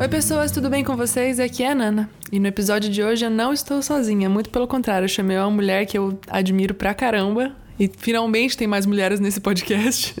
Oi, 0.00 0.06
pessoas, 0.06 0.52
tudo 0.52 0.70
bem 0.70 0.84
com 0.84 0.96
vocês? 0.96 1.40
Aqui 1.40 1.64
é 1.64 1.72
a 1.72 1.74
Nana. 1.74 2.08
E 2.30 2.38
no 2.38 2.46
episódio 2.46 2.88
de 2.88 3.02
hoje 3.02 3.24
eu 3.24 3.30
não 3.30 3.52
estou 3.52 3.82
sozinha, 3.82 4.28
muito 4.30 4.48
pelo 4.48 4.68
contrário, 4.68 5.06
eu 5.06 5.08
chamei 5.08 5.36
uma 5.36 5.50
mulher 5.50 5.86
que 5.86 5.98
eu 5.98 6.16
admiro 6.28 6.72
pra 6.72 6.94
caramba, 6.94 7.50
e 7.80 7.90
finalmente 7.98 8.56
tem 8.56 8.68
mais 8.68 8.86
mulheres 8.86 9.18
nesse 9.18 9.40
podcast. 9.40 10.14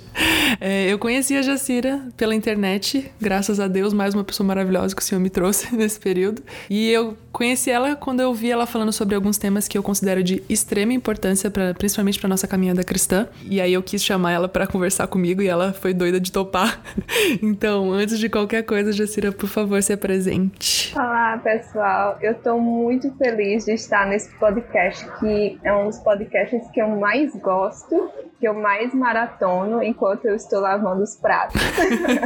É, 0.60 0.92
eu 0.92 0.98
conheci 0.98 1.36
a 1.36 1.42
Jacira 1.42 2.00
pela 2.16 2.34
internet, 2.34 3.12
graças 3.20 3.60
a 3.60 3.68
Deus, 3.68 3.92
mais 3.92 4.14
uma 4.14 4.24
pessoa 4.24 4.46
maravilhosa 4.46 4.94
que 4.94 5.00
o 5.00 5.04
Senhor 5.04 5.20
me 5.20 5.30
trouxe 5.30 5.74
nesse 5.74 6.00
período. 6.00 6.42
E 6.68 6.90
eu 6.90 7.16
conheci 7.30 7.70
ela 7.70 7.94
quando 7.94 8.20
eu 8.20 8.34
vi 8.34 8.50
ela 8.50 8.66
falando 8.66 8.92
sobre 8.92 9.14
alguns 9.14 9.38
temas 9.38 9.68
que 9.68 9.78
eu 9.78 9.82
considero 9.82 10.22
de 10.22 10.42
extrema 10.48 10.92
importância, 10.92 11.50
pra, 11.50 11.74
principalmente 11.74 12.18
para 12.18 12.28
nossa 12.28 12.48
caminhada 12.48 12.82
cristã. 12.82 13.28
E 13.44 13.60
aí 13.60 13.72
eu 13.72 13.82
quis 13.82 14.02
chamar 14.02 14.32
ela 14.32 14.48
para 14.48 14.66
conversar 14.66 15.06
comigo 15.06 15.40
e 15.40 15.46
ela 15.46 15.72
foi 15.72 15.94
doida 15.94 16.18
de 16.20 16.32
topar. 16.32 16.80
Então, 17.42 17.92
antes 17.92 18.18
de 18.18 18.28
qualquer 18.28 18.62
coisa, 18.62 18.92
Jacira, 18.92 19.30
por 19.30 19.48
favor, 19.48 19.82
se 19.82 19.92
apresente. 19.92 20.92
Olá, 20.94 21.38
pessoal. 21.38 22.18
Eu 22.20 22.34
tô 22.34 22.58
muito 22.58 23.12
feliz 23.16 23.64
de 23.64 23.72
estar 23.72 24.06
nesse 24.06 24.30
podcast, 24.38 25.04
que 25.18 25.58
é 25.62 25.72
um 25.72 25.86
dos 25.86 25.98
podcasts 25.98 26.68
que 26.72 26.80
eu 26.80 26.88
mais 26.88 27.34
gosto, 27.36 28.10
que 28.38 28.46
eu 28.46 28.54
mais 28.54 28.94
maratono 28.94 29.82
enquanto 29.82 30.26
eu 30.26 30.34
estou 30.34 30.60
lavando 30.60 31.02
os 31.02 31.16
pratos. 31.16 31.60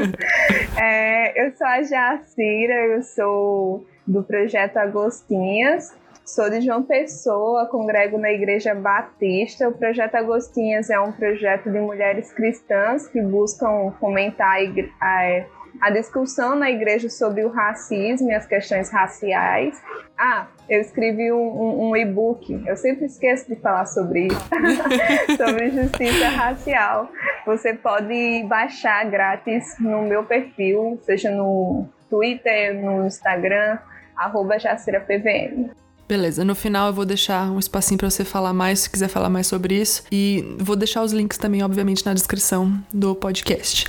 é, 0.80 1.47
eu 1.47 1.53
sou 1.57 1.66
a 1.66 1.83
Jacira, 1.83 2.75
eu 2.87 3.03
sou 3.03 3.87
do 4.07 4.23
projeto 4.23 4.77
Agostinhas. 4.77 5.95
Sou 6.25 6.48
de 6.48 6.61
João 6.61 6.84
Pessoa, 6.84 7.67
congrego 7.67 8.17
na 8.17 8.30
Igreja 8.30 8.75
Batista. 8.75 9.69
O 9.69 9.73
projeto 9.73 10.15
Agostinhas 10.15 10.89
é 10.89 10.98
um 11.01 11.11
projeto 11.11 11.70
de 11.70 11.80
mulheres 11.80 12.33
cristãs 12.33 13.09
que 13.09 13.20
buscam 13.20 13.91
fomentar 13.98 14.59
a, 15.01 15.45
a 15.83 15.91
discussão 15.91 16.55
na 16.55 16.70
igreja 16.70 17.11
sobre 17.11 17.45
o 17.45 17.48
racismo 17.48 18.31
e 18.31 18.34
as 18.34 18.47
questões 18.47 18.89
raciais. 18.89 19.83
Ah, 20.17 20.47
eu 20.69 20.81
escrevi 20.81 21.33
um, 21.33 21.37
um, 21.37 21.91
um 21.91 21.97
e-book, 21.97 22.62
eu 22.65 22.77
sempre 22.77 23.06
esqueço 23.06 23.48
de 23.48 23.56
falar 23.56 23.87
sobre 23.87 24.29
isso, 24.29 24.48
sobre 25.37 25.71
justiça 25.71 26.29
racial. 26.29 27.11
Você 27.45 27.75
pode 27.75 28.45
baixar 28.45 29.05
grátis 29.11 29.75
no 29.81 30.03
meu 30.03 30.23
perfil, 30.23 31.01
seja 31.03 31.33
no 31.33 31.89
Twitter, 32.09 32.81
no 32.81 33.05
Instagram, 33.05 33.77
arroba 34.17 34.61
JaciraPVM. 34.61 35.71
Beleza, 36.09 36.45
no 36.45 36.55
final 36.55 36.89
eu 36.89 36.93
vou 36.93 37.05
deixar 37.05 37.51
um 37.51 37.59
espacinho 37.59 37.99
para 37.99 38.09
você 38.09 38.25
falar 38.25 38.53
mais, 38.53 38.81
se 38.81 38.91
quiser 38.91 39.09
falar 39.09 39.28
mais 39.28 39.49
sobre 39.49 39.75
isso. 39.75 40.05
E 40.12 40.56
vou 40.59 40.77
deixar 40.77 41.03
os 41.03 41.12
links 41.12 41.39
também, 41.39 41.65
obviamente, 41.65 42.06
na 42.06 42.15
descrição 42.15 42.78
do 42.93 43.17
podcast. 43.17 43.87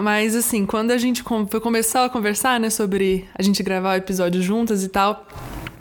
Mas, 0.00 0.36
assim, 0.36 0.66
quando 0.66 0.90
a 0.90 0.98
gente 0.98 1.22
foi 1.48 1.60
começar 1.60 2.04
a 2.04 2.08
conversar, 2.08 2.60
né, 2.60 2.68
sobre 2.68 3.26
a 3.34 3.42
gente 3.42 3.62
gravar 3.62 3.94
o 3.94 3.96
episódio 3.96 4.42
juntas 4.42 4.84
e 4.84 4.88
tal, 4.88 5.26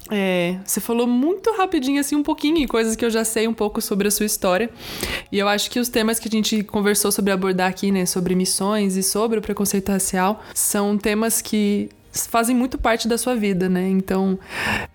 é, 0.09 0.58
você 0.66 0.80
falou 0.80 1.08
muito 1.08 1.52
rapidinho, 1.53 1.99
assim, 1.99 2.16
um 2.16 2.23
pouquinho, 2.23 2.58
e 2.58 2.67
coisas 2.67 2.95
que 2.95 3.03
eu 3.03 3.09
já 3.09 3.25
sei 3.25 3.47
um 3.47 3.53
pouco 3.53 3.81
sobre 3.81 4.08
a 4.08 4.11
sua 4.11 4.25
história. 4.25 4.69
E 5.31 5.39
eu 5.39 5.47
acho 5.47 5.69
que 5.69 5.80
os 5.80 5.89
temas 5.89 6.19
que 6.19 6.27
a 6.27 6.31
gente 6.31 6.63
conversou 6.63 7.11
sobre 7.11 7.31
abordar 7.31 7.69
aqui, 7.69 7.91
né, 7.91 8.05
sobre 8.05 8.36
missões 8.36 8.95
e 8.95 9.03
sobre 9.03 9.39
o 9.39 9.41
preconceito 9.41 9.91
racial, 9.91 10.43
são 10.53 10.97
temas 10.97 11.41
que 11.41 11.89
fazem 12.30 12.55
muito 12.55 12.77
parte 12.77 13.08
da 13.08 13.17
sua 13.17 13.35
vida, 13.35 13.67
né? 13.67 13.88
Então, 13.88 14.39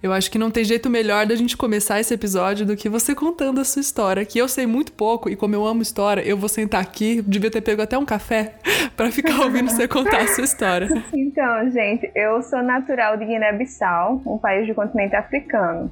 eu 0.02 0.12
acho 0.12 0.30
que 0.30 0.38
não 0.38 0.50
tem 0.50 0.64
jeito 0.64 0.88
melhor 0.88 1.26
da 1.26 1.34
gente 1.34 1.56
começar 1.56 2.00
esse 2.00 2.14
episódio 2.14 2.64
do 2.64 2.76
que 2.76 2.88
você 2.88 3.14
contando 3.14 3.60
a 3.60 3.64
sua 3.64 3.80
história, 3.80 4.24
que 4.24 4.38
eu 4.38 4.48
sei 4.48 4.66
muito 4.66 4.92
pouco 4.92 5.28
e 5.28 5.36
como 5.36 5.54
eu 5.54 5.66
amo 5.66 5.82
história, 5.82 6.22
eu 6.22 6.36
vou 6.36 6.48
sentar 6.48 6.80
aqui, 6.80 7.22
devia 7.22 7.50
ter 7.50 7.60
pego 7.60 7.82
até 7.82 7.98
um 7.98 8.04
café 8.04 8.54
para 8.96 9.10
ficar 9.10 9.40
ouvindo 9.40 9.70
você 9.70 9.86
contar 9.86 10.22
a 10.22 10.28
sua 10.28 10.44
história. 10.44 10.88
Então, 11.12 11.70
gente, 11.70 12.10
eu 12.14 12.42
sou 12.42 12.62
natural 12.62 13.16
de 13.16 13.24
Guiné-Bissau, 13.24 14.20
um 14.26 14.36
país 14.36 14.66
do 14.66 14.74
continente 14.74 15.14
africano. 15.14 15.90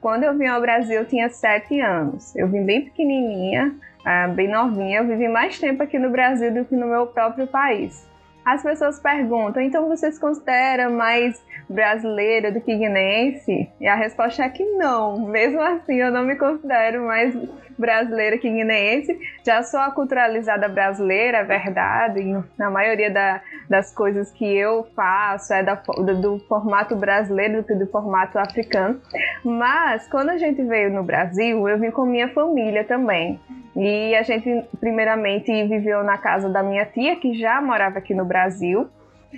Quando 0.00 0.24
eu 0.24 0.36
vim 0.36 0.46
ao 0.46 0.60
Brasil, 0.60 1.00
eu 1.00 1.04
tinha 1.04 1.28
sete 1.28 1.78
anos. 1.80 2.34
Eu 2.34 2.48
vim 2.48 2.64
bem 2.64 2.82
pequenininha, 2.82 3.72
ah, 4.04 4.28
bem 4.28 4.48
novinha. 4.48 4.98
Eu 4.98 5.06
vivi 5.06 5.28
mais 5.28 5.58
tempo 5.58 5.82
aqui 5.82 5.98
no 5.98 6.10
Brasil 6.10 6.52
do 6.52 6.64
que 6.64 6.74
no 6.74 6.86
meu 6.86 7.06
próprio 7.06 7.46
país. 7.46 8.04
As 8.44 8.62
pessoas 8.62 8.98
perguntam, 8.98 9.62
então 9.62 9.88
você 9.88 10.10
se 10.10 10.20
considera 10.20 10.90
mais 10.90 11.40
brasileira 11.68 12.50
do 12.50 12.60
que 12.60 12.74
guinense? 12.74 13.70
E 13.80 13.86
a 13.86 13.94
resposta 13.94 14.42
é 14.42 14.48
que 14.48 14.64
não. 14.64 15.26
Mesmo 15.28 15.60
assim, 15.60 15.94
eu 15.94 16.10
não 16.10 16.24
me 16.24 16.34
considero 16.36 17.06
mais 17.06 17.34
brasileira 17.78 18.38
que 18.38 18.50
guineense. 18.50 19.18
Já 19.44 19.62
sou 19.62 19.80
aculturalizada 19.80 20.68
brasileira, 20.68 21.38
é 21.38 21.44
verdade. 21.44 22.42
Na 22.58 22.70
maioria 22.70 23.10
da, 23.10 23.40
das 23.68 23.94
coisas 23.94 24.30
que 24.32 24.44
eu 24.44 24.86
faço 24.94 25.52
é 25.54 25.62
da, 25.62 25.74
do, 25.74 26.20
do, 26.20 26.38
formato 26.48 26.96
brasileiro 26.96 27.58
do 27.58 27.64
que 27.64 27.74
do 27.74 27.86
formato 27.86 28.38
africano. 28.38 29.00
Mas 29.44 30.08
quando 30.08 30.30
a 30.30 30.38
gente 30.38 30.62
veio 30.62 30.90
no 30.90 31.02
Brasil, 31.02 31.68
eu 31.68 31.78
vim 31.78 31.90
com 31.90 32.04
minha 32.04 32.28
família 32.28 32.84
também. 32.84 33.40
E 33.74 34.14
a 34.14 34.22
gente, 34.22 34.64
primeiramente, 34.78 35.50
viveu 35.66 36.02
na 36.02 36.18
casa 36.18 36.48
da 36.48 36.62
minha 36.62 36.84
tia, 36.84 37.16
que 37.16 37.34
já 37.34 37.60
morava 37.60 37.98
aqui 37.98 38.14
no 38.14 38.24
Brasil. 38.24 38.88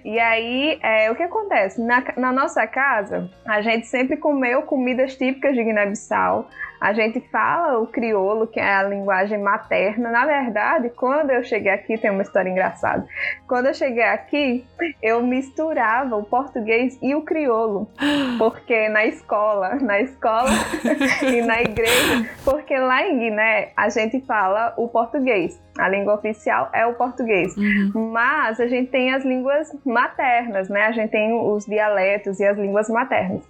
E 0.04 0.18
aí, 0.18 0.78
é, 0.82 1.10
o 1.10 1.14
que 1.14 1.22
acontece? 1.22 1.80
Na, 1.80 2.02
na, 2.16 2.32
nossa 2.32 2.66
casa, 2.66 3.30
a 3.46 3.60
gente 3.60 3.86
sempre 3.86 4.16
comeu 4.16 4.62
comidas 4.62 5.16
típicas 5.16 5.54
de 5.54 5.62
Guiné-Bissau. 5.62 6.48
A 6.84 6.92
gente 6.92 7.18
fala 7.32 7.78
o 7.78 7.86
crioulo, 7.86 8.46
que 8.46 8.60
é 8.60 8.74
a 8.74 8.82
linguagem 8.82 9.38
materna. 9.38 10.10
Na 10.10 10.26
verdade, 10.26 10.90
quando 10.90 11.30
eu 11.30 11.42
cheguei 11.42 11.72
aqui, 11.72 11.96
tem 11.96 12.10
uma 12.10 12.20
história 12.20 12.50
engraçada. 12.50 13.08
Quando 13.48 13.68
eu 13.68 13.74
cheguei 13.74 14.02
aqui, 14.02 14.66
eu 15.02 15.22
misturava 15.22 16.14
o 16.14 16.24
português 16.24 16.98
e 17.00 17.14
o 17.14 17.22
crioulo. 17.22 17.88
Porque 18.36 18.90
na 18.90 19.06
escola, 19.06 19.76
na 19.76 19.98
escola 19.98 20.50
e 21.24 21.40
na 21.40 21.62
igreja, 21.62 22.28
porque 22.44 22.76
lá 22.76 23.02
em 23.02 23.18
Guiné 23.18 23.72
a 23.74 23.88
gente 23.88 24.20
fala 24.20 24.74
o 24.76 24.86
português. 24.86 25.58
A 25.78 25.88
língua 25.88 26.14
oficial 26.14 26.68
é 26.72 26.86
o 26.86 26.94
português. 26.94 27.56
Uhum. 27.56 28.10
Mas 28.12 28.60
a 28.60 28.66
gente 28.66 28.90
tem 28.90 29.12
as 29.12 29.24
línguas 29.24 29.68
maternas, 29.86 30.68
né? 30.68 30.82
A 30.82 30.92
gente 30.92 31.10
tem 31.10 31.32
os 31.32 31.64
dialetos 31.64 32.38
e 32.38 32.44
as 32.44 32.56
línguas 32.56 32.90
maternas. 32.90 33.42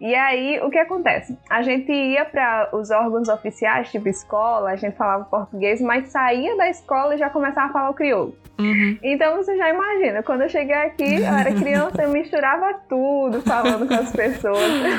E 0.00 0.14
aí, 0.14 0.58
o 0.60 0.70
que 0.70 0.78
acontece? 0.78 1.38
A 1.50 1.62
gente 1.62 1.92
ia 1.92 2.24
para 2.24 2.70
os 2.76 2.90
órgãos 2.90 3.28
oficiais, 3.28 3.90
tipo 3.90 4.08
escola, 4.08 4.70
a 4.70 4.76
gente 4.76 4.96
falava 4.96 5.24
português, 5.24 5.80
mas 5.80 6.08
saía 6.08 6.56
da 6.56 6.68
escola 6.68 7.14
e 7.14 7.18
já 7.18 7.30
começava 7.30 7.68
a 7.68 7.72
falar 7.72 7.90
o 7.90 7.94
crioulo. 7.94 8.36
Uhum. 8.58 8.98
Então 9.02 9.36
você 9.36 9.56
já 9.56 9.68
imagina, 9.68 10.22
quando 10.22 10.42
eu 10.42 10.48
cheguei 10.48 10.74
aqui, 10.74 11.16
eu 11.16 11.26
era 11.26 11.52
criança, 11.52 12.02
eu 12.02 12.10
misturava 12.10 12.74
tudo 12.88 13.42
falando 13.42 13.86
com 13.86 13.94
as 13.94 14.12
pessoas. 14.12 14.56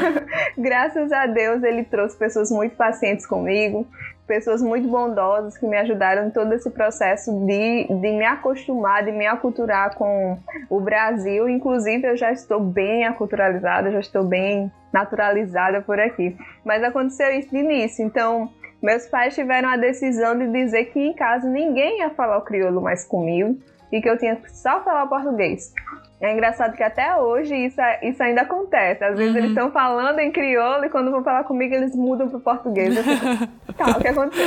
Graças 0.57 1.11
a 1.11 1.25
Deus 1.25 1.63
ele 1.63 1.83
trouxe 1.83 2.17
pessoas 2.17 2.51
muito 2.51 2.75
pacientes 2.75 3.25
comigo, 3.25 3.87
pessoas 4.27 4.61
muito 4.61 4.87
bondosas 4.87 5.57
que 5.57 5.65
me 5.65 5.77
ajudaram 5.77 6.27
em 6.27 6.29
todo 6.29 6.53
esse 6.53 6.69
processo 6.69 7.31
de, 7.45 7.87
de 7.87 8.11
me 8.11 8.25
acostumar, 8.25 9.03
de 9.03 9.11
me 9.11 9.25
aculturar 9.25 9.95
com 9.95 10.37
o 10.69 10.79
Brasil. 10.79 11.47
Inclusive, 11.47 12.05
eu 12.05 12.17
já 12.17 12.31
estou 12.31 12.59
bem 12.59 13.05
aculturalizada, 13.05 13.91
já 13.91 13.99
estou 13.99 14.23
bem 14.23 14.71
naturalizada 14.97 15.81
por 15.81 15.99
aqui. 15.99 16.35
Mas 16.65 16.83
aconteceu 16.83 17.31
isso 17.31 17.49
de 17.49 17.57
início, 17.57 18.05
então 18.05 18.49
meus 18.81 19.07
pais 19.07 19.33
tiveram 19.33 19.69
a 19.69 19.77
decisão 19.77 20.37
de 20.37 20.47
dizer 20.51 20.85
que 20.85 20.99
em 20.99 21.13
casa 21.13 21.47
ninguém 21.47 21.99
ia 21.99 22.09
falar 22.11 22.37
o 22.37 22.41
crioulo 22.41 22.81
mais 22.81 23.03
comigo 23.05 23.57
e 23.91 24.01
que 24.01 24.09
eu 24.09 24.17
tinha 24.17 24.35
que 24.35 24.51
só 24.51 24.83
falar 24.83 25.07
português. 25.07 25.73
É 26.19 26.33
engraçado 26.33 26.75
que 26.75 26.81
até 26.81 27.15
hoje 27.15 27.55
isso, 27.55 27.79
isso 28.01 28.23
ainda 28.23 28.41
acontece. 28.41 29.03
Às 29.03 29.15
vezes 29.15 29.33
uhum. 29.33 29.37
eles 29.37 29.49
estão 29.49 29.71
falando 29.71 30.17
em 30.19 30.31
crioulo 30.31 30.83
e 30.83 30.89
quando 30.89 31.11
vão 31.11 31.23
falar 31.23 31.43
comigo 31.43 31.75
eles 31.75 31.95
mudam 31.95 32.27
para 32.27 32.37
o 32.37 32.41
português. 32.41 32.97
Eu 32.97 33.03
fico, 33.03 33.47
tá, 33.77 33.91
o 33.91 34.01
que 34.01 34.07
aconteceu? 34.07 34.45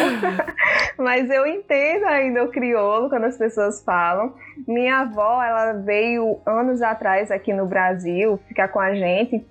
Mas 0.98 1.30
eu 1.30 1.46
entendo 1.46 2.06
ainda 2.06 2.42
o 2.42 2.48
crioulo 2.48 3.08
quando 3.08 3.24
as 3.24 3.38
pessoas 3.38 3.82
falam. 3.84 4.34
Minha 4.66 5.00
avó, 5.00 5.42
ela 5.42 5.72
veio 5.74 6.40
anos 6.44 6.82
atrás 6.82 7.30
aqui 7.30 7.52
no 7.52 7.66
Brasil 7.66 8.38
ficar 8.48 8.68
com 8.68 8.80
a 8.80 8.92
gente 8.92 9.44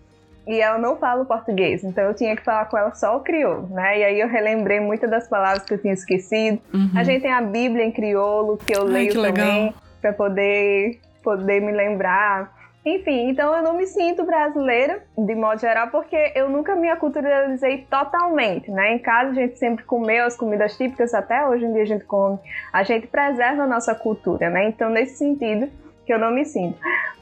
e 0.49 0.59
ela 0.59 0.79
não 0.79 0.97
fala 0.97 1.21
o 1.21 1.25
português, 1.27 1.83
então 1.83 2.03
eu 2.05 2.13
tinha 2.15 2.35
que 2.35 2.43
falar 2.43 2.65
com 2.65 2.75
ela 2.75 2.91
só 2.95 3.15
o 3.15 3.19
crioulo, 3.19 3.69
né? 3.69 3.99
E 3.99 4.03
aí 4.03 4.19
eu 4.19 4.27
relembrei 4.27 4.79
muitas 4.79 5.07
das 5.07 5.27
palavras 5.27 5.63
que 5.63 5.75
eu 5.75 5.77
tinha 5.77 5.93
esquecido. 5.93 6.59
Uhum. 6.73 6.89
A 6.95 7.03
gente 7.03 7.21
tem 7.21 7.31
a 7.31 7.39
Bíblia 7.39 7.85
em 7.85 7.91
crioulo 7.91 8.57
que 8.57 8.75
eu 8.75 8.81
Ai, 8.81 8.89
leio 8.89 9.11
que 9.11 9.21
também 9.21 9.75
para 10.01 10.11
poder 10.11 10.99
poder 11.23 11.61
me 11.61 11.71
lembrar. 11.71 12.57
Enfim, 12.83 13.29
então 13.29 13.53
eu 13.55 13.61
não 13.61 13.75
me 13.75 13.85
sinto 13.85 14.23
brasileira, 14.23 15.03
de 15.15 15.35
modo 15.35 15.59
geral, 15.59 15.89
porque 15.89 16.31
eu 16.33 16.49
nunca 16.49 16.75
me 16.75 16.89
aculturalizei 16.89 17.85
totalmente, 17.87 18.71
né? 18.71 18.93
Em 18.93 18.97
casa 18.97 19.29
a 19.29 19.33
gente 19.33 19.59
sempre 19.59 19.85
comeu 19.85 20.25
as 20.25 20.35
comidas 20.35 20.75
típicas, 20.75 21.13
até 21.13 21.45
hoje 21.45 21.65
em 21.65 21.73
dia 21.73 21.83
a 21.83 21.85
gente 21.85 22.05
come. 22.05 22.39
A 22.73 22.81
gente 22.81 23.05
preserva 23.05 23.63
a 23.63 23.67
nossa 23.67 23.93
cultura, 23.93 24.49
né? 24.49 24.69
Então, 24.69 24.89
nesse 24.89 25.17
sentido, 25.17 25.69
que 26.09 26.13
eu 26.13 26.17
não 26.17 26.31
me 26.31 26.43
sinto. 26.43 26.75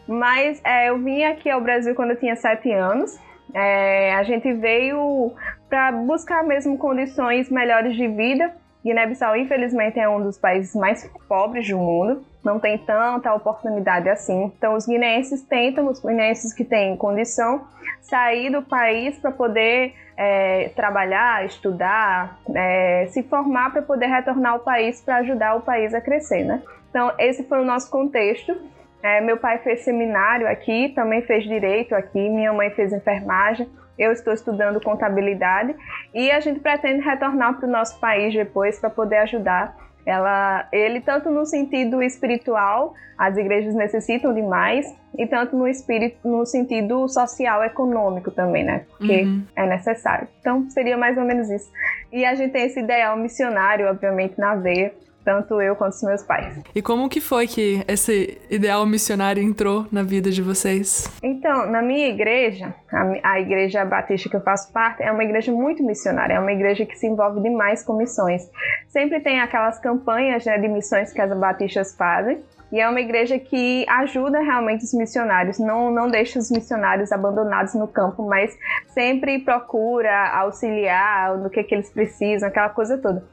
Mas 0.08 0.62
é, 0.64 0.90
eu 0.90 0.98
vim 1.00 1.24
aqui 1.24 1.50
ao 1.50 1.62
Brasil 1.62 1.94
quando 1.96 2.12
eu 2.12 2.20
tinha 2.20 2.36
sete 2.36 2.72
anos. 2.72 3.20
É, 3.54 4.14
a 4.16 4.24
gente 4.24 4.52
veio 4.54 5.34
para 5.70 5.92
buscar 5.92 6.44
mesmo 6.44 6.78
condições 6.78 7.50
melhores 7.50 7.96
de 7.96 8.08
vida. 8.08 8.54
Guiné-Bissau, 8.84 9.36
infelizmente, 9.36 10.00
é 10.00 10.08
um 10.08 10.22
dos 10.22 10.38
países 10.38 10.74
mais 10.74 11.10
pobres 11.28 11.68
do 11.68 11.78
mundo. 11.78 12.26
não 12.44 12.60
tem 12.60 12.78
tanta 12.78 13.34
oportunidade 13.34 14.08
assim. 14.08 14.46
Então, 14.58 14.76
os 14.76 14.86
guineenses 14.86 15.42
tentam, 15.42 15.88
os 15.88 16.00
guineenses 16.00 16.54
que 16.54 16.64
têm 16.64 16.96
condição, 16.96 17.68
sair 18.02 18.50
do 18.50 18.62
país 18.62 19.20
para 19.20 19.32
poder 19.32 19.94
é, 20.16 20.70
trabalhar, 20.74 21.46
estudar, 21.46 22.40
é, 22.56 23.08
se 23.10 23.22
formar 23.24 23.72
para 23.72 23.82
poder 23.82 24.08
retornar 24.08 24.54
ao 24.54 24.60
país 24.60 25.02
para 25.02 25.18
ajudar 25.18 25.56
o 25.56 25.62
país 25.62 25.94
a 25.94 26.00
crescer, 26.00 26.46
né? 26.46 26.62
Então, 26.90 27.12
esse 27.20 27.44
foi 27.44 27.60
o 27.60 27.66
nosso 27.66 27.92
contexto. 27.92 28.56
É, 29.02 29.22
meu 29.22 29.38
pai 29.38 29.60
fez 29.60 29.82
seminário 29.82 30.48
aqui, 30.48 30.90
também 30.90 31.22
fez 31.22 31.44
direito 31.44 31.94
aqui, 31.94 32.30
minha 32.30 32.52
mãe 32.52 32.72
fez 32.72 32.92
enfermagem, 32.92 33.70
eu 33.98 34.12
estou 34.12 34.34
estudando 34.34 34.82
contabilidade 34.82 35.76
e 36.14 36.32
a 36.32 36.40
gente 36.40 36.60
pretende 36.60 37.02
retornar 37.02 37.58
para 37.58 37.68
o 37.68 37.72
nosso 37.72 38.00
país 38.00 38.34
depois 38.34 38.80
para 38.80 38.90
poder 38.90 39.18
ajudar 39.18 39.76
ela, 40.08 40.66
ele 40.72 41.02
tanto 41.02 41.30
no 41.30 41.46
sentido 41.46 42.02
espiritual, 42.02 42.94
as 43.18 43.36
igrejas 43.36 43.76
necessitam 43.76 44.34
de 44.34 44.42
mais, 44.42 44.86
e 45.18 45.28
tanto 45.28 45.58
no 45.58 45.68
espírito, 45.68 46.26
no 46.26 46.46
sentido 46.46 47.10
social, 47.10 47.62
econômico 47.62 48.32
também, 48.32 48.64
né? 48.64 48.86
Porque 48.98 49.24
uhum. 49.24 49.44
é 49.54 49.68
necessário. 49.68 50.30
Então 50.40 50.70
seria 50.70 50.96
mais 50.96 51.18
ou 51.18 51.26
menos 51.26 51.50
isso. 51.50 51.70
E 52.10 52.24
a 52.24 52.34
gente 52.36 52.54
tem 52.54 52.68
esse 52.68 52.80
ideal 52.80 53.18
missionário, 53.18 53.86
obviamente, 53.90 54.40
na 54.40 54.56
veia 54.56 54.94
tanto 55.28 55.62
eu 55.62 55.76
quanto 55.76 55.92
os 55.92 56.04
meus 56.04 56.24
pais. 56.24 56.58
E 56.74 56.82
como 56.82 57.10
que 57.10 57.20
foi 57.20 57.48
que 57.48 57.84
esse 57.86 58.38
ideal 58.50 58.86
missionário 58.86 59.44
entrou 59.44 59.86
na 59.92 60.02
vida 60.02 60.32
de 60.32 60.42
vocês? 60.42 61.06
Então, 61.22 61.70
na 61.70 61.82
minha 61.82 62.08
igreja, 62.08 62.74
a, 62.90 63.34
a 63.34 63.42
igreja 63.42 63.84
batista 63.84 64.30
que 64.30 64.38
eu 64.38 64.42
faço 64.42 64.72
parte, 64.72 65.04
é 65.04 65.12
uma 65.12 65.26
igreja 65.26 65.52
muito 65.52 65.84
missionária, 65.84 66.36
é 66.36 66.40
uma 66.40 66.54
igreja 66.54 66.86
que 66.86 66.98
se 66.98 67.08
envolve 67.08 67.42
demais 67.42 67.84
com 67.84 67.98
missões. 67.98 68.50
Sempre 68.88 69.20
tem 69.20 69.42
aquelas 69.42 69.78
campanhas 69.80 70.46
né, 70.46 70.58
de 70.60 70.70
missões 70.70 71.12
que 71.12 71.20
as 71.20 71.38
batistas 71.38 71.94
fazem, 71.94 72.42
e 72.72 72.80
é 72.80 72.90
uma 72.90 73.00
igreja 73.00 73.40
que 73.40 73.86
ajuda 73.88 74.40
realmente 74.40 74.84
os 74.84 74.94
missionários, 74.94 75.58
não, 75.58 75.90
não 75.90 76.10
deixa 76.10 76.38
os 76.38 76.52
missionários 76.52 77.12
abandonados 77.12 77.74
no 77.74 77.88
campo, 77.88 78.28
mas 78.28 78.58
sempre 78.88 79.40
procura 79.40 80.30
auxiliar 80.40 81.38
no 81.38 81.50
que, 81.50 81.64
que 81.64 81.74
eles 81.74 81.90
precisam, 81.90 82.50
aquela 82.50 82.70
coisa 82.70 82.98
toda. 82.98 83.24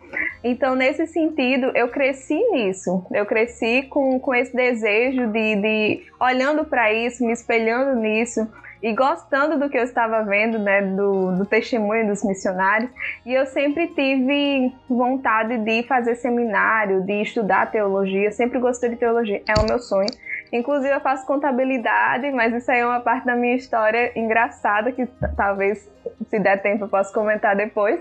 Então, 0.42 0.76
nesse 0.76 1.06
sentido, 1.06 1.72
eu 1.74 1.88
cresci 1.88 2.38
nisso. 2.52 3.04
Eu 3.12 3.26
cresci 3.26 3.82
com, 3.84 4.20
com 4.20 4.34
esse 4.34 4.54
desejo 4.54 5.26
de, 5.28 5.56
de 5.56 6.02
olhando 6.20 6.64
para 6.64 6.92
isso, 6.92 7.24
me 7.24 7.32
espelhando 7.32 7.98
nisso 7.98 8.46
e 8.84 8.92
gostando 8.92 9.58
do 9.58 9.70
que 9.70 9.78
eu 9.78 9.82
estava 9.82 10.22
vendo, 10.24 10.58
né, 10.58 10.82
do, 10.82 11.32
do 11.38 11.46
testemunho 11.46 12.06
dos 12.06 12.22
missionários. 12.22 12.90
E 13.24 13.32
eu 13.32 13.46
sempre 13.46 13.88
tive 13.88 14.70
vontade 14.86 15.56
de 15.56 15.82
fazer 15.84 16.16
seminário, 16.16 17.00
de 17.00 17.22
estudar 17.22 17.70
teologia, 17.70 18.30
sempre 18.30 18.58
gostei 18.58 18.90
de 18.90 18.96
teologia, 18.96 19.40
é 19.48 19.58
o 19.58 19.64
meu 19.66 19.78
sonho. 19.78 20.10
Inclusive 20.52 20.94
eu 20.94 21.00
faço 21.00 21.26
contabilidade, 21.26 22.30
mas 22.30 22.52
isso 22.52 22.70
aí 22.70 22.80
é 22.80 22.86
uma 22.86 23.00
parte 23.00 23.24
da 23.24 23.34
minha 23.34 23.56
história 23.56 24.12
engraçada 24.14 24.92
que 24.92 25.06
talvez 25.34 25.90
se 26.28 26.38
der 26.38 26.60
tempo 26.60 26.84
eu 26.84 26.88
possa 26.88 27.10
comentar 27.12 27.56
depois. 27.56 27.98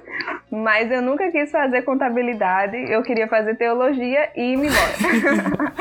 Mas 0.51 0.91
eu 0.91 1.01
nunca 1.01 1.31
quis 1.31 1.49
fazer 1.49 1.83
contabilidade, 1.83 2.75
eu 2.91 3.01
queria 3.03 3.29
fazer 3.29 3.55
teologia 3.55 4.29
e 4.35 4.57
me 4.57 4.67
embora. 4.67 4.93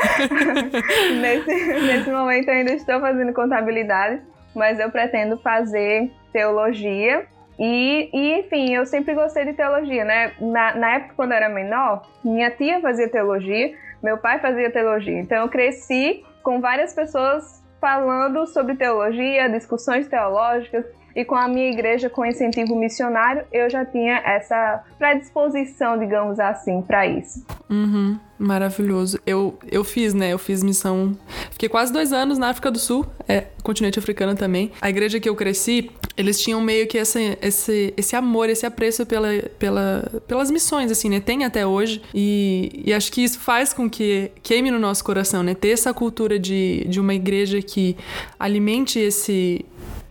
nesse, 1.21 1.81
nesse 1.87 2.11
momento 2.11 2.49
eu 2.49 2.55
ainda 2.55 2.73
estou 2.73 3.01
fazendo 3.01 3.33
contabilidade, 3.33 4.23
mas 4.55 4.79
eu 4.79 4.91
pretendo 4.91 5.39
fazer 5.39 6.11
teologia 6.33 7.27
e, 7.59 8.11
e, 8.13 8.41
enfim, 8.41 8.75
eu 8.75 8.87
sempre 8.87 9.15
gostei 9.15 9.45
de 9.45 9.53
teologia, 9.53 10.05
né? 10.05 10.33
Na, 10.41 10.75
na, 10.75 10.95
época, 10.95 11.15
quando 11.15 11.33
eu 11.33 11.37
era 11.37 11.49
menor, 11.49 12.09
minha 12.25 12.51
tia 12.51 12.81
fazia 12.81 13.09
teologia, 13.09 13.75
meu 14.03 14.19
pai 14.19 14.41
fazia 14.41 14.71
teologia. 14.71 15.19
Então, 15.19 15.39
eu 15.39 15.49
cresci 15.49 16.25
com 16.43 16.61
várias 16.61 16.95
pessoas 16.95 17.63
falando 17.81 18.47
sobre 18.47 18.75
teologia, 18.75 19.49
discussões 19.49 20.09
teológicas, 20.09 20.87
e 21.15 21.25
com 21.25 21.35
a 21.35 21.49
minha 21.49 21.71
igreja 21.71 22.09
com 22.09 22.25
incentivo 22.25 22.75
missionário, 22.77 23.45
eu 23.53 23.69
já 23.69 23.85
tinha 23.85 24.17
essa 24.25 24.83
predisposição, 24.99 25.99
digamos 25.99 26.39
assim, 26.41 26.83
para 26.83 27.07
isso. 27.07 27.45
Uhum, 27.69 28.19
maravilhoso. 28.39 29.19
Eu, 29.27 29.59
eu 29.71 29.83
fiz, 29.83 30.15
né? 30.15 30.33
Eu 30.33 30.39
fiz 30.39 30.63
missão. 30.63 31.17
Fiquei 31.51 31.69
quase 31.69 31.93
dois 31.93 32.13
anos 32.13 32.39
na 32.39 32.51
África 32.51 32.71
do 32.71 32.79
Sul, 32.79 33.07
é, 33.29 33.47
continente 33.63 33.99
africano 33.99 34.35
também. 34.35 34.71
A 34.81 34.91
igreja 34.91 35.19
que 35.19 35.29
eu 35.29 35.35
cresci, 35.35 35.91
eles 36.17 36.41
tinham 36.41 36.61
meio 36.61 36.87
que 36.87 36.99
esse, 36.99 37.39
esse, 37.41 37.95
esse 37.97 38.17
amor, 38.17 38.49
esse 38.49 38.67
apreço 38.67 39.07
pela, 39.07 39.29
pela, 39.59 40.11
pelas 40.27 40.51
missões, 40.51 40.91
assim, 40.91 41.09
né? 41.09 41.21
Tem 41.21 41.45
até 41.45 41.67
hoje. 41.67 42.03
E, 42.15 42.83
e 42.85 42.93
acho 42.93 43.11
que 43.11 43.23
isso 43.23 43.39
faz 43.39 43.73
com 43.73 43.89
que 43.89 44.31
queime 44.43 44.71
no 44.71 44.79
nosso 44.79 45.03
coração, 45.05 45.43
né? 45.43 45.55
Ter 45.55 45.71
essa 45.71 45.93
cultura 45.95 46.39
de, 46.39 46.85
de 46.89 47.01
uma 47.01 47.15
igreja 47.15 47.61
que 47.63 47.97
alimente 48.39 48.99
esse 48.99 49.65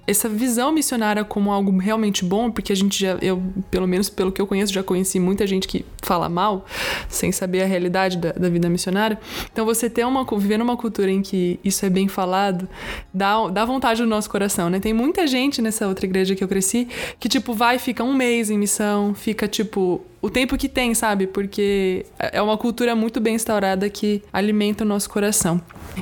essa 0.05 0.27
visão 0.27 0.71
missionária 0.71 1.23
como 1.23 1.51
algo 1.51 1.77
realmente 1.77 2.25
bom, 2.25 2.51
porque 2.51 2.73
a 2.73 2.75
gente 2.75 2.99
já, 2.99 3.17
eu, 3.21 3.41
pelo 3.69 3.87
menos 3.87 4.09
pelo 4.09 4.31
que 4.31 4.41
eu 4.41 4.47
conheço, 4.47 4.73
já 4.73 4.83
conheci 4.83 5.19
muita 5.19 5.45
gente 5.45 5.67
que 5.67 5.85
fala 6.01 6.27
mal, 6.27 6.65
sem 7.07 7.31
saber 7.31 7.61
a 7.61 7.65
realidade 7.65 8.17
da, 8.17 8.31
da 8.31 8.49
vida 8.49 8.67
missionária. 8.69 9.19
Então, 9.51 9.65
você 9.65 9.89
ter 9.89 10.05
uma, 10.05 10.25
viver 10.37 10.57
numa 10.57 10.75
cultura 10.75 11.11
em 11.11 11.21
que 11.21 11.59
isso 11.63 11.85
é 11.85 11.89
bem 11.89 12.07
falado, 12.07 12.67
dá, 13.13 13.47
dá 13.47 13.63
vontade 13.65 14.01
no 14.01 14.07
nosso 14.07 14.29
coração, 14.29 14.69
né? 14.69 14.79
Tem 14.79 14.93
muita 14.93 15.27
gente 15.27 15.61
nessa 15.61 15.87
outra 15.87 16.05
igreja 16.05 16.35
que 16.35 16.43
eu 16.43 16.47
cresci 16.47 16.87
que, 17.19 17.29
tipo, 17.29 17.53
vai, 17.53 17.77
fica 17.79 18.03
um 18.03 18.13
mês 18.13 18.49
em 18.49 18.57
missão, 18.57 19.13
fica, 19.13 19.47
tipo, 19.47 20.01
o 20.21 20.29
tempo 20.29 20.57
que 20.57 20.69
tem, 20.69 20.93
sabe? 20.93 21.25
Porque 21.27 22.05
é 22.19 22.41
uma 22.41 22.57
cultura 22.57 22.95
muito 22.95 23.19
bem 23.19 23.35
instaurada 23.35 23.89
que 23.89 24.23
alimenta 24.31 24.83
o 24.83 24.87
nosso 24.87 25.09
coração. 25.09 25.59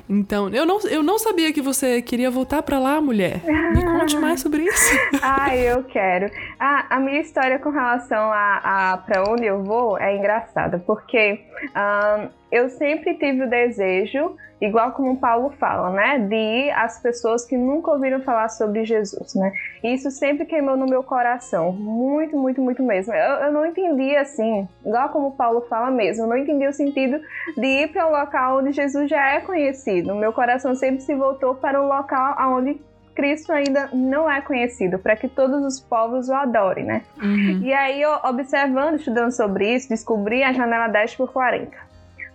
Então, 0.09 0.49
eu 0.49 0.65
não, 0.65 0.79
eu 0.81 1.01
não 1.01 1.17
sabia 1.17 1.53
que 1.53 1.61
você 1.61 2.01
queria 2.01 2.29
voltar 2.29 2.61
para 2.61 2.77
lá, 2.77 2.99
mulher. 3.01 3.41
Me 3.45 3.83
conte 3.83 4.17
mais 4.19 4.41
sobre 4.41 4.63
isso. 4.63 4.99
ah, 5.21 5.55
eu 5.55 5.83
quero. 5.83 6.29
Ah, 6.59 6.85
a 6.89 6.99
minha 6.99 7.21
história 7.21 7.57
com 7.59 7.69
relação 7.69 8.31
a, 8.31 8.91
a 8.93 8.97
para 8.97 9.23
onde 9.29 9.45
eu 9.45 9.63
vou 9.63 9.97
é 9.97 10.15
engraçada, 10.15 10.79
porque 10.79 11.41
um, 11.75 12.29
eu 12.51 12.69
sempre 12.69 13.15
tive 13.15 13.43
o 13.43 13.49
desejo 13.49 14.35
igual 14.61 14.91
como 14.91 15.17
Paulo 15.17 15.51
fala, 15.59 15.89
né, 15.89 16.19
de 16.19 16.35
ir 16.35 16.71
às 16.71 16.99
pessoas 16.99 17.45
que 17.45 17.57
nunca 17.57 17.91
ouviram 17.91 18.21
falar 18.21 18.49
sobre 18.49 18.83
Jesus, 18.83 19.33
né? 19.35 19.53
E 19.83 19.93
isso 19.93 20.11
sempre 20.11 20.45
queimou 20.45 20.75
no 20.75 20.85
meu 20.85 21.01
coração, 21.01 21.71
muito, 21.71 22.37
muito, 22.37 22.61
muito 22.61 22.83
mesmo. 22.83 23.13
Eu, 23.13 23.45
eu 23.45 23.51
não 23.51 23.65
entendi 23.65 24.15
assim, 24.15 24.67
igual 24.85 25.09
como 25.09 25.31
Paulo 25.31 25.61
fala 25.61 25.89
mesmo, 25.89 26.23
eu 26.23 26.27
não 26.27 26.37
entendi 26.37 26.67
o 26.67 26.73
sentido 26.73 27.19
de 27.55 27.65
ir 27.65 27.91
para 27.91 28.07
um 28.07 28.11
local 28.11 28.59
onde 28.59 28.71
Jesus 28.71 29.09
já 29.09 29.33
é 29.33 29.39
conhecido. 29.39 30.15
Meu 30.15 30.33
coração 30.33 30.75
sempre 30.75 31.01
se 31.01 31.15
voltou 31.15 31.55
para 31.55 31.81
um 31.81 31.87
local 31.87 32.35
onde 32.57 32.81
Cristo 33.19 33.51
ainda 33.51 33.89
não 33.91 34.31
é 34.31 34.39
conhecido, 34.39 34.97
para 34.97 35.13
que 35.13 35.27
todos 35.27 35.61
os 35.65 35.77
povos 35.77 36.29
o 36.29 36.33
adorem, 36.33 36.85
né? 36.85 37.01
Uhum. 37.21 37.59
E 37.61 37.73
aí, 37.73 38.01
eu, 38.01 38.11
observando, 38.23 38.95
estudando 38.95 39.31
sobre 39.31 39.75
isso, 39.75 39.89
descobri 39.89 40.41
a 40.41 40.53
janela 40.53 40.87
10 40.87 41.15
por 41.15 41.33
40. 41.33 41.88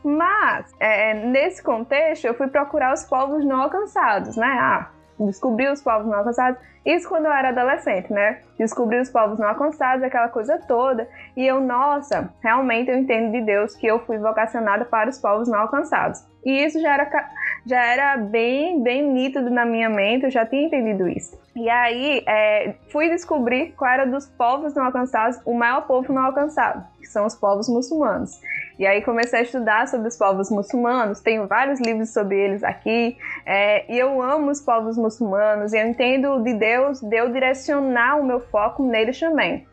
Mas, 0.05 0.71
é, 0.79 1.15
nesse 1.15 1.63
contexto, 1.63 2.27
eu 2.27 2.35
fui 2.35 2.47
procurar 2.49 2.93
os 2.93 3.05
povos 3.05 3.45
não 3.45 3.63
alcançados, 3.63 4.37
né? 4.37 4.47
Ah, 4.47 4.91
descobri 5.19 5.67
os 5.69 5.83
povos 5.83 6.07
não 6.07 6.19
alcançados. 6.19 6.61
Isso 6.85 7.09
quando 7.09 7.27
eu 7.27 7.33
era 7.33 7.49
adolescente, 7.49 8.13
né? 8.13 8.41
Descobri 8.59 9.01
os 9.01 9.09
povos 9.09 9.39
não 9.39 9.49
alcançados, 9.49 10.05
aquela 10.05 10.29
coisa 10.29 10.59
toda. 10.69 11.09
E 11.37 11.47
eu, 11.47 11.61
nossa, 11.61 12.33
realmente 12.43 12.91
eu 12.91 12.99
entendo 12.99 13.33
de 13.33 13.41
Deus 13.41 13.75
que 13.75 13.87
eu 13.87 14.01
fui 14.01 14.19
vocacionada 14.19 14.85
para 14.85 15.09
os 15.09 15.19
povos 15.19 15.49
não 15.49 15.61
alcançados. 15.61 16.23
E 16.45 16.63
isso 16.63 16.79
já 16.81 16.93
era, 16.93 17.31
já 17.65 17.83
era 17.83 18.17
bem, 18.19 18.83
bem 18.83 19.03
nítido 19.03 19.51
na 19.51 19.65
minha 19.65 19.89
mente, 19.89 20.25
eu 20.25 20.31
já 20.31 20.45
tinha 20.45 20.67
entendido 20.67 21.09
isso. 21.09 21.43
E 21.57 21.71
aí, 21.71 22.23
é, 22.27 22.75
fui 22.91 23.09
descobrir 23.09 23.73
qual 23.77 23.91
era 23.91 24.05
dos 24.05 24.27
povos 24.27 24.75
não 24.75 24.85
alcançados 24.85 25.41
o 25.45 25.55
maior 25.55 25.87
povo 25.87 26.13
não 26.13 26.23
alcançado, 26.23 26.85
que 26.99 27.07
são 27.07 27.25
os 27.25 27.35
povos 27.35 27.69
muçulmanos. 27.69 28.41
E 28.77 28.85
aí 28.85 29.03
comecei 29.03 29.39
a 29.39 29.43
estudar 29.43 29.87
sobre 29.87 30.09
os 30.09 30.17
povos 30.17 30.51
muçulmanos, 30.51 31.21
tenho 31.21 31.47
vários 31.47 31.81
livros 31.81 32.13
sobre 32.13 32.37
eles 32.37 32.65
aqui, 32.65 33.17
é, 33.47 33.91
e 33.91 33.97
eu 33.97 34.21
amo 34.21 34.51
os 34.51 34.61
povos 34.61 34.99
muçulmanos, 34.99 35.73
eu 35.73 35.87
entendo 35.87 36.43
de 36.43 36.55
Deus, 36.55 36.74
de 37.03 37.17
eu 37.17 37.33
direcionar 37.33 38.21
o 38.21 38.25
meu 38.25 38.41
foco 38.41 38.83
neles 38.83 39.19
também. 39.19 39.67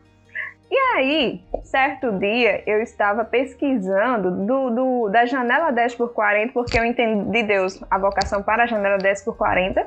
E 0.70 0.76
aí, 0.96 1.44
certo 1.64 2.10
dia, 2.18 2.62
eu 2.66 2.80
estava 2.80 3.26
pesquisando 3.26 4.30
do, 4.46 4.70
do, 4.70 5.08
da 5.10 5.26
janela 5.26 5.70
10 5.70 5.96
por 5.96 6.14
40, 6.14 6.52
porque 6.54 6.78
eu 6.78 6.84
entendi 6.84 7.30
de 7.30 7.42
Deus 7.42 7.78
a 7.90 7.98
vocação 7.98 8.42
para 8.42 8.64
a 8.64 8.66
janela 8.66 8.96
10 8.96 9.22
por 9.22 9.36
40, 9.36 9.86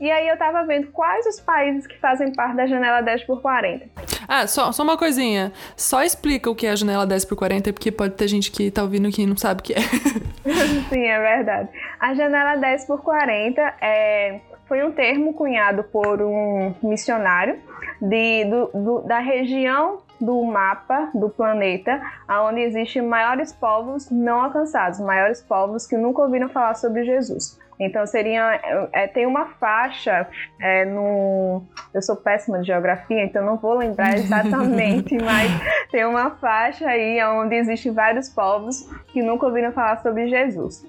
e 0.00 0.10
aí 0.10 0.28
eu 0.28 0.36
tava 0.36 0.64
vendo 0.64 0.88
quais 0.88 1.26
os 1.26 1.40
países 1.40 1.86
que 1.86 1.98
fazem 1.98 2.32
parte 2.32 2.56
da 2.56 2.66
janela 2.66 3.00
10 3.00 3.24
por 3.24 3.42
40. 3.42 3.86
Ah, 4.28 4.46
só, 4.46 4.70
só 4.70 4.82
uma 4.82 4.96
coisinha. 4.96 5.52
Só 5.76 6.02
explica 6.02 6.48
o 6.48 6.54
que 6.54 6.66
é 6.66 6.70
a 6.70 6.76
janela 6.76 7.06
10 7.06 7.24
por 7.24 7.36
40, 7.36 7.72
porque 7.72 7.90
pode 7.90 8.14
ter 8.14 8.28
gente 8.28 8.50
que 8.52 8.70
tá 8.70 8.82
ouvindo 8.82 9.10
que 9.10 9.26
não 9.26 9.36
sabe 9.36 9.60
o 9.60 9.64
que 9.64 9.74
é. 9.74 9.80
Sim, 10.88 11.04
é 11.04 11.18
verdade. 11.18 11.68
A 11.98 12.14
janela 12.14 12.56
10 12.56 12.86
por 12.86 13.02
40 13.02 13.60
é, 13.80 14.40
foi 14.68 14.84
um 14.84 14.92
termo 14.92 15.32
cunhado 15.32 15.82
por 15.84 16.20
um 16.20 16.74
missionário 16.82 17.58
de, 18.00 18.44
do, 18.44 18.66
do, 18.74 19.00
da 19.00 19.18
região 19.18 20.02
do 20.20 20.42
mapa 20.44 21.10
do 21.14 21.28
planeta, 21.28 22.00
onde 22.28 22.60
existem 22.60 23.02
maiores 23.02 23.52
povos 23.52 24.10
não 24.10 24.42
alcançados, 24.42 25.00
maiores 25.00 25.40
povos 25.40 25.86
que 25.86 25.96
nunca 25.96 26.22
ouviram 26.22 26.48
falar 26.48 26.74
sobre 26.74 27.04
Jesus. 27.04 27.58
Então 27.80 28.04
seria 28.06 28.60
é, 28.92 29.06
tem 29.06 29.24
uma 29.24 29.46
faixa 29.46 30.26
é, 30.60 30.84
no 30.84 31.62
eu 31.94 32.02
sou 32.02 32.16
péssima 32.16 32.58
de 32.58 32.66
geografia, 32.66 33.22
então 33.24 33.44
não 33.44 33.56
vou 33.56 33.74
lembrar 33.74 34.14
exatamente, 34.16 35.16
mas 35.22 35.50
tem 35.90 36.04
uma 36.04 36.32
faixa 36.32 36.88
aí 36.88 37.22
onde 37.24 37.54
existem 37.54 37.92
vários 37.92 38.28
povos 38.28 38.82
que 39.12 39.22
nunca 39.22 39.46
ouviram 39.46 39.72
falar 39.72 40.02
sobre 40.02 40.28
Jesus. 40.28 40.84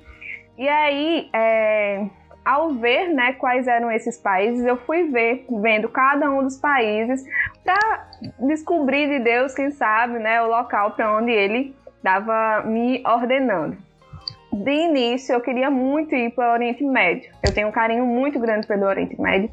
E 0.57 0.67
aí 0.67 1.29
é, 1.31 2.07
ao 2.49 2.73
ver 2.73 3.09
né, 3.09 3.33
quais 3.33 3.67
eram 3.67 3.91
esses 3.91 4.17
países, 4.17 4.65
eu 4.65 4.75
fui 4.75 5.03
ver, 5.03 5.45
vendo 5.61 5.87
cada 5.87 6.31
um 6.31 6.41
dos 6.41 6.57
países, 6.57 7.23
para 7.63 8.07
descobrir 8.39 9.07
de 9.07 9.19
Deus, 9.19 9.53
quem 9.53 9.69
sabe, 9.69 10.17
né, 10.17 10.41
o 10.41 10.47
local 10.47 10.91
para 10.91 11.15
onde 11.15 11.31
ele 11.31 11.75
estava 11.97 12.63
me 12.65 13.03
ordenando. 13.05 13.77
De 14.51 14.71
início, 14.71 15.33
eu 15.33 15.41
queria 15.41 15.69
muito 15.69 16.15
ir 16.15 16.31
para 16.31 16.49
o 16.49 16.53
Oriente 16.53 16.83
Médio. 16.83 17.31
Eu 17.45 17.53
tenho 17.53 17.67
um 17.67 17.71
carinho 17.71 18.03
muito 18.03 18.39
grande 18.39 18.65
pelo 18.65 18.87
Oriente 18.87 19.21
Médio. 19.21 19.51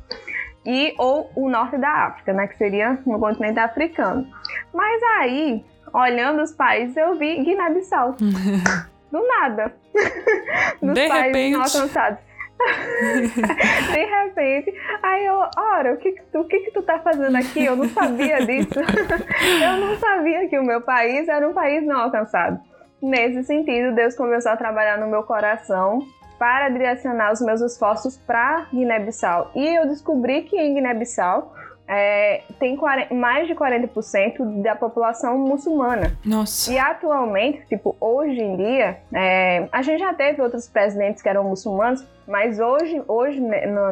E 0.65 0.95
ou 0.97 1.31
o 1.37 1.51
norte 1.51 1.77
da 1.77 2.07
África, 2.07 2.33
né, 2.33 2.47
que 2.47 2.57
seria 2.57 2.99
no 3.05 3.21
continente 3.21 3.59
africano. 3.59 4.27
Mas 4.73 5.03
aí, 5.19 5.63
olhando 5.93 6.43
os 6.43 6.53
países, 6.53 6.97
eu 6.97 7.15
vi 7.17 7.45
Guiné-Bissau. 7.45 8.17
Do 9.13 9.27
nada. 9.27 9.75
Dos 10.81 10.95
de 10.95 11.09
países 11.09 11.27
repente. 11.27 11.53
não 11.53 11.63
alcançados. 11.63 12.26
de 13.93 14.05
repente, 14.05 14.75
aí 15.03 15.27
eu, 15.27 15.35
ora, 15.57 15.95
o 15.95 15.97
que, 15.99 16.15
o 16.35 16.45
que 16.45 16.61
que 16.61 16.71
tu 16.71 16.83
tá 16.83 16.99
fazendo 16.99 17.37
aqui? 17.37 17.65
Eu 17.65 17.77
não 17.77 17.89
sabia 17.89 18.45
disso. 18.45 18.79
eu 18.81 19.77
não 19.79 19.97
sabia 19.99 20.49
que 20.49 20.59
o 20.59 20.65
meu 20.65 20.81
país 20.81 21.29
era 21.29 21.47
um 21.49 21.53
país 21.53 21.87
não 21.87 22.01
alcançado. 22.01 22.61
Nesse 23.03 23.45
sentido, 23.45 23.95
Deus 23.95 24.17
começou 24.17 24.53
a 24.53 24.57
trabalhar 24.57 24.99
no 24.99 25.09
meu 25.09 25.23
coração 25.23 26.01
para 26.39 26.69
direcionar 26.69 27.33
os 27.33 27.41
meus 27.41 27.61
esforços 27.61 28.17
para 28.17 28.67
Guiné-Bissau. 28.73 29.51
E 29.55 29.77
eu 29.77 29.87
descobri 29.87 30.43
que 30.43 30.57
em 30.57 30.75
Guiné-Bissau 30.75 31.55
é, 31.89 32.43
tem 32.59 32.77
40, 32.77 33.15
mais 33.15 33.47
de 33.47 33.55
40% 33.55 34.63
da 34.63 34.75
população 34.75 35.39
muçulmana. 35.39 36.17
Nossa. 36.25 36.73
E 36.73 36.79
atualmente, 36.79 37.65
tipo, 37.67 37.97
hoje 38.01 38.41
em 38.41 38.57
dia, 38.57 38.99
é, 39.13 39.69
a 39.71 39.83
gente 39.83 40.01
já 40.01 40.13
teve 40.13 40.43
outros 40.43 40.69
presidentes 40.69 41.23
que 41.23 41.29
eram 41.29 41.45
muçulmanos, 41.45 42.05
mas 42.27 42.59
hoje, 42.59 43.03
hoje 43.07 43.41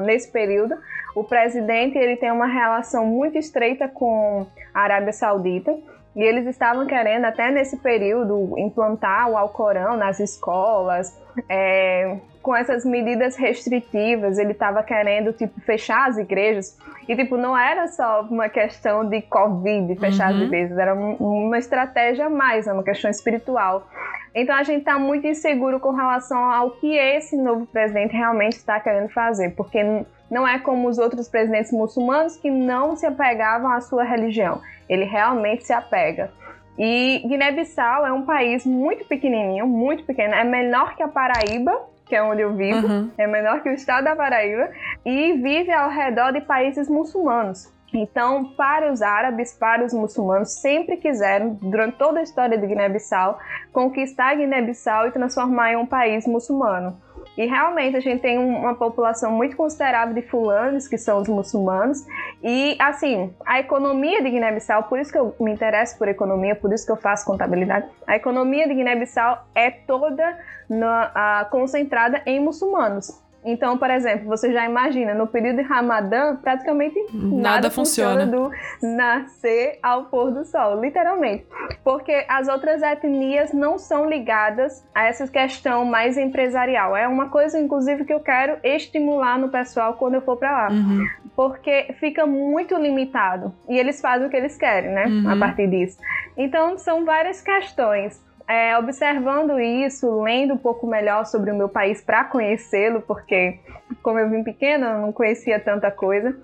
nesse 0.03 0.31
período, 0.31 0.77
o 1.15 1.23
presidente 1.23 1.97
ele 1.97 2.17
tem 2.17 2.33
uma 2.33 2.47
relação 2.47 3.07
muito 3.07 3.39
estreita 3.39 3.89
com 3.89 4.47
a 4.73 4.81
Arábia 4.81 5.13
Saudita. 5.13 5.77
E 6.17 6.23
eles 6.23 6.47
estavam 6.47 6.87
querendo, 6.87 7.25
até 7.25 7.51
nesse 7.51 7.77
período, 7.77 8.57
implantar 8.57 9.29
o 9.29 9.37
Alcorão 9.37 9.97
nas 9.97 10.21
escolas, 10.21 11.21
é, 11.49 12.19
com 12.45 12.55
essas 12.55 12.85
medidas 12.85 13.37
restritivas, 13.37 14.37
ele 14.37 14.53
estava 14.53 14.83
querendo, 14.83 15.33
tipo, 15.33 15.59
fechar 15.63 16.11
as 16.11 16.19
igrejas. 16.19 16.79
E, 17.09 17.17
tipo, 17.17 17.39
não 17.39 17.57
era 17.57 17.89
só 17.89 18.21
uma 18.21 18.51
questão 18.51 19.09
de 19.09 19.23
Covid, 19.23 19.99
fechar 19.99 20.31
uhum. 20.31 20.37
as 20.37 20.43
igrejas, 20.43 20.77
era 20.77 20.95
uma 20.95 21.57
estratégia 21.59 22.27
a 22.27 22.31
mais, 22.31 22.67
é 22.67 22.73
uma 22.75 22.83
questão 22.83 23.11
espiritual. 23.11 23.89
Então, 24.35 24.55
a 24.55 24.63
gente 24.63 24.81
está 24.81 24.99
muito 24.99 25.27
inseguro 25.27 25.81
com 25.81 25.91
relação 25.91 26.39
ao 26.39 26.73
que 26.73 26.95
esse 26.95 27.35
novo 27.35 27.65
presidente 27.65 28.13
realmente 28.13 28.59
está 28.59 28.79
querendo 28.79 29.09
fazer, 29.09 29.55
porque 29.57 30.05
não 30.31 30.47
é 30.47 30.59
como 30.59 30.87
os 30.87 30.99
outros 30.99 31.27
presidentes 31.27 31.73
muçulmanos 31.73 32.37
que 32.37 32.51
não 32.51 32.95
se 32.95 33.07
apegavam 33.07 33.71
à 33.71 33.81
sua 33.81 34.05
religião. 34.05 34.61
Ele 34.87 35.05
realmente 35.05 35.65
se 35.65 35.73
apega. 35.73 36.31
E 36.79 37.23
Guiné-Bissau 37.27 38.05
é 38.05 38.13
um 38.13 38.27
país 38.27 38.67
muito 38.67 39.07
pequenininho, 39.07 39.67
muito 39.67 40.05
pequeno, 40.05 40.35
é 40.35 40.45
menor 40.45 40.95
que 40.95 41.03
a 41.03 41.09
Paraíba, 41.09 41.94
que 42.07 42.15
é 42.15 42.23
onde 42.23 42.43
eu 42.43 42.55
vivo, 42.55 42.87
uhum. 42.87 43.11
é 43.17 43.27
menor 43.27 43.63
que 43.63 43.69
o 43.69 43.73
estado 43.73 44.05
da 44.05 44.17
Paraíba, 44.17 44.71
e 45.05 45.33
vive 45.35 45.73
ao 45.73 45.91
redor 45.91 46.33
de 46.33 46.41
países 46.41 46.89
muçulmanos. 46.89 47.73
Então, 47.93 48.53
para 48.57 48.93
os 48.93 49.01
árabes, 49.03 49.53
para 49.53 49.85
os 49.85 49.93
muçulmanos, 49.93 50.61
sempre 50.61 50.97
quiseram, 50.97 51.57
durante 51.63 51.97
toda 51.97 52.19
a 52.19 52.23
história 52.23 52.59
de 52.59 52.67
Guiné-Bissau, 52.67 53.39
conquistar 53.73 54.35
Guiné-Bissau 54.35 55.07
e 55.07 55.13
transformar 55.13 55.73
em 55.73 55.77
um 55.77 55.87
país 55.87 56.27
muçulmano. 56.27 56.97
E 57.37 57.47
realmente 57.47 57.97
a 57.97 58.01
gente 58.01 58.21
tem 58.21 58.39
uma 58.39 58.75
população 58.75 59.33
muito 59.33 59.57
considerável 59.57 60.15
de 60.15 60.23
fulanos, 60.23 60.87
que 60.87 60.99
são 60.99 61.21
os 61.21 61.29
muçulmanos. 61.29 62.05
E, 62.43 62.77
assim, 62.79 63.35
a 63.45 63.61
economia 63.61 64.23
de 64.23 64.31
Guiné-Bissau, 64.31 64.85
por 64.85 64.99
isso 64.99 65.11
que 65.11 65.19
eu 65.19 65.35
me 65.41 65.53
interesso 65.53 65.99
por 65.99 66.09
economia, 66.09 66.55
por 66.55 66.73
isso 66.73 66.87
que 66.87 66.93
eu 66.93 66.97
faço 66.97 67.25
contabilidade, 67.27 67.87
a 68.07 68.17
economia 68.17 68.69
de 68.69 68.75
Guiné-Bissau 68.75 69.47
é 69.55 69.71
toda 69.71 70.39
na, 70.69 71.11
a, 71.15 71.45
concentrada 71.47 72.23
em 72.27 72.41
muçulmanos. 72.41 73.24
Então, 73.45 73.77
por 73.77 73.91
exemplo, 73.91 74.27
você 74.27 74.53
já 74.53 74.65
imagina, 74.65 75.13
no 75.13 75.27
período 75.27 75.57
de 75.57 75.63
Ramadã, 75.63 76.37
praticamente 76.37 76.99
nada, 77.13 77.43
nada 77.43 77.71
funciona. 77.71 78.25
funciona 78.25 78.27
do 78.27 78.87
nascer 78.97 79.79
ao 79.83 80.07
pôr 80.07 80.31
do 80.31 80.45
sol, 80.45 80.81
literalmente. 80.81 81.47
Porque 81.85 82.25
as 82.29 82.49
outras 82.49 82.83
etnias 82.83 83.53
não 83.53 83.79
são 83.79 84.09
ligadas 84.09 84.85
a 84.95 85.05
essa 85.05 85.29
questão 85.29 85.85
mais 85.85 86.17
empresarial. 86.17 86.97
É 86.97 87.07
uma 87.07 87.29
coisa, 87.29 87.61
inclusive, 87.61 88.05
que 88.05 88.15
eu 88.15 88.21
quero 88.21 88.57
estimular 88.65 89.39
no 89.39 89.51
pessoal 89.51 89.95
quando 89.95 90.15
eu 90.15 90.23
for 90.23 90.39
para 90.39 90.53
lá. 90.53 90.69
Uhum. 90.71 91.07
Porque 91.37 91.95
fica 92.01 92.25
muito 92.27 92.75
limitado. 92.77 93.53
E 93.69 93.77
eles 93.77 94.01
fazem 94.01 94.27
o 94.27 94.31
que 94.31 94.37
eles 94.37 94.57
querem, 94.57 94.91
né? 94.91 95.07
Uhum. 95.07 95.31
A 95.31 95.37
partir 95.37 95.69
disso. 95.69 95.99
Então, 96.37 96.79
são 96.79 97.05
várias 97.05 97.43
questões 97.43 98.25
é, 98.47 98.77
observando 98.77 99.59
isso, 99.59 100.23
lendo 100.23 100.55
um 100.55 100.59
pouco 100.59 100.87
melhor 100.87 101.25
sobre 101.25 101.51
o 101.51 101.57
meu 101.57 101.69
país 101.69 102.03
para 102.03 102.25
conhecê-lo, 102.25 103.01
porque 103.03 103.59
como 104.03 104.19
eu 104.19 104.29
vim 104.29 104.43
pequena, 104.43 104.93
eu 104.93 104.99
não 105.01 105.13
conhecia 105.13 105.59
tanta 105.59 105.91
coisa. 105.91 106.37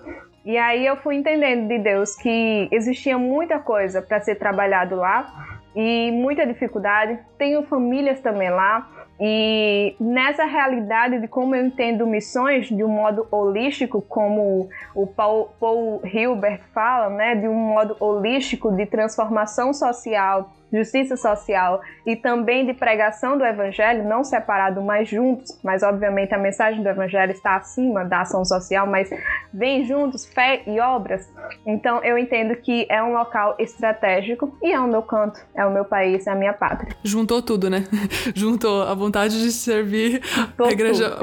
E 0.45 0.57
aí 0.57 0.87
eu 0.87 0.97
fui 0.97 1.17
entendendo 1.17 1.69
de 1.69 1.79
Deus 1.79 2.17
que 2.17 2.69
existia 2.73 3.19
muita 3.19 3.59
coisa 3.59 4.01
para 4.01 4.21
ser 4.21 4.37
trabalhado 4.37 4.97
lá 4.97 5.59
e 5.77 6.11
muita 6.13 6.47
dificuldade. 6.47 7.19
Tenho 7.37 7.63
famílias 7.65 8.21
também 8.21 8.51
lá. 8.51 8.89
E 9.21 9.95
nessa 10.01 10.47
realidade 10.47 11.21
de 11.21 11.29
como 11.29 11.55
eu 11.55 11.67
entendo 11.67 12.07
missões 12.07 12.69
de 12.69 12.83
um 12.83 12.89
modo 12.89 13.29
holístico, 13.31 14.01
como 14.01 14.71
o 14.95 15.07
Paul, 15.07 15.51
Paul 15.61 16.01
Hilbert 16.03 16.63
fala, 16.73 17.11
né, 17.11 17.35
de 17.35 17.47
um 17.47 17.55
modo 17.55 17.95
holístico 18.01 18.73
de 18.73 18.87
transformação 18.87 19.75
social 19.75 20.51
justiça 20.73 21.17
social 21.17 21.81
e 22.07 22.17
também 22.17 22.65
de 22.67 22.75
pregação 22.75 23.37
do 23.37 23.45
evangelho, 23.45 24.05
não 24.05 24.25
separado, 24.25 24.81
mas 24.83 25.09
juntos. 25.09 25.59
Mas 25.63 25.83
obviamente 25.83 26.35
a 26.35 26.39
mensagem 26.39 26.83
do 26.83 26.89
evangelho 26.89 27.33
está 27.33 27.57
acima 27.57 28.05
da 28.05 28.23
ação 28.23 28.45
social, 28.45 28.87
mas 28.87 29.11
vem 29.53 29.85
juntos 29.85 30.27
fé 30.27 30.63
e 30.67 30.81
obras. 30.81 31.29
Então 31.67 32.03
eu 32.05 32.17
entendo 32.17 32.55
que 32.57 32.87
é 32.89 33.03
um 33.03 33.13
local 33.13 33.57
estratégico 33.59 34.57
e 34.63 34.73
é 34.73 34.81
o 34.81 34.87
meu 34.87 35.03
canto, 35.03 35.41
é 35.55 35.65
o 35.67 35.73
meu 35.73 35.85
país, 35.85 36.27
é 36.27 36.31
a 36.31 36.35
minha 36.35 36.53
pátria. 36.53 36.95
Juntou 37.03 37.43
tudo, 37.43 37.69
né? 37.69 37.85
juntou 38.35 38.83
a 38.83 38.95
vontade 38.95 39.43
de 39.43 39.53
servir 39.53 40.23
a 40.59 40.71
igreja, 40.71 41.19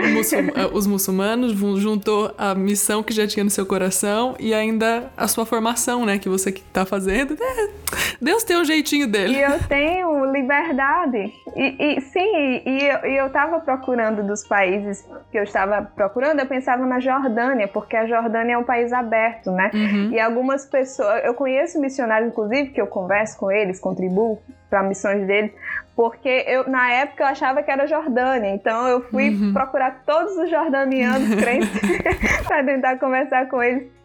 eh, 0.55 0.69
os 0.73 0.85
muçulmanos, 0.85 1.53
juntou 1.79 2.33
a 2.37 2.53
missão 2.53 3.01
que 3.01 3.13
já 3.13 3.27
tinha 3.27 3.43
no 3.43 3.49
seu 3.49 3.65
coração 3.65 4.35
e 4.39 4.53
ainda 4.53 5.11
a 5.15 5.27
sua 5.27 5.45
formação, 5.45 6.05
né, 6.05 6.17
que 6.17 6.29
você 6.29 6.49
está 6.49 6.85
fazendo. 6.85 7.37
É, 7.41 7.69
Deus 8.21 8.43
tem 8.43 8.57
um 8.57 8.65
jeitinho 8.65 9.07
dele 9.07 9.37
e 9.38 9.41
eu 9.41 9.60
tenho 9.67 10.25
liberdade. 10.32 11.32
E, 11.56 11.98
e 11.98 12.01
sim, 12.01 12.62
e, 12.65 12.84
eu, 12.84 13.06
e 13.06 13.17
eu 13.17 13.27
estava 13.27 13.60
procurando 13.60 14.24
dos 14.24 14.46
países 14.48 15.08
que 15.32 15.38
eu 15.38 15.44
estava 15.44 15.84
procurando, 15.84 16.39
eu 16.39 16.46
pensava 16.46 16.86
na 16.86 17.00
Jordânia, 17.00 17.67
porque 17.67 17.96
a 17.96 18.06
Jordânia 18.08 18.53
é 18.53 18.58
um 18.58 18.63
país 18.63 18.91
aberto, 18.91 19.51
né? 19.51 19.70
Uhum. 19.74 20.12
E 20.12 20.20
algumas 20.20 20.65
pessoas, 20.65 21.24
eu 21.24 21.34
conheço 21.34 21.79
missionários, 21.79 22.32
inclusive, 22.32 22.70
que 22.70 22.82
eu 22.82 22.88
converso 22.88 23.38
com 23.38 23.51
eles, 23.51 23.79
contribuo 23.79 24.39
para 24.70 24.84
missões 24.84 25.25
deles, 25.25 25.51
porque 25.96 26.46
eu 26.48 26.70
na 26.70 26.91
época 26.91 27.24
eu 27.24 27.27
achava 27.27 27.63
que 27.63 27.72
era 27.72 27.88
Jordânia, 27.88 28.53
então 28.53 28.88
eu 28.88 29.01
fui 29.01 29.29
uhum. 29.29 29.53
procurar 29.53 30.03
todos 30.06 30.36
os 30.38 30.50
jordanianos 30.50 31.36
crentes 31.36 31.70
para 32.46 32.63
tentar 32.63 33.00
conversar 33.00 33.48
com 33.48 33.63
eles 33.63 33.96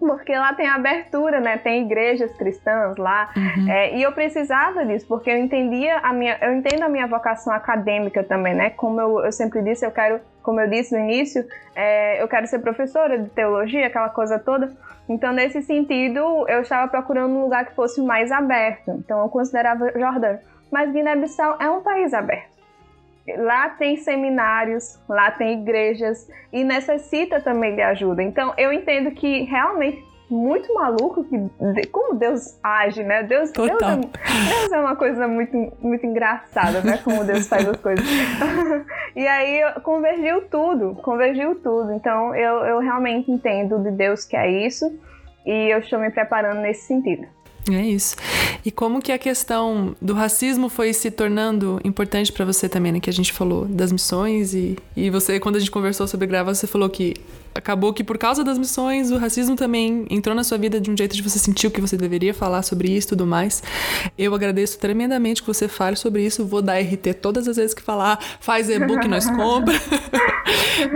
porque 0.00 0.34
lá 0.34 0.54
tem 0.54 0.66
abertura, 0.66 1.40
né? 1.40 1.58
Tem 1.58 1.84
igrejas 1.84 2.32
cristãs 2.34 2.96
lá. 2.96 3.30
Uhum. 3.36 3.70
É, 3.70 3.96
e 3.96 4.02
eu 4.02 4.12
precisava 4.12 4.84
disso, 4.84 5.06
porque 5.06 5.30
eu 5.30 5.36
entendia 5.36 5.98
a 5.98 6.12
minha, 6.12 6.38
eu 6.40 6.54
entendo 6.54 6.82
a 6.82 6.88
minha 6.88 7.06
vocação 7.06 7.52
acadêmica 7.52 8.24
também, 8.24 8.54
né? 8.54 8.70
Como 8.70 9.00
eu, 9.00 9.24
eu 9.24 9.32
sempre 9.32 9.62
disse, 9.62 9.84
eu 9.84 9.90
quero, 9.90 10.20
como 10.42 10.60
eu 10.60 10.68
disse 10.68 10.96
no 10.96 11.04
início, 11.04 11.44
é, 11.76 12.22
eu 12.22 12.26
quero 12.26 12.46
ser 12.46 12.60
professora 12.60 13.18
de 13.18 13.28
teologia, 13.30 13.86
aquela 13.86 14.08
coisa 14.08 14.38
toda. 14.38 14.72
Então, 15.08 15.32
nesse 15.32 15.60
sentido, 15.62 16.48
eu 16.48 16.62
estava 16.62 16.88
procurando 16.88 17.34
um 17.34 17.42
lugar 17.42 17.66
que 17.66 17.74
fosse 17.74 18.00
mais 18.00 18.32
aberto. 18.32 18.90
Então, 18.92 19.20
eu 19.20 19.28
considerava 19.28 19.92
Jordânia. 19.92 20.40
Mas 20.70 20.92
Guiné-Bissau 20.92 21.56
é 21.60 21.68
um 21.68 21.82
país 21.82 22.14
aberto. 22.14 22.59
Lá 23.36 23.70
tem 23.70 23.96
seminários, 23.96 24.98
lá 25.08 25.30
tem 25.30 25.60
igrejas 25.60 26.28
e 26.52 26.64
necessita 26.64 27.40
também 27.40 27.74
de 27.74 27.82
ajuda. 27.82 28.22
Então, 28.22 28.54
eu 28.56 28.72
entendo 28.72 29.10
que 29.12 29.44
realmente 29.44 30.10
muito 30.30 30.72
maluco 30.72 31.24
que 31.24 31.86
como 31.90 32.14
Deus 32.14 32.58
age, 32.62 33.02
né? 33.02 33.24
Deus, 33.24 33.50
Deus 33.50 33.68
é, 33.68 33.96
Deus, 33.96 34.72
é, 34.72 34.80
uma 34.80 34.94
coisa 34.94 35.26
muito, 35.26 35.72
muito 35.80 36.06
engraçada, 36.06 36.80
né? 36.82 36.98
Como 37.02 37.24
Deus 37.24 37.48
faz 37.48 37.68
as 37.68 37.76
coisas. 37.76 38.04
e 39.16 39.26
aí 39.26 39.60
convergiu 39.82 40.42
tudo, 40.42 40.94
convergiu 41.02 41.56
tudo. 41.56 41.92
Então 41.92 42.34
eu, 42.34 42.64
eu 42.64 42.78
realmente 42.78 43.30
entendo 43.30 43.80
de 43.80 43.90
Deus 43.90 44.24
que 44.24 44.36
é 44.36 44.48
isso 44.48 44.86
e 45.44 45.72
eu 45.72 45.80
estou 45.80 45.98
me 45.98 46.10
preparando 46.10 46.60
nesse 46.60 46.86
sentido. 46.86 47.26
É 47.68 47.82
isso. 47.82 48.16
E 48.64 48.70
como 48.70 49.00
que 49.00 49.12
a 49.12 49.18
questão 49.18 49.94
do 50.00 50.14
racismo 50.14 50.68
foi 50.68 50.92
se 50.92 51.10
tornando 51.10 51.80
importante 51.84 52.32
para 52.32 52.44
você 52.44 52.68
também, 52.68 52.92
né? 52.92 53.00
Que 53.00 53.10
a 53.10 53.12
gente 53.12 53.32
falou 53.32 53.66
das 53.66 53.92
missões 53.92 54.54
e, 54.54 54.78
e 54.96 55.10
você, 55.10 55.38
quando 55.38 55.56
a 55.56 55.58
gente 55.58 55.70
conversou 55.70 56.06
sobre 56.06 56.26
gravar, 56.26 56.54
você 56.54 56.66
falou 56.66 56.88
que 56.88 57.14
acabou 57.54 57.92
que 57.92 58.04
por 58.04 58.16
causa 58.16 58.44
das 58.44 58.56
missões 58.56 59.10
o 59.10 59.18
racismo 59.18 59.56
também 59.56 60.06
entrou 60.08 60.34
na 60.34 60.44
sua 60.44 60.56
vida 60.56 60.80
de 60.80 60.90
um 60.90 60.96
jeito 60.96 61.16
de 61.16 61.22
você 61.22 61.38
sentiu 61.38 61.70
que 61.70 61.80
você 61.80 61.96
deveria 61.96 62.32
falar 62.32 62.62
sobre 62.62 62.88
isso 62.90 63.08
e 63.08 63.10
tudo 63.10 63.26
mais. 63.26 63.62
Eu 64.16 64.34
agradeço 64.34 64.78
tremendamente 64.78 65.42
que 65.42 65.46
você 65.46 65.68
fale 65.68 65.96
sobre 65.96 66.24
isso. 66.24 66.46
Vou 66.46 66.62
dar 66.62 66.80
RT 66.80 67.14
todas 67.20 67.46
as 67.46 67.56
vezes 67.56 67.74
que 67.74 67.82
falar, 67.82 68.18
faz 68.40 68.70
e-book, 68.70 69.06
nós 69.06 69.28
compra. 69.30 69.74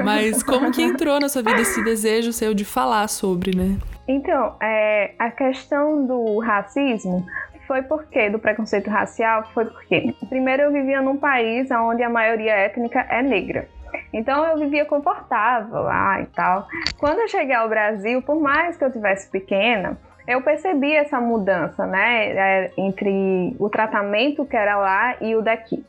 Mas 0.03 0.43
como 0.43 0.71
que 0.71 0.83
entrou 0.83 1.21
na 1.21 1.29
sua 1.29 1.43
vida 1.43 1.61
esse 1.61 1.83
desejo 1.85 2.33
seu 2.33 2.55
de 2.55 2.65
falar 2.65 3.09
sobre, 3.09 3.55
né? 3.57 3.77
Então, 4.07 4.57
é, 4.61 5.15
a 5.19 5.31
questão 5.31 6.07
do 6.07 6.39
racismo 6.39 7.25
foi 7.67 7.83
porque 7.83 8.29
do 8.29 8.39
preconceito 8.39 8.91
racial 8.91 9.45
foi 9.55 9.65
porque 9.65 10.15
primeiro 10.29 10.65
eu 10.65 10.73
vivia 10.73 11.01
num 11.01 11.17
país 11.17 11.71
onde 11.71 12.03
a 12.03 12.11
maioria 12.11 12.53
étnica 12.53 13.01
é 13.09 13.23
negra. 13.23 13.69
Então 14.13 14.45
eu 14.45 14.59
vivia 14.59 14.85
confortável 14.85 15.83
lá 15.83 16.21
e 16.21 16.27
tal. 16.27 16.67
Quando 16.99 17.21
eu 17.21 17.29
cheguei 17.29 17.55
ao 17.55 17.69
Brasil, 17.69 18.23
por 18.23 18.41
mais 18.41 18.77
que 18.77 18.85
eu 18.85 18.93
tivesse 18.93 19.31
pequena, 19.31 19.99
eu 20.27 20.41
percebi 20.43 20.95
essa 20.95 21.21
mudança, 21.21 21.87
né, 21.87 22.31
é, 22.31 22.71
entre 22.77 23.55
o 23.59 23.69
tratamento 23.69 24.45
que 24.45 24.57
era 24.57 24.77
lá 24.77 25.17
e 25.21 25.37
o 25.37 25.43
daqui. 25.43 25.85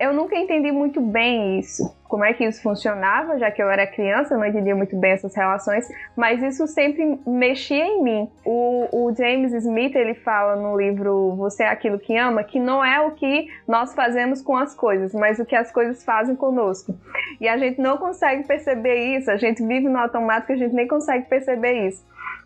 Eu 0.00 0.14
nunca 0.14 0.34
entendi 0.36 0.72
muito 0.72 1.00
bem 1.00 1.58
isso, 1.58 1.94
como 2.08 2.24
é 2.24 2.32
que 2.32 2.44
isso 2.44 2.62
funcionava, 2.62 3.38
já 3.38 3.50
que 3.50 3.62
eu 3.62 3.70
era 3.70 3.86
criança, 3.86 4.36
não 4.36 4.46
entendia 4.46 4.74
muito 4.74 4.96
bem 4.96 5.12
essas 5.12 5.34
relações, 5.34 5.86
mas 6.16 6.42
isso 6.42 6.66
sempre 6.66 7.18
mexia 7.26 7.84
em 7.84 8.02
mim. 8.02 8.30
O, 8.44 8.88
o 8.90 9.14
James 9.14 9.52
Smith, 9.52 9.94
ele 9.94 10.14
fala 10.14 10.56
no 10.56 10.76
livro 10.76 11.34
Você 11.36 11.64
é 11.64 11.68
Aquilo 11.68 11.98
que 11.98 12.16
Ama, 12.16 12.42
que 12.42 12.58
não 12.58 12.82
é 12.82 13.00
o 13.00 13.12
que 13.12 13.46
nós 13.68 13.94
fazemos 13.94 14.40
com 14.40 14.56
as 14.56 14.74
coisas, 14.74 15.14
mas 15.14 15.38
o 15.38 15.44
que 15.44 15.54
as 15.54 15.70
coisas 15.70 16.02
fazem 16.02 16.34
conosco. 16.34 16.94
E 17.40 17.46
a 17.46 17.58
gente 17.58 17.80
não 17.80 17.98
consegue 17.98 18.44
perceber 18.46 19.16
isso, 19.16 19.30
a 19.30 19.36
gente 19.36 19.62
vive 19.62 19.88
no 19.88 19.98
automático, 19.98 20.52
a 20.52 20.56
gente 20.56 20.74
nem 20.74 20.88
consegue 20.88 21.28
perceber 21.28 21.88
isso. 21.88 22.02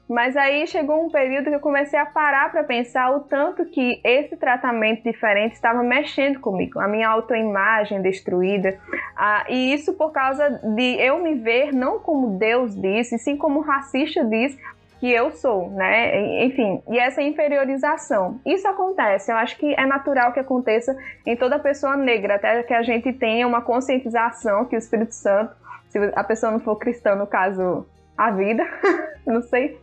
Mas 0.08 0.36
aí 0.36 0.66
chegou 0.68 1.04
um 1.04 1.10
período 1.10 1.48
que 1.48 1.56
eu 1.56 1.60
comecei 1.60 1.98
a 1.98 2.06
parar 2.06 2.52
para 2.52 2.62
pensar 2.62 3.10
o 3.10 3.20
tanto 3.20 3.64
que 3.66 4.00
esse 4.04 4.36
tratamento 4.36 5.02
diferente 5.02 5.54
estava 5.54 5.82
mexendo 5.82 6.38
comigo, 6.38 6.78
a 6.78 6.86
minha 6.86 7.08
autoimagem 7.08 8.00
destruída. 8.00 8.78
Ah, 9.16 9.44
e 9.48 9.74
isso 9.74 9.94
por 9.94 10.12
causa 10.12 10.48
de 10.62 10.96
eu 11.00 11.18
me 11.18 11.34
ver 11.34 11.72
não 11.72 11.98
como 11.98 12.38
Deus 12.38 12.80
disse, 12.80 13.18
sim 13.18 13.36
como 13.36 13.60
racista 13.60 14.24
diz 14.24 14.56
que 15.00 15.10
eu 15.10 15.30
sou, 15.32 15.70
né? 15.70 16.44
Enfim, 16.44 16.80
e 16.88 16.98
essa 16.98 17.20
inferiorização. 17.20 18.40
Isso 18.46 18.66
acontece, 18.66 19.30
eu 19.30 19.36
acho 19.36 19.58
que 19.58 19.74
é 19.74 19.84
natural 19.84 20.32
que 20.32 20.40
aconteça 20.40 20.96
em 21.26 21.36
toda 21.36 21.58
pessoa 21.58 21.96
negra, 21.96 22.36
até 22.36 22.62
que 22.62 22.72
a 22.72 22.82
gente 22.82 23.12
tenha 23.12 23.46
uma 23.46 23.60
conscientização 23.60 24.64
que 24.64 24.76
o 24.76 24.78
Espírito 24.78 25.12
Santo, 25.12 25.54
se 25.88 25.98
a 26.14 26.24
pessoa 26.24 26.52
não 26.52 26.60
for 26.60 26.76
cristã, 26.76 27.14
no 27.14 27.26
caso, 27.26 27.86
a 28.16 28.30
vida, 28.30 28.64
não 29.26 29.42
sei, 29.42 29.78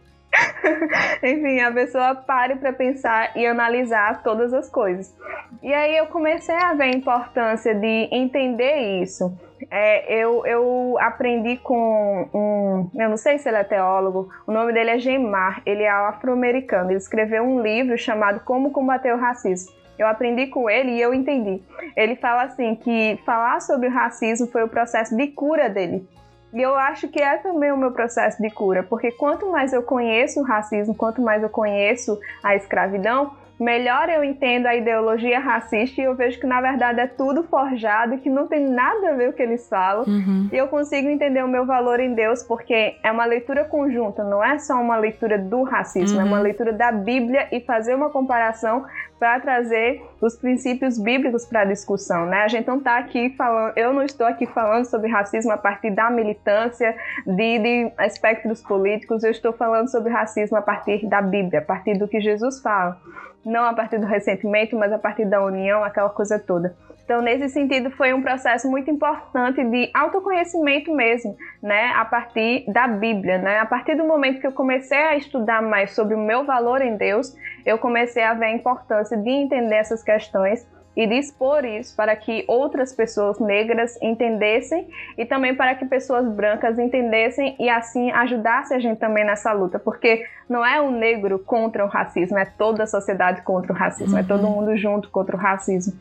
Enfim, 1.24 1.60
a 1.60 1.72
pessoa 1.72 2.16
pare 2.16 2.56
para 2.56 2.74
pensar 2.74 3.36
e 3.36 3.46
analisar 3.46 4.24
todas 4.24 4.54
as 4.54 4.70
coisas. 4.70 5.16
E 5.62 5.74
aí 5.74 5.98
eu 5.98 6.08
comecei 6.08 6.56
a 6.56 6.74
ver 6.74 6.84
a 6.84 6.90
importância 6.90 7.74
de 7.74 8.10
entender 8.12 9.02
isso. 9.02 9.36
É, 9.72 10.14
eu, 10.14 10.46
eu 10.46 10.98
aprendi 11.00 11.58
com 11.58 12.28
um, 12.34 13.02
eu 13.02 13.10
não 13.10 13.18
sei 13.18 13.38
se 13.38 13.48
ele 13.48 13.58
é 13.58 13.64
teólogo, 13.64 14.30
o 14.46 14.52
nome 14.52 14.74
dele 14.74 14.92
é 14.92 15.00
Gemar, 15.00 15.62
ele 15.66 15.84
é 15.84 15.90
afro-americano. 15.90 16.92
Ele 16.92 16.98
escreveu 16.98 17.44
um 17.44 17.62
livro 17.62 17.98
chamado 17.98 18.42
Como 18.42 18.72
Combater 18.72 19.14
o 19.14 19.20
Racismo. 19.20 19.74
Eu 19.98 20.08
aprendi 20.08 20.48
com 20.48 20.70
ele 20.70 20.92
e 20.92 21.02
eu 21.02 21.14
entendi. 21.14 21.62
Ele 21.96 22.16
fala 22.16 22.44
assim 22.44 22.76
que 22.76 23.20
falar 23.26 23.62
sobre 23.62 23.88
o 23.88 23.92
racismo 23.92 24.48
foi 24.48 24.64
o 24.64 24.68
processo 24.68 25.16
de 25.16 25.28
cura 25.28 25.70
dele. 25.70 26.08
E 26.54 26.62
eu 26.62 26.76
acho 26.76 27.08
que 27.08 27.20
é 27.20 27.38
também 27.38 27.72
o 27.72 27.78
meu 27.78 27.92
processo 27.92 28.42
de 28.42 28.50
cura, 28.50 28.84
porque 28.84 29.12
quanto 29.12 29.50
mais 29.52 29.74
eu 29.74 29.82
conheço 29.82 30.40
o 30.40 30.44
racismo, 30.44 30.94
quanto 30.94 31.22
mais 31.22 31.42
eu 31.42 31.50
conheço 31.50 32.20
a 32.44 32.56
escravidão, 32.56 33.32
melhor 33.60 34.10
eu 34.10 34.24
entendo 34.24 34.68
a 34.68 34.76
ideologia 34.76 35.40
racista 35.40 36.02
e 36.02 36.04
eu 36.04 36.16
vejo 36.16 36.40
que 36.40 36.46
na 36.46 36.60
verdade 36.62 37.00
é 37.00 37.08
tudo 37.08 37.44
forjado, 37.44 38.18
que 38.18 38.30
não 38.30 38.48
tem 38.48 38.70
nada 38.70 39.10
a 39.10 39.14
ver 39.14 39.30
o 39.30 39.34
que 39.34 39.42
eles 39.42 39.68
falam. 39.70 40.04
Uhum. 40.06 40.50
E 40.52 40.58
eu 40.58 40.68
consigo 40.68 41.08
entender 41.08 41.44
o 41.44 41.48
meu 41.48 41.66
valor 41.66 42.00
em 42.00 42.14
Deus 42.14 42.44
porque 42.44 42.96
é 43.04 43.12
uma 43.12 43.26
leitura 43.26 43.64
conjunta, 43.64 44.24
não 44.24 44.44
é 44.44 44.60
só 44.60 44.76
uma 44.76 44.98
leitura 44.98 45.38
do 45.38 45.64
racismo, 45.64 46.18
uhum. 46.18 46.26
é 46.26 46.28
uma 46.28 46.40
leitura 46.40 46.74
da 46.74 46.92
Bíblia 46.92 47.48
e 47.52 47.62
fazer 47.62 47.96
uma 47.96 48.10
comparação 48.10 48.86
para 49.24 49.40
trazer 49.40 50.04
os 50.20 50.36
princípios 50.36 51.00
bíblicos 51.00 51.46
para 51.46 51.62
a 51.62 51.66
discussão, 51.66 52.26
né? 52.26 52.42
A 52.42 52.50
gente 52.50 52.68
não 52.68 52.80
está 52.80 52.98
aqui 52.98 53.30
falando, 53.38 53.72
eu 53.78 53.94
não 53.94 54.04
estou 54.04 54.28
aqui 54.28 54.46
falando 54.46 54.84
sobre 54.84 55.10
racismo 55.10 55.50
a 55.54 55.58
partir 55.58 55.92
da 55.92 56.10
militância, 56.10 56.94
de, 57.26 57.60
de 57.60 57.92
aspectos 57.98 58.62
políticos, 58.62 59.24
eu 59.24 59.32
estou 59.32 59.54
falando 59.54 59.90
sobre 59.90 60.12
racismo 60.12 60.58
a 60.58 60.62
partir 60.62 61.08
da 61.08 61.22
Bíblia, 61.22 61.60
a 61.60 61.64
partir 61.64 61.98
do 61.98 62.06
que 62.06 62.20
Jesus 62.20 62.60
fala 62.62 63.00
não 63.46 63.66
a 63.66 63.74
partir 63.74 63.98
do 63.98 64.06
ressentimento, 64.06 64.76
mas 64.78 64.92
a 64.94 64.98
partir 64.98 65.26
da 65.26 65.44
união, 65.44 65.84
aquela 65.84 66.10
coisa 66.10 66.40
toda. 66.40 66.76
Então, 67.04 67.22
nesse 67.22 67.50
sentido, 67.50 67.92
foi 67.92 68.14
um 68.14 68.22
processo 68.22 68.70
muito 68.70 68.90
importante 68.90 69.62
de 69.64 69.90
autoconhecimento 69.94 70.94
mesmo, 70.94 71.36
né, 71.62 71.92
a 71.96 72.06
partir 72.06 72.64
da 72.72 72.88
Bíblia, 72.88 73.38
né? 73.38 73.60
A 73.60 73.66
partir 73.66 73.96
do 73.96 74.06
momento 74.06 74.40
que 74.40 74.48
eu 74.48 74.54
comecei 74.54 74.98
a 74.98 75.18
estudar 75.18 75.62
mais 75.62 75.92
sobre 75.94 76.16
o 76.16 76.18
meu 76.18 76.46
valor 76.46 76.82
em 76.82 76.96
Deus, 76.96 77.36
eu 77.66 77.78
comecei 77.78 78.24
a 78.24 78.34
ver 78.34 78.46
a 78.46 78.52
importância 78.52 79.18
de 79.18 79.30
entender 79.30 79.76
essas 79.76 80.02
questões 80.02 80.66
e 80.96 81.08
de 81.08 81.16
expor 81.16 81.66
isso 81.66 81.96
para 81.96 82.16
que 82.16 82.44
outras 82.48 82.94
pessoas 82.94 83.40
negras 83.40 83.98
entendessem 84.02 84.88
e 85.18 85.26
também 85.26 85.56
para 85.56 85.76
que 85.76 85.86
pessoas 85.86 86.28
brancas 86.28 86.78
entendessem 86.78 87.56
e 87.60 87.70
assim 87.70 88.12
ajudassem 88.12 88.78
a 88.78 88.80
gente 88.80 89.00
também 89.00 89.26
nessa 89.26 89.52
luta, 89.52 89.80
porque 89.80 90.26
não 90.48 90.66
é 90.66 90.80
o 90.80 90.92
negro 90.92 91.40
contra 91.40 91.84
o 91.84 91.88
racismo, 91.88 92.38
é 92.38 92.46
toda 92.46 92.84
a 92.84 92.88
sociedade 92.88 93.42
contra 93.42 93.74
o 93.74 93.76
racismo, 93.76 94.14
uhum. 94.14 94.20
é 94.20 94.24
todo 94.24 94.46
uhum. 94.46 94.52
mundo 94.52 94.78
junto 94.78 95.10
contra 95.10 95.36
o 95.36 95.40
racismo. 95.40 95.94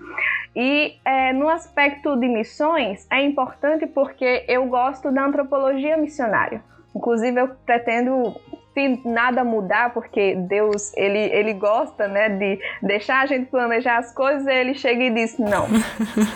E 0.55 0.97
é, 1.05 1.33
no 1.33 1.49
aspecto 1.49 2.17
de 2.17 2.29
missões 2.29 3.07
é 3.11 3.23
importante 3.23 3.87
porque 3.87 4.45
eu 4.49 4.67
gosto 4.67 5.11
da 5.11 5.25
antropologia 5.25 5.97
missionária. 5.97 6.63
Inclusive 6.95 7.41
eu 7.41 7.49
pretendo 7.65 8.35
se 8.75 9.01
nada 9.05 9.45
mudar, 9.45 9.93
porque 9.93 10.35
Deus, 10.35 10.93
ele, 10.97 11.19
ele 11.19 11.53
gosta, 11.53 12.09
né, 12.09 12.29
de 12.31 12.59
deixar 12.83 13.23
a 13.23 13.27
gente 13.27 13.47
planejar 13.51 13.99
as 13.99 14.15
coisas, 14.15 14.47
ele 14.47 14.75
chega 14.75 15.05
e 15.05 15.11
diz, 15.11 15.39
não, 15.39 15.67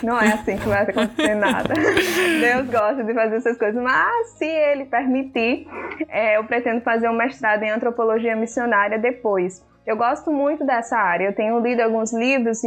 não 0.03 0.19
é 0.19 0.33
assim 0.33 0.57
que 0.57 0.67
vai 0.67 0.83
acontecer 0.83 1.35
nada. 1.35 1.73
Deus 2.39 2.69
gosta 2.69 3.03
de 3.03 3.13
fazer 3.13 3.37
essas 3.37 3.57
coisas, 3.57 3.81
mas 3.81 4.29
se 4.37 4.45
ele 4.45 4.85
permitir, 4.85 5.67
é, 6.09 6.37
eu 6.37 6.43
pretendo 6.43 6.81
fazer 6.81 7.09
um 7.09 7.15
mestrado 7.15 7.63
em 7.63 7.71
antropologia 7.71 8.35
missionária 8.35 8.99
depois. 8.99 9.65
Eu 9.85 9.95
gosto 9.97 10.31
muito 10.31 10.65
dessa 10.65 10.97
área, 10.97 11.25
eu 11.25 11.33
tenho 11.33 11.59
lido 11.59 11.81
alguns 11.81 12.13
livros 12.13 12.61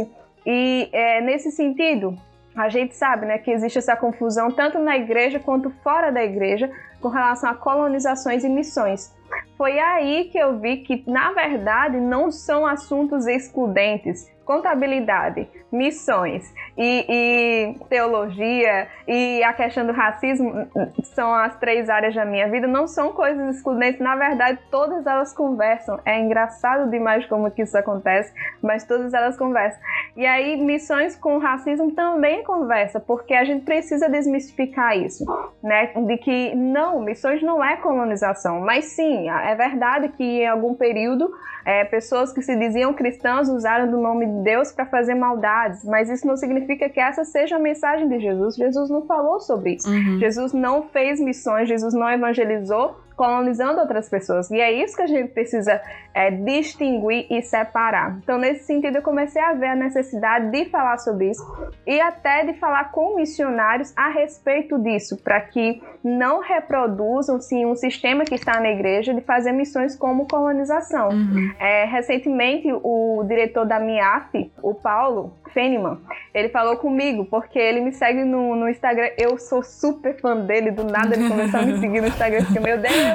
e, 0.45 0.89
é, 0.91 1.21
nesse 1.21 1.51
sentido, 1.51 2.17
a 2.55 2.67
gente 2.67 2.95
sabe 2.95 3.25
né, 3.25 3.37
que 3.37 3.51
existe 3.51 3.77
essa 3.77 3.95
confusão 3.95 4.51
tanto 4.51 4.79
na 4.79 4.97
igreja 4.97 5.39
quanto 5.39 5.69
fora 5.83 6.11
da 6.11 6.23
igreja 6.23 6.69
com 6.99 7.07
relação 7.07 7.49
a 7.49 7.55
colonizações 7.55 8.43
e 8.43 8.49
missões. 8.49 9.15
Foi 9.61 9.77
aí 9.77 10.23
que 10.31 10.39
eu 10.39 10.59
vi 10.59 10.77
que, 10.77 11.03
na 11.05 11.33
verdade, 11.33 11.99
não 11.99 12.31
são 12.31 12.65
assuntos 12.65 13.27
excludentes, 13.27 14.27
contabilidade, 14.43 15.47
missões 15.71 16.53
e, 16.77 17.05
e, 17.07 17.85
teologia 17.87 18.87
e 19.07 19.41
a 19.43 19.53
questão 19.53 19.85
do 19.85 19.93
racismo 19.93 20.67
são 21.03 21.33
as 21.33 21.57
três 21.57 21.89
áreas 21.89 22.13
da 22.13 22.25
minha 22.25 22.49
vida, 22.49 22.67
não 22.67 22.87
são 22.87 23.13
coisas 23.13 23.55
excludentes, 23.55 24.01
na 24.01 24.15
verdade 24.15 24.59
todas 24.69 25.05
elas 25.05 25.33
conversam. 25.33 25.99
É 26.05 26.19
engraçado 26.19 26.89
demais 26.89 27.25
como 27.27 27.49
que 27.51 27.61
isso 27.61 27.77
acontece, 27.77 28.33
mas 28.61 28.83
todas 28.83 29.13
elas 29.13 29.37
conversam. 29.37 29.79
E 30.17 30.25
aí 30.25 30.57
missões 30.57 31.15
com 31.15 31.37
racismo 31.37 31.91
também 31.91 32.43
conversa, 32.43 32.99
porque 32.99 33.33
a 33.33 33.45
gente 33.45 33.63
precisa 33.63 34.09
desmistificar 34.09 34.97
isso, 34.97 35.25
né? 35.63 35.93
De 36.05 36.17
que 36.17 36.53
não, 36.55 36.99
missões 36.99 37.41
não 37.41 37.63
é 37.63 37.77
colonização, 37.77 38.59
mas 38.59 38.85
sim, 38.85 39.29
é 39.51 39.55
verdade 39.55 40.09
que 40.09 40.23
em 40.23 40.47
algum 40.47 40.73
período 40.73 41.31
é, 41.65 41.83
pessoas 41.85 42.31
que 42.31 42.41
se 42.41 42.55
diziam 42.55 42.93
cristãs 42.93 43.49
usaram 43.49 43.89
do 43.89 43.97
nome 43.97 44.25
de 44.25 44.43
Deus 44.43 44.71
para 44.71 44.85
fazer 44.85 45.15
maldades, 45.15 45.83
mas 45.83 46.09
isso 46.09 46.25
não 46.25 46.35
significa 46.35 46.89
que 46.89 46.99
essa 46.99 47.23
seja 47.23 47.57
a 47.57 47.59
mensagem 47.59 48.07
de 48.07 48.19
Jesus. 48.19 48.55
Jesus 48.55 48.89
não 48.89 49.05
falou 49.05 49.39
sobre 49.39 49.75
isso. 49.75 49.89
Uhum. 49.89 50.17
Jesus 50.19 50.53
não 50.53 50.83
fez 50.83 51.19
missões, 51.19 51.67
Jesus 51.67 51.93
não 51.93 52.09
evangelizou 52.09 52.97
colonizando 53.21 53.79
outras 53.79 54.09
pessoas. 54.09 54.49
E 54.49 54.59
é 54.59 54.71
isso 54.71 54.95
que 54.95 55.03
a 55.03 55.07
gente 55.07 55.27
precisa 55.31 55.79
é, 56.11 56.31
distinguir 56.31 57.27
e 57.29 57.39
separar. 57.43 58.17
Então, 58.23 58.39
nesse 58.39 58.63
sentido, 58.63 58.95
eu 58.95 59.03
comecei 59.03 59.39
a 59.39 59.53
ver 59.53 59.67
a 59.67 59.75
necessidade 59.75 60.49
de 60.49 60.65
falar 60.71 60.97
sobre 60.97 61.29
isso 61.29 61.45
e 61.85 62.01
até 62.01 62.43
de 62.43 62.53
falar 62.53 62.85
com 62.85 63.15
missionários 63.15 63.93
a 63.95 64.09
respeito 64.09 64.79
disso, 64.79 65.21
para 65.23 65.39
que 65.39 65.83
não 66.03 66.39
reproduzam 66.39 67.39
sim 67.39 67.63
um 67.63 67.75
sistema 67.75 68.23
que 68.23 68.33
está 68.33 68.59
na 68.59 68.71
igreja 68.71 69.13
de 69.13 69.21
fazer 69.21 69.51
missões 69.51 69.95
como 69.95 70.27
colonização. 70.27 71.09
Uhum. 71.09 71.53
É, 71.59 71.85
recentemente, 71.85 72.69
o 72.71 73.23
diretor 73.27 73.67
da 73.67 73.79
MIAF, 73.79 74.51
o 74.63 74.73
Paulo, 74.73 75.35
Feniman, 75.53 75.99
ele 76.33 76.49
falou 76.49 76.77
comigo, 76.77 77.25
porque 77.25 77.59
ele 77.59 77.81
me 77.81 77.91
segue 77.91 78.23
no, 78.23 78.55
no 78.55 78.67
Instagram. 78.67 79.09
Eu 79.15 79.37
sou 79.37 79.61
super 79.61 80.19
fã 80.19 80.35
dele, 80.37 80.71
do 80.71 80.83
nada 80.83 81.13
ele 81.13 81.29
começou 81.29 81.59
a 81.59 81.63
me 81.63 81.77
seguir 81.77 82.01
no 82.01 82.07
Instagram. 82.07 82.45
Fiquei, 82.45 82.61
meu 82.61 82.77
Deus! 82.79 83.10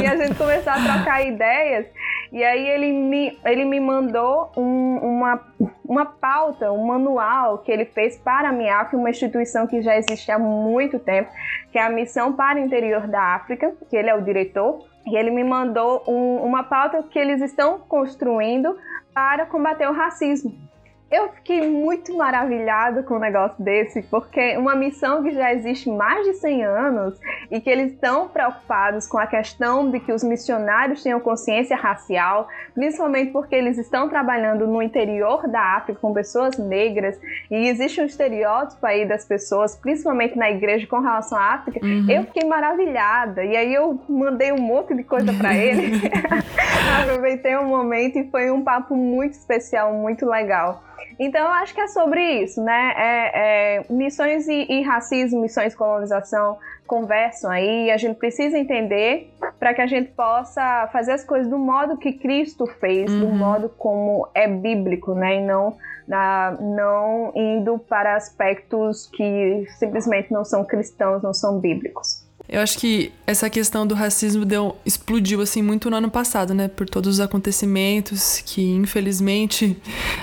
E 0.00 0.06
a 0.06 0.16
gente 0.16 0.34
começou 0.36 0.72
a 0.72 0.76
trocar 0.76 1.26
ideias. 1.26 1.86
E 2.30 2.44
aí 2.44 2.66
ele 2.68 2.92
me, 2.92 3.38
ele 3.44 3.64
me 3.64 3.80
mandou 3.80 4.52
um, 4.56 4.96
uma, 4.96 5.40
uma 5.84 6.04
pauta, 6.04 6.70
um 6.70 6.86
manual 6.86 7.58
que 7.58 7.72
ele 7.72 7.86
fez 7.86 8.18
para 8.18 8.50
a 8.50 8.52
MIAF, 8.52 8.94
uma 8.94 9.10
instituição 9.10 9.66
que 9.66 9.80
já 9.80 9.96
existe 9.96 10.30
há 10.30 10.38
muito 10.38 10.98
tempo, 10.98 11.30
que 11.72 11.78
é 11.78 11.82
a 11.82 11.90
Missão 11.90 12.34
para 12.34 12.58
o 12.58 12.62
Interior 12.62 13.06
da 13.06 13.34
África, 13.34 13.72
que 13.88 13.96
ele 13.96 14.10
é 14.10 14.14
o 14.14 14.22
diretor. 14.22 14.86
E 15.06 15.16
ele 15.16 15.30
me 15.30 15.42
mandou 15.42 16.04
um, 16.06 16.36
uma 16.44 16.64
pauta 16.64 17.02
que 17.02 17.18
eles 17.18 17.40
estão 17.40 17.78
construindo 17.78 18.76
para 19.14 19.46
combater 19.46 19.88
o 19.88 19.92
racismo. 19.92 20.67
Eu 21.10 21.30
fiquei 21.30 21.66
muito 21.66 22.14
maravilhada 22.14 23.02
com 23.02 23.14
um 23.14 23.18
negócio 23.18 23.62
desse, 23.62 24.02
porque 24.02 24.58
uma 24.58 24.76
missão 24.76 25.22
que 25.22 25.30
já 25.30 25.52
existe 25.54 25.88
mais 25.88 26.26
de 26.26 26.34
100 26.34 26.64
anos 26.64 27.20
e 27.50 27.60
que 27.60 27.70
eles 27.70 27.92
estão 27.92 28.28
preocupados 28.28 29.06
com 29.06 29.16
a 29.16 29.26
questão 29.26 29.90
de 29.90 30.00
que 30.00 30.12
os 30.12 30.22
missionários 30.22 31.02
tenham 31.02 31.18
consciência 31.18 31.74
racial, 31.76 32.46
principalmente 32.74 33.32
porque 33.32 33.54
eles 33.54 33.78
estão 33.78 34.06
trabalhando 34.08 34.66
no 34.66 34.82
interior 34.82 35.48
da 35.48 35.76
África 35.76 35.98
com 35.98 36.12
pessoas 36.12 36.58
negras 36.58 37.18
e 37.50 37.68
existe 37.68 38.02
um 38.02 38.04
estereótipo 38.04 38.84
aí 38.84 39.08
das 39.08 39.24
pessoas, 39.24 39.74
principalmente 39.74 40.36
na 40.36 40.50
igreja 40.50 40.86
com 40.86 41.00
relação 41.00 41.38
à 41.38 41.54
África. 41.54 41.84
Uhum. 41.84 42.06
Eu 42.06 42.24
fiquei 42.24 42.46
maravilhada 42.46 43.42
e 43.44 43.56
aí 43.56 43.72
eu 43.72 43.98
mandei 44.06 44.52
um 44.52 44.60
monte 44.60 44.94
de 44.94 45.04
coisa 45.04 45.32
para 45.32 45.56
ele. 45.56 46.02
Aproveitei 47.02 47.56
um 47.56 47.66
momento 47.66 48.18
e 48.18 48.30
foi 48.30 48.50
um 48.50 48.62
papo 48.62 48.94
muito 48.94 49.32
especial, 49.32 49.94
muito 49.94 50.26
legal. 50.26 50.82
Então, 51.18 51.40
eu 51.40 51.52
acho 51.52 51.74
que 51.74 51.80
é 51.80 51.88
sobre 51.88 52.42
isso, 52.42 52.62
né? 52.62 52.94
É, 52.96 53.30
é, 53.34 53.84
missões 53.90 54.46
e, 54.48 54.66
e, 54.68 54.82
racismo, 54.82 55.40
missões 55.40 55.72
e 55.72 55.76
colonização 55.76 56.58
conversam 56.86 57.50
aí, 57.50 57.86
e 57.86 57.90
a 57.90 57.96
gente 57.98 58.16
precisa 58.16 58.58
entender 58.58 59.30
para 59.58 59.74
que 59.74 59.82
a 59.82 59.86
gente 59.86 60.10
possa 60.12 60.88
fazer 60.90 61.12
as 61.12 61.24
coisas 61.24 61.48
do 61.48 61.58
modo 61.58 61.98
que 61.98 62.14
Cristo 62.14 62.66
fez, 62.66 63.10
uhum. 63.12 63.20
do 63.20 63.28
modo 63.28 63.68
como 63.68 64.26
é 64.34 64.48
bíblico, 64.48 65.14
né? 65.14 65.36
E 65.36 65.40
não, 65.46 65.76
na, 66.06 66.56
não 66.58 67.32
indo 67.34 67.78
para 67.78 68.16
aspectos 68.16 69.06
que 69.06 69.66
simplesmente 69.78 70.32
não 70.32 70.44
são 70.44 70.64
cristãos, 70.64 71.22
não 71.22 71.34
são 71.34 71.58
bíblicos. 71.58 72.27
Eu 72.48 72.62
acho 72.62 72.78
que 72.78 73.12
essa 73.26 73.50
questão 73.50 73.86
do 73.86 73.94
racismo 73.94 74.44
deu, 74.44 74.74
explodiu 74.84 75.42
assim 75.42 75.60
muito 75.60 75.90
no 75.90 75.96
ano 75.96 76.10
passado, 76.10 76.54
né? 76.54 76.66
Por 76.66 76.88
todos 76.88 77.14
os 77.14 77.20
acontecimentos 77.20 78.42
que 78.44 78.62
infelizmente 78.62 79.76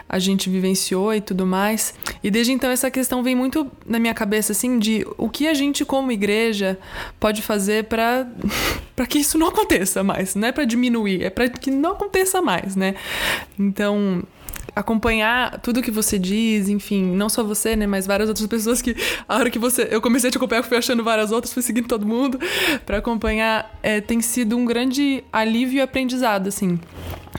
a 0.10 0.18
gente 0.18 0.50
vivenciou 0.50 1.14
e 1.14 1.22
tudo 1.22 1.46
mais. 1.46 1.94
E 2.24 2.32
desde 2.32 2.52
então 2.52 2.72
essa 2.72 2.90
questão 2.90 3.22
vem 3.22 3.36
muito 3.36 3.72
na 3.86 4.00
minha 4.00 4.14
cabeça 4.14 4.54
assim 4.54 4.80
de 4.80 5.06
o 5.18 5.30
que 5.30 5.48
a 5.48 5.54
gente 5.54 5.86
como 5.86 6.12
igreja 6.12 6.80
pode 7.20 7.44
fazer 7.44 7.84
para 7.84 8.28
para 8.96 9.06
que 9.06 9.20
isso 9.20 9.38
não 9.38 9.48
aconteça 9.48 10.04
mais, 10.04 10.36
não 10.36 10.48
é 10.48 10.52
para 10.52 10.64
diminuir, 10.64 11.24
é 11.24 11.30
para 11.30 11.50
que 11.50 11.70
não 11.70 11.92
aconteça 11.92 12.42
mais, 12.42 12.76
né? 12.76 12.96
Então, 13.60 14.24
acompanhar 14.76 15.60
tudo 15.62 15.82
que 15.82 15.92
você 15.92 16.20
diz, 16.20 16.68
enfim, 16.68 17.04
não 17.04 17.30
só 17.30 17.44
você, 17.44 17.76
né, 17.76 17.88
mas 17.88 18.06
várias 18.06 18.28
outras 18.28 18.46
pessoas 18.46 18.82
que 18.82 18.96
a 19.28 19.36
hora 19.38 19.50
que 19.50 19.58
você 19.58 19.88
eu 19.90 20.02
comecei 20.02 20.28
a 20.28 20.32
te 20.32 20.38
acompanhar, 20.38 20.64
fui 20.64 20.78
achando 20.78 21.04
várias 21.04 21.32
outras, 21.32 21.54
fui 21.54 21.64
seguindo 21.64 21.88
todo 21.88 22.06
mundo 22.06 22.40
para 22.86 22.98
acompanhar, 22.98 23.80
é, 23.82 24.02
tem 24.02 24.22
sido 24.22 24.58
um 24.58 24.66
grande 24.66 25.24
alívio 25.32 25.78
e 25.78 25.82
aprendizado, 25.82 26.48
assim. 26.48 26.80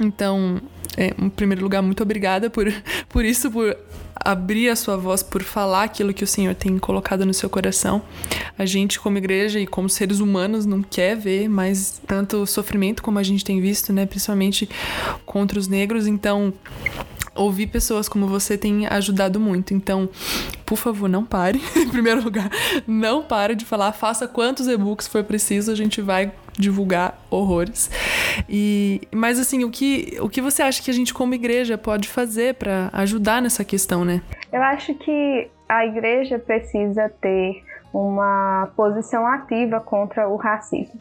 Então, 0.01 0.61
é, 0.97 1.15
em 1.19 1.29
primeiro 1.29 1.63
lugar, 1.63 1.83
muito 1.83 2.03
obrigada 2.03 2.49
por, 2.49 2.73
por 3.09 3.25
isso, 3.25 3.51
por 3.51 3.77
abrir 4.15 4.71
a 4.71 4.77
sua 4.77 4.97
voz, 4.97 5.23
por 5.23 5.43
falar 5.43 5.85
aquilo 5.85 6.13
que 6.13 6.25
o 6.25 6.27
Senhor 6.27 6.55
tem 6.55 6.79
colocado 6.79 7.25
no 7.25 7.35
seu 7.35 7.49
coração. 7.49 8.03
A 8.59 8.65
gente, 8.65 8.99
como 8.99 9.19
igreja 9.19 9.61
e 9.61 9.67
como 9.67 9.89
seres 9.89 10.21
humanos, 10.21 10.65
não 10.65 10.83
quer 10.83 11.17
ver 11.17 11.49
mais 11.49 12.01
tanto 12.07 12.47
sofrimento 12.47 13.03
como 13.03 13.19
a 13.19 13.23
gente 13.23 13.45
tem 13.45 13.61
visto, 13.61 13.93
né? 13.93 14.07
Principalmente 14.07 14.69
contra 15.25 15.59
os 15.59 15.69
negros. 15.69 16.07
Então, 16.07 16.53
ouvir 17.37 17.67
pessoas 17.69 18.09
como 18.09 18.27
você 18.27 18.57
tem 18.57 18.87
ajudado 18.87 19.39
muito. 19.39 19.75
Então, 19.75 20.09
por 20.65 20.77
favor, 20.77 21.09
não 21.09 21.25
pare. 21.25 21.61
em 21.77 21.89
primeiro 21.89 22.23
lugar, 22.23 22.51
não 22.87 23.23
pare 23.23 23.55
de 23.55 23.65
falar. 23.65 23.93
Faça 23.93 24.27
quantos 24.27 24.69
e-books 24.69 25.07
for 25.07 25.23
preciso, 25.25 25.71
a 25.71 25.75
gente 25.75 26.01
vai 26.01 26.33
divulgar 26.59 27.21
horrores. 27.31 27.91
E, 28.49 29.03
mas 29.13 29.39
assim, 29.39 29.65
o 29.65 29.71
que, 29.71 30.17
o 30.21 30.29
que 30.29 30.41
você 30.41 30.63
acha 30.63 30.83
que 30.83 30.91
a 30.91 30.95
gente 30.95 31.13
como 31.13 31.35
igreja 31.35 31.77
pode 31.77 32.09
fazer 32.09 32.55
para 32.55 32.91
ajudar 32.93 33.43
nessa 33.43 33.65
questão, 33.65 34.05
né? 34.05 34.23
Eu 34.53 34.63
acho 34.63 34.95
que 34.95 35.49
a 35.69 35.85
igreja 35.85 36.39
precisa 36.39 37.09
ter 37.21 37.63
uma 37.93 38.71
posição 38.77 39.27
ativa 39.27 39.81
contra 39.81 40.29
o 40.29 40.37
racismo. 40.37 41.01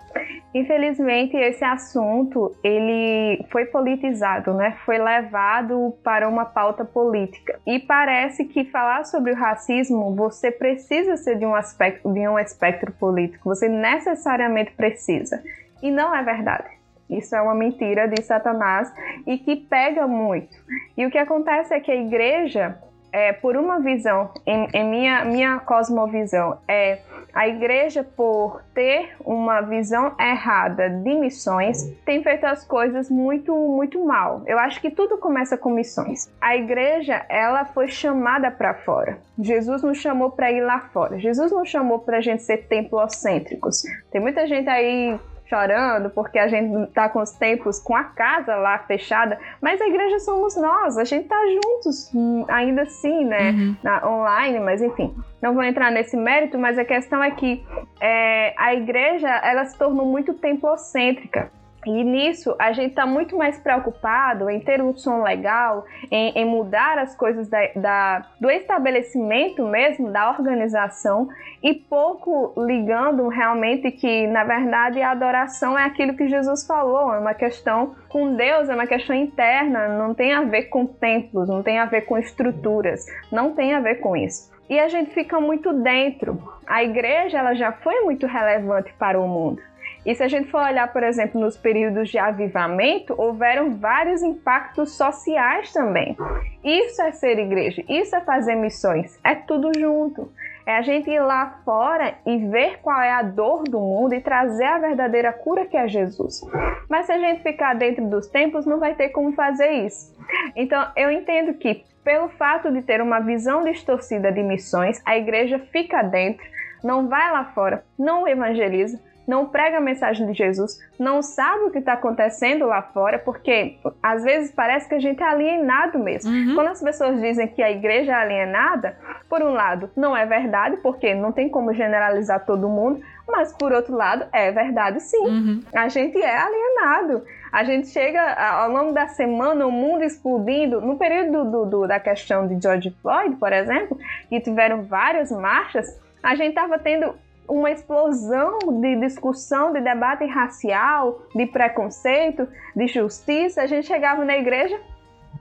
Infelizmente, 0.54 1.36
esse 1.36 1.64
assunto 1.64 2.56
ele 2.64 3.46
foi 3.52 3.66
politizado, 3.66 4.54
né? 4.54 4.78
Foi 4.86 4.98
levado 4.98 5.94
para 6.04 6.30
uma 6.30 6.46
pauta 6.46 6.86
política. 6.86 7.60
E 7.68 7.80
parece 7.80 8.46
que 8.46 8.64
falar 8.64 9.04
sobre 9.06 9.34
o 9.34 9.36
racismo, 9.36 10.16
você 10.16 10.52
precisa 10.52 11.18
ser 11.18 11.38
de 11.38 11.46
um 11.46 11.54
aspecto 11.54 12.12
de 12.14 12.28
um 12.28 12.40
espectro 12.40 12.92
político. 12.94 13.50
Você 13.50 13.68
necessariamente 13.68 14.72
precisa. 14.72 15.44
E 15.84 15.92
não 15.92 16.16
é 16.16 16.24
verdade. 16.24 16.70
Isso 17.10 17.36
é 17.36 17.42
uma 17.42 17.54
mentira 17.54 18.08
de 18.08 18.22
Satanás 18.24 18.92
e 19.28 19.38
que 19.38 19.56
pega 19.56 20.08
muito. 20.08 20.56
E 20.98 21.06
o 21.06 21.12
que 21.12 21.18
acontece 21.18 21.74
é 21.74 21.80
que 21.80 21.92
a 21.92 21.96
igreja 21.96 22.80
é, 23.16 23.32
por 23.32 23.56
uma 23.56 23.80
visão, 23.80 24.30
em, 24.46 24.68
em, 24.74 24.84
minha, 24.84 25.24
minha 25.24 25.58
cosmovisão, 25.60 26.58
é 26.68 27.00
a 27.34 27.48
igreja, 27.48 28.04
por 28.04 28.62
ter 28.74 29.16
uma 29.24 29.62
visão 29.62 30.14
errada 30.20 30.90
de 30.90 31.16
missões, 31.16 31.94
tem 32.06 32.22
feito 32.22 32.46
as 32.46 32.68
coisas 32.68 33.10
muito, 33.10 33.56
muito 33.56 34.04
mal. 34.04 34.44
Eu 34.46 34.60
acho 34.60 34.82
que 34.82 34.92
tudo 34.92 35.18
começa 35.18 35.58
com 35.58 35.70
missões. 35.70 36.30
A 36.42 36.58
igreja, 36.58 37.26
ela 37.30 37.64
foi 37.64 37.88
chamada 37.88 38.52
para 38.52 38.74
fora. 38.74 39.18
Jesus 39.40 39.82
nos 39.82 39.98
chamou 39.98 40.32
para 40.32 40.52
ir 40.52 40.62
lá 40.62 40.82
fora. 40.92 41.18
Jesus 41.18 41.54
nos 41.54 41.70
chamou 41.70 42.00
para 42.00 42.18
a 42.18 42.22
gente 42.22 42.44
ser 42.44 42.68
templocêntricos. 42.68 43.84
Tem 44.12 44.20
muita 44.20 44.46
gente 44.46 44.68
aí 44.68 45.18
chorando 45.48 46.10
porque 46.10 46.38
a 46.40 46.48
gente 46.48 46.88
tá 46.92 47.08
com 47.10 47.22
os 47.22 47.32
tempos 47.32 47.80
com 47.80 47.96
a 47.96 48.04
casa 48.04 48.56
lá 48.56 48.80
fechada, 48.80 49.40
mas 49.62 49.80
a 49.82 49.88
igreja 49.88 50.20
somos 50.20 50.56
nós, 50.56 50.98
a 50.98 51.04
gente 51.04 51.28
tá 51.28 51.40
juntos 51.48 52.12
hum, 52.14 52.46
ainda 52.48 52.84
assim, 52.84 53.26
né, 53.26 53.52
uhum. 53.52 53.76
Na, 53.84 54.08
online, 54.08 54.60
mas 54.60 54.82
enfim, 54.82 55.16
não 55.42 55.54
vou 55.54 55.64
entrar 55.64 55.92
nesse 55.92 56.18
mérito, 56.18 56.58
mas 56.58 56.78
a 56.78 56.86
questão 56.86 57.24
é 57.24 57.32
que 57.32 57.64
é, 58.02 58.54
a 58.58 58.74
igreja 58.74 59.30
ela 59.30 59.66
se 59.66 59.78
tornou 59.78 60.06
muito 60.06 60.34
templocêntrica. 60.34 61.52
E 61.86 62.04
nisso 62.04 62.56
a 62.60 62.72
gente 62.72 62.90
está 62.90 63.06
muito 63.06 63.38
mais 63.38 63.58
preocupado 63.60 64.50
em 64.50 64.60
ter 64.60 64.82
um 64.82 64.96
som 64.96 65.24
legal, 65.24 65.86
em, 66.12 66.32
em 66.32 66.46
mudar 66.46 66.98
as 66.98 67.16
coisas 67.16 67.48
da, 67.48 67.60
da, 67.76 68.26
do 68.40 68.50
estabelecimento 68.50 69.64
mesmo, 69.64 70.12
da 70.12 70.30
organização, 70.30 71.30
e 71.62 71.74
pouco 71.74 72.54
ligando 72.58 73.28
realmente 73.28 73.92
que, 73.92 74.28
na 74.28 74.44
verdade, 74.44 75.02
a 75.02 75.12
adoração 75.12 75.78
é 75.78 75.84
aquilo 75.84 76.16
que 76.16 76.28
Jesus 76.28 76.66
falou, 76.66 77.14
é 77.14 77.20
uma 77.20 77.34
questão 77.34 77.96
com 78.10 78.36
Deus, 78.36 78.70
é 78.70 78.74
uma 78.74 78.88
questão 78.88 79.16
interna, 79.16 79.88
não 79.88 80.14
tem 80.14 80.34
a 80.34 80.42
ver 80.42 80.64
com 80.64 80.86
templos, 80.86 81.48
não 81.48 81.62
tem 81.62 81.80
a 81.80 81.86
ver 81.86 82.02
com 82.02 82.18
estruturas, 82.18 83.06
não 83.32 83.54
tem 83.54 83.74
a 83.74 83.80
ver 83.80 83.96
com 83.96 84.16
isso. 84.16 84.54
E 84.70 84.80
a 84.80 84.88
gente 84.88 85.12
fica 85.12 85.40
muito 85.40 85.72
dentro. 85.74 86.42
A 86.66 86.84
igreja 86.84 87.38
ela 87.38 87.54
já 87.54 87.72
foi 87.72 88.02
muito 88.02 88.26
relevante 88.26 88.92
para 88.98 89.20
o 89.20 89.28
mundo. 89.28 89.62
E 90.06 90.14
se 90.14 90.22
a 90.22 90.28
gente 90.28 90.52
for 90.52 90.62
olhar, 90.62 90.92
por 90.94 91.04
exemplo, 91.04 91.42
nos 91.42 91.58
períodos 91.58 92.10
de 92.10 92.18
avivamento, 92.20 93.16
houveram 93.18 93.72
vários 93.72 94.22
impactos 94.22 94.96
sociais 94.96 95.74
também. 95.74 96.16
Isso 96.64 97.02
é 97.02 97.12
ser 97.12 97.40
igreja, 97.40 97.84
isso 97.90 98.16
é 98.16 98.22
fazer 98.22 98.56
missões, 98.56 99.20
é 99.24 99.34
tudo 99.34 99.72
junto. 99.78 100.32
É 100.68 100.78
a 100.78 100.82
gente 100.82 101.10
ir 101.10 101.20
lá 101.20 101.60
fora 101.64 102.16
e 102.26 102.38
ver 102.38 102.80
qual 102.82 103.00
é 103.00 103.12
a 103.12 103.22
dor 103.22 103.64
do 103.64 103.80
mundo 103.80 104.14
e 104.14 104.22
trazer 104.22 104.66
a 104.66 104.80
verdadeira 104.80 105.32
cura 105.32 105.66
que 105.66 105.78
é 105.78 105.88
Jesus. 105.88 106.42
Mas 106.90 107.06
se 107.06 107.12
a 107.12 107.20
gente 107.20 107.44
ficar 107.44 107.76
dentro 107.76 108.08
dos 108.08 108.28
templos, 108.28 108.66
não 108.66 108.80
vai 108.80 108.96
ter 108.96 109.10
como 109.10 109.32
fazer 109.34 109.86
isso. 109.86 110.16
Então, 110.56 110.88
eu 110.96 111.12
entendo 111.12 111.54
que, 111.54 111.84
pelo 112.04 112.30
fato 112.30 112.72
de 112.72 112.82
ter 112.82 113.00
uma 113.00 113.20
visão 113.20 113.64
distorcida 113.64 114.32
de 114.32 114.42
missões, 114.42 115.00
a 115.06 115.16
igreja 115.16 115.60
fica 115.72 116.02
dentro, 116.02 116.44
não 116.84 117.08
vai 117.08 117.32
lá 117.32 117.46
fora, 117.46 117.84
não 117.98 118.28
evangeliza, 118.28 119.00
não 119.28 119.48
prega 119.48 119.78
a 119.78 119.82
mensagem 119.82 120.28
de 120.28 120.34
Jesus, 120.34 120.80
não 121.00 121.22
sabe 121.22 121.64
o 121.64 121.72
que 121.72 121.80
está 121.80 121.94
acontecendo 121.94 122.66
lá 122.66 122.82
fora, 122.82 123.20
porque 123.20 123.78
às 124.02 124.24
vezes 124.24 124.52
parece 124.52 124.88
que 124.88 124.96
a 124.96 125.00
gente 125.00 125.22
é 125.22 125.26
alienado 125.26 126.00
mesmo. 126.00 126.32
Uhum. 126.32 126.56
Quando 126.56 126.68
as 126.68 126.82
pessoas 126.82 127.20
dizem 127.20 127.48
que 127.48 127.62
a 127.62 127.72
igreja 127.72 128.12
é 128.12 128.16
alienada, 128.16 128.98
por 129.30 129.42
um 129.42 129.52
lado, 129.52 129.90
não 129.96 130.16
é 130.16 130.26
verdade, 130.26 130.78
porque 130.78 131.14
não 131.14 131.32
tem 131.32 131.50
como 131.50 131.74
generalizar 131.74 132.46
todo 132.46 132.70
mundo, 132.70 133.02
mas 133.28 133.52
por 133.54 133.72
outro 133.72 133.96
lado, 133.96 134.26
é 134.32 134.52
verdade 134.52 135.00
sim. 135.00 135.26
Uhum. 135.26 135.64
A 135.74 135.88
gente 135.90 136.22
é 136.22 136.38
alienado. 136.38 137.24
A 137.52 137.64
gente 137.64 137.88
chega 137.88 138.22
ao 138.34 138.70
longo 138.70 138.94
da 138.94 139.08
semana, 139.08 139.66
o 139.66 139.72
mundo 139.72 140.04
explodindo. 140.04 140.82
No 140.82 140.98
período 140.98 141.50
do, 141.50 141.66
do, 141.66 141.88
da 141.88 142.00
questão 142.00 142.48
de 142.48 142.62
George 142.62 142.94
Floyd, 143.02 143.36
por 143.38 143.52
exemplo, 143.52 143.98
que 144.30 144.40
tiveram 144.40 144.84
várias 144.84 145.32
marchas, 145.32 146.00
a 146.22 146.36
gente 146.36 146.50
estava 146.50 146.78
tendo 146.78 147.16
uma 147.48 147.72
explosão 147.72 148.60
de 148.82 148.96
discussão, 148.98 149.72
de 149.74 149.82
debate 149.82 150.26
racial, 150.26 151.22
de 151.34 151.46
preconceito, 151.46 152.48
de 152.76 152.88
justiça. 152.88 153.62
A 153.62 153.68
gente 153.68 153.88
chegava 153.88 154.24
na 154.26 154.38
igreja, 154.38 154.80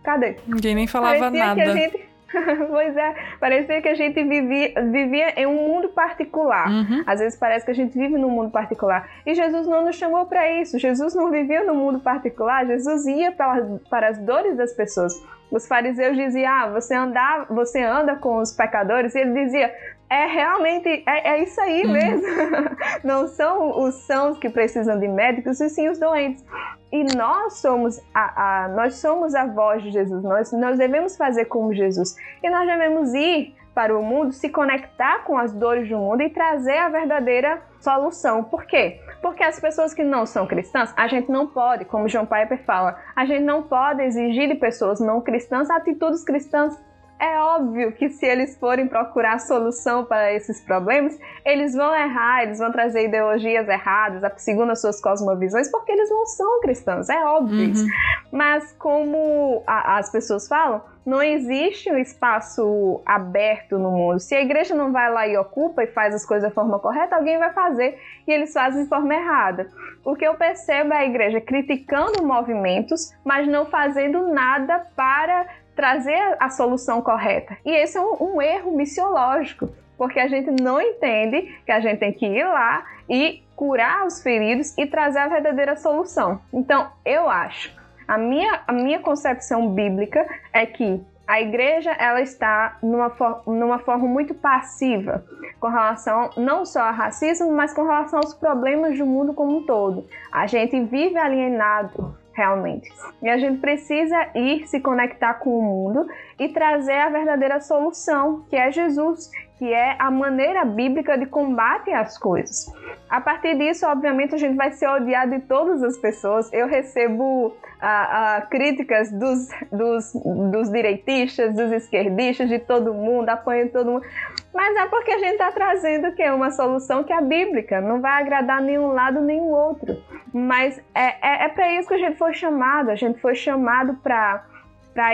cadê? 0.02 0.36
Ninguém 0.46 0.74
nem 0.74 0.86
falava 0.86 1.18
Parecia 1.18 1.46
nada. 1.46 1.54
Que 1.54 1.68
a 1.68 1.74
gente 1.74 2.14
pois 2.68 2.96
é, 2.96 3.14
parecia 3.38 3.80
que 3.80 3.88
a 3.88 3.94
gente 3.94 4.22
vivia, 4.24 4.72
vivia 4.90 5.40
em 5.40 5.46
um 5.46 5.68
mundo 5.68 5.88
particular. 5.88 6.68
Uhum. 6.68 7.02
Às 7.06 7.20
vezes 7.20 7.38
parece 7.38 7.64
que 7.64 7.70
a 7.70 7.74
gente 7.74 7.96
vive 7.96 8.18
num 8.18 8.30
mundo 8.30 8.50
particular. 8.50 9.08
E 9.24 9.34
Jesus 9.34 9.66
não 9.66 9.84
nos 9.84 9.96
chamou 9.96 10.26
para 10.26 10.50
isso. 10.60 10.78
Jesus 10.78 11.14
não 11.14 11.30
vivia 11.30 11.64
no 11.64 11.74
mundo 11.74 12.00
particular. 12.00 12.66
Jesus 12.66 13.06
ia 13.06 13.32
para, 13.32 13.78
para 13.88 14.08
as 14.08 14.18
dores 14.18 14.56
das 14.56 14.72
pessoas. 14.72 15.14
Os 15.50 15.66
fariseus 15.68 16.16
diziam: 16.16 16.52
ah, 16.52 16.68
você, 16.68 16.94
anda, 16.94 17.46
você 17.48 17.82
anda 17.82 18.16
com 18.16 18.38
os 18.38 18.52
pecadores. 18.52 19.14
E 19.14 19.20
ele 19.20 19.44
dizia: 19.44 19.72
é 20.08 20.26
realmente, 20.26 21.02
é, 21.06 21.34
é 21.34 21.42
isso 21.42 21.60
aí 21.60 21.84
uhum. 21.84 21.92
mesmo. 21.92 22.26
Não 23.02 23.26
são 23.26 23.82
os 23.84 23.94
sãos 24.06 24.38
que 24.38 24.48
precisam 24.48 24.98
de 24.98 25.08
médicos, 25.08 25.60
e 25.60 25.68
sim 25.68 25.88
os 25.88 25.98
doentes. 25.98 26.44
E 26.92 27.04
nós 27.16 27.54
somos 27.54 28.00
a, 28.14 28.64
a, 28.64 28.68
nós 28.68 28.96
somos 28.96 29.34
a 29.34 29.46
voz 29.46 29.82
de 29.82 29.90
Jesus, 29.90 30.22
nós, 30.22 30.52
nós 30.52 30.78
devemos 30.78 31.16
fazer 31.16 31.46
como 31.46 31.74
Jesus. 31.74 32.16
E 32.42 32.48
nós 32.48 32.66
devemos 32.66 33.12
ir 33.14 33.54
para 33.74 33.96
o 33.98 34.02
mundo, 34.02 34.32
se 34.32 34.48
conectar 34.48 35.24
com 35.24 35.36
as 35.36 35.52
dores 35.52 35.88
do 35.88 35.98
mundo 35.98 36.22
e 36.22 36.30
trazer 36.30 36.78
a 36.78 36.88
verdadeira 36.88 37.60
solução. 37.80 38.44
Por 38.44 38.64
quê? 38.64 39.00
Porque 39.20 39.42
as 39.42 39.58
pessoas 39.58 39.92
que 39.92 40.04
não 40.04 40.24
são 40.24 40.46
cristãs, 40.46 40.94
a 40.96 41.08
gente 41.08 41.30
não 41.30 41.48
pode, 41.48 41.84
como 41.84 42.06
John 42.06 42.26
Piper 42.26 42.62
fala, 42.64 42.96
a 43.16 43.24
gente 43.24 43.42
não 43.42 43.62
pode 43.62 44.02
exigir 44.02 44.48
de 44.48 44.54
pessoas 44.54 45.00
não 45.00 45.20
cristãs 45.20 45.68
atitudes 45.68 46.22
cristãs 46.22 46.78
é 47.18 47.38
óbvio 47.38 47.92
que 47.92 48.08
se 48.10 48.26
eles 48.26 48.56
forem 48.58 48.88
procurar 48.88 49.38
solução 49.38 50.04
para 50.04 50.32
esses 50.32 50.60
problemas, 50.60 51.18
eles 51.44 51.74
vão 51.74 51.94
errar, 51.94 52.42
eles 52.42 52.58
vão 52.58 52.72
trazer 52.72 53.06
ideologias 53.06 53.68
erradas, 53.68 54.22
segundo 54.42 54.72
as 54.72 54.80
suas 54.80 55.00
cosmovisões, 55.00 55.70
porque 55.70 55.92
eles 55.92 56.10
não 56.10 56.26
são 56.26 56.60
cristãos, 56.60 57.08
é 57.08 57.24
óbvio 57.24 57.68
uhum. 57.68 57.86
Mas 58.32 58.72
como 58.78 59.62
a, 59.66 59.98
as 59.98 60.10
pessoas 60.10 60.48
falam, 60.48 60.82
não 61.06 61.22
existe 61.22 61.90
um 61.92 61.98
espaço 61.98 63.00
aberto 63.04 63.78
no 63.78 63.90
mundo. 63.90 64.18
Se 64.18 64.34
a 64.34 64.40
igreja 64.40 64.74
não 64.74 64.90
vai 64.90 65.10
lá 65.12 65.26
e 65.28 65.36
ocupa 65.36 65.84
e 65.84 65.86
faz 65.88 66.14
as 66.14 66.24
coisas 66.24 66.48
da 66.48 66.54
forma 66.54 66.78
correta, 66.78 67.14
alguém 67.14 67.38
vai 67.38 67.52
fazer 67.52 67.98
e 68.26 68.32
eles 68.32 68.52
fazem 68.52 68.84
de 68.84 68.88
forma 68.88 69.14
errada. 69.14 69.68
O 70.04 70.16
que 70.16 70.26
eu 70.26 70.34
percebo 70.34 70.94
é 70.94 70.98
a 70.98 71.04
igreja 71.04 71.40
criticando 71.40 72.26
movimentos, 72.26 73.12
mas 73.24 73.46
não 73.46 73.66
fazendo 73.66 74.28
nada 74.28 74.86
para 74.96 75.46
trazer 75.74 76.36
a 76.38 76.50
solução 76.50 77.02
correta. 77.02 77.56
E 77.64 77.70
esse 77.70 77.96
é 77.96 78.00
um, 78.00 78.34
um 78.34 78.42
erro 78.42 78.76
missiológico, 78.76 79.68
porque 79.96 80.20
a 80.20 80.28
gente 80.28 80.50
não 80.62 80.80
entende 80.80 81.42
que 81.64 81.72
a 81.72 81.80
gente 81.80 81.98
tem 81.98 82.12
que 82.12 82.26
ir 82.26 82.44
lá 82.44 82.84
e 83.08 83.42
curar 83.54 84.06
os 84.06 84.22
feridos 84.22 84.76
e 84.76 84.86
trazer 84.86 85.20
a 85.20 85.28
verdadeira 85.28 85.76
solução. 85.76 86.40
Então, 86.52 86.90
eu 87.04 87.28
acho, 87.28 87.74
a 88.06 88.18
minha, 88.18 88.62
a 88.66 88.72
minha 88.72 88.98
concepção 88.98 89.68
bíblica 89.68 90.26
é 90.52 90.66
que 90.66 91.00
a 91.26 91.40
igreja 91.40 91.90
ela 91.92 92.20
está 92.20 92.76
numa, 92.82 93.10
for 93.10 93.42
numa 93.46 93.78
forma 93.78 94.06
muito 94.06 94.34
passiva 94.34 95.24
com 95.58 95.68
relação 95.68 96.30
não 96.36 96.66
só 96.66 96.82
ao 96.82 96.92
racismo, 96.92 97.50
mas 97.50 97.72
com 97.72 97.82
relação 97.84 98.18
aos 98.18 98.34
problemas 98.34 98.98
do 98.98 99.06
mundo 99.06 99.32
como 99.32 99.58
um 99.58 99.62
todo. 99.64 100.06
A 100.30 100.46
gente 100.46 100.78
vive 100.84 101.16
alienado 101.16 102.14
realmente. 102.34 102.92
E 103.22 103.28
a 103.28 103.38
gente 103.38 103.60
precisa 103.60 104.30
ir 104.34 104.66
se 104.66 104.80
conectar 104.80 105.34
com 105.34 105.58
o 105.58 105.62
mundo 105.62 106.06
e 106.38 106.48
trazer 106.48 106.98
a 106.98 107.08
verdadeira 107.08 107.60
solução, 107.60 108.44
que 108.48 108.56
é 108.56 108.70
Jesus, 108.70 109.30
que 109.58 109.72
é 109.72 109.96
a 109.98 110.10
maneira 110.10 110.64
bíblica 110.64 111.16
de 111.16 111.26
combate 111.26 111.90
às 111.92 112.18
coisas. 112.18 112.66
A 113.08 113.20
partir 113.20 113.56
disso, 113.56 113.86
obviamente, 113.86 114.34
a 114.34 114.38
gente 114.38 114.56
vai 114.56 114.72
ser 114.72 114.88
odiado 114.88 115.30
de 115.30 115.40
todas 115.40 115.82
as 115.82 115.96
pessoas. 115.96 116.52
Eu 116.52 116.66
recebo 116.66 117.54
a, 117.80 118.46
críticas 118.50 119.12
dos, 119.12 119.48
dos, 119.70 120.12
dos 120.50 120.70
direitistas, 120.70 121.54
dos 121.54 121.70
esquerdistas, 121.70 122.48
de 122.48 122.58
todo 122.58 122.92
mundo, 122.92 123.28
apoio 123.28 123.70
todo 123.70 123.92
mundo. 123.92 124.06
Mas 124.52 124.76
é 124.76 124.86
porque 124.86 125.12
a 125.12 125.18
gente 125.18 125.32
está 125.32 125.52
trazendo 125.52 126.12
que 126.12 126.22
é 126.22 126.32
uma 126.32 126.50
solução 126.50 127.04
que 127.04 127.12
é 127.12 127.20
bíblica, 127.20 127.80
não 127.80 128.00
vai 128.00 128.22
agradar 128.22 128.60
nenhum 128.60 128.88
lado 128.88 129.20
nem 129.20 129.40
o 129.40 129.48
outro. 129.48 129.96
Mas 130.32 130.80
é, 130.94 131.14
é, 131.22 131.44
é 131.44 131.48
para 131.48 131.72
isso 131.72 131.86
que 131.86 131.94
a 131.94 131.98
gente 131.98 132.18
foi 132.18 132.34
chamado. 132.34 132.90
A 132.90 132.96
gente 132.96 133.20
foi 133.20 133.34
chamado 133.34 133.94
para 134.02 134.44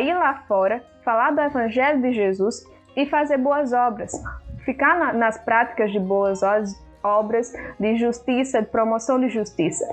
ir 0.01 0.15
lá 0.15 0.45
fora, 0.47 0.83
falar 1.05 1.31
do 1.31 1.41
Evangelho 1.41 2.01
de 2.03 2.13
Jesus 2.13 2.65
e 2.97 3.07
fazer 3.07 3.39
boas 3.39 3.73
obras. 3.73 4.13
Ficar 4.65 4.99
na, 4.99 5.13
nas 5.13 5.39
práticas 5.39 5.91
de 5.91 5.99
boas 5.99 6.41
obras, 7.03 7.53
de 7.79 7.97
justiça, 7.97 8.61
de 8.61 8.69
promoção 8.69 9.19
de 9.19 9.29
justiça. 9.29 9.85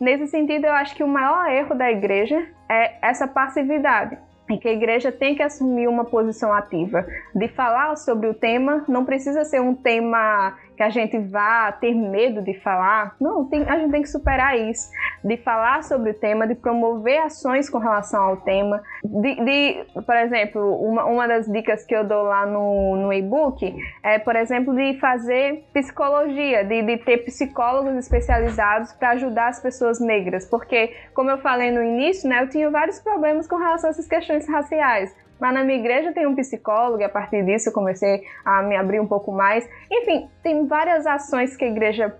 Nesse 0.00 0.28
sentido, 0.28 0.66
eu 0.66 0.72
acho 0.72 0.94
que 0.94 1.04
o 1.04 1.08
maior 1.08 1.50
erro 1.50 1.74
da 1.74 1.90
igreja 1.90 2.46
é 2.68 2.94
essa 3.02 3.28
passividade 3.28 4.18
e 4.50 4.58
que 4.58 4.68
a 4.68 4.72
igreja 4.72 5.10
tem 5.10 5.34
que 5.34 5.42
assumir 5.42 5.88
uma 5.88 6.04
posição 6.04 6.52
ativa 6.52 7.06
de 7.34 7.48
falar 7.48 7.96
sobre 7.96 8.28
o 8.28 8.34
tema. 8.34 8.84
Não 8.88 9.04
precisa 9.04 9.44
ser 9.44 9.60
um 9.60 9.74
tema 9.74 10.56
que 10.76 10.82
a 10.82 10.90
gente 10.90 11.18
vá 11.18 11.72
ter 11.72 11.94
medo 11.94 12.42
de 12.42 12.54
falar. 12.60 13.16
Não, 13.20 13.44
tem, 13.44 13.62
a 13.68 13.78
gente 13.78 13.90
tem 13.90 14.02
que 14.02 14.08
superar 14.08 14.58
isso, 14.58 14.90
de 15.22 15.36
falar 15.38 15.82
sobre 15.82 16.10
o 16.10 16.14
tema, 16.14 16.46
de 16.46 16.54
promover 16.54 17.22
ações 17.22 17.70
com 17.70 17.78
relação 17.78 18.22
ao 18.22 18.36
tema. 18.38 18.82
De, 19.04 19.34
de 19.44 19.84
por 20.02 20.16
exemplo, 20.16 20.76
uma, 20.80 21.04
uma 21.04 21.28
das 21.28 21.46
dicas 21.46 21.84
que 21.84 21.94
eu 21.94 22.04
dou 22.04 22.22
lá 22.22 22.46
no, 22.46 22.96
no 22.96 23.12
e-book 23.12 23.74
é, 24.02 24.18
por 24.18 24.36
exemplo, 24.36 24.74
de 24.74 24.98
fazer 24.98 25.64
psicologia, 25.72 26.64
de, 26.64 26.82
de 26.82 26.98
ter 26.98 27.18
psicólogos 27.18 27.94
especializados 27.96 28.92
para 28.92 29.10
ajudar 29.10 29.48
as 29.48 29.60
pessoas 29.60 30.00
negras. 30.00 30.48
Porque, 30.48 30.94
como 31.14 31.30
eu 31.30 31.38
falei 31.38 31.70
no 31.70 31.82
início, 31.82 32.28
né, 32.28 32.42
eu 32.42 32.48
tinha 32.48 32.70
vários 32.70 32.98
problemas 33.00 33.46
com 33.46 33.56
relação 33.56 33.88
a 33.88 33.92
essas 33.92 34.08
questões 34.08 34.48
raciais. 34.48 35.14
Mas 35.40 35.54
na 35.54 35.64
minha 35.64 35.78
igreja 35.78 36.12
tem 36.12 36.26
um 36.26 36.34
psicólogo 36.34 37.00
e 37.00 37.04
a 37.04 37.08
partir 37.08 37.44
disso 37.44 37.68
eu 37.68 37.72
comecei 37.72 38.22
a 38.44 38.62
me 38.62 38.76
abrir 38.76 39.00
um 39.00 39.06
pouco 39.06 39.32
mais. 39.32 39.68
Enfim, 39.90 40.28
tem 40.42 40.66
várias 40.66 41.06
ações 41.06 41.56
que 41.56 41.64
a 41.64 41.68
igreja 41.68 42.14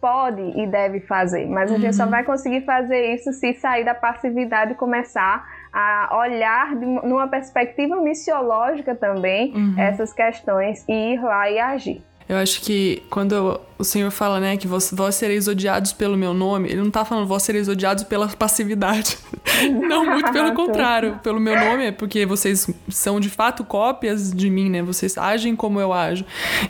pode 0.00 0.42
e 0.60 0.66
deve 0.66 1.00
fazer, 1.00 1.46
mas 1.46 1.70
a 1.70 1.74
uhum. 1.74 1.80
gente 1.80 1.96
só 1.96 2.04
uhum. 2.04 2.10
vai 2.10 2.22
conseguir 2.22 2.60
fazer 2.64 3.14
isso 3.14 3.32
se 3.32 3.54
sair 3.54 3.84
da 3.84 3.94
passividade 3.94 4.72
e 4.72 4.74
começar 4.74 5.44
a 5.72 6.16
olhar 6.18 6.76
de, 6.76 6.84
numa 6.84 7.28
perspectiva 7.28 7.96
missiológica 7.96 8.94
também 8.94 9.52
uhum. 9.54 9.74
essas 9.78 10.12
questões 10.12 10.84
e 10.88 11.14
ir 11.14 11.22
lá 11.22 11.50
e 11.50 11.58
agir. 11.58 12.02
Eu 12.28 12.36
acho 12.36 12.60
que 12.62 13.02
quando 13.08 13.60
o 13.78 13.84
Senhor 13.84 14.10
fala, 14.10 14.40
né, 14.40 14.56
que 14.56 14.66
vós, 14.66 14.90
vós 14.92 15.14
sereis 15.14 15.48
odiados 15.48 15.92
pelo 15.92 16.16
meu 16.16 16.32
nome, 16.32 16.70
ele 16.70 16.80
não 16.80 16.90
tá 16.90 17.04
falando 17.04 17.26
vós 17.26 17.42
sereis 17.42 17.68
odiados 17.68 18.04
pela 18.04 18.28
passividade. 18.28 19.18
não, 19.88 20.06
muito 20.06 20.32
pelo 20.32 20.52
contrário. 20.56 21.20
Pelo 21.22 21.38
meu 21.38 21.54
nome 21.58 21.86
é 21.86 21.92
porque 21.92 22.24
vocês 22.24 22.68
são 22.88 23.20
de 23.20 23.28
fato 23.28 23.64
cópias 23.64 24.32
de 24.32 24.48
mim, 24.48 24.70
né? 24.70 24.82
Vocês 24.82 25.18
agem 25.18 25.54
como 25.54 25.80
eu 25.80 25.92
ajo. 25.92 26.24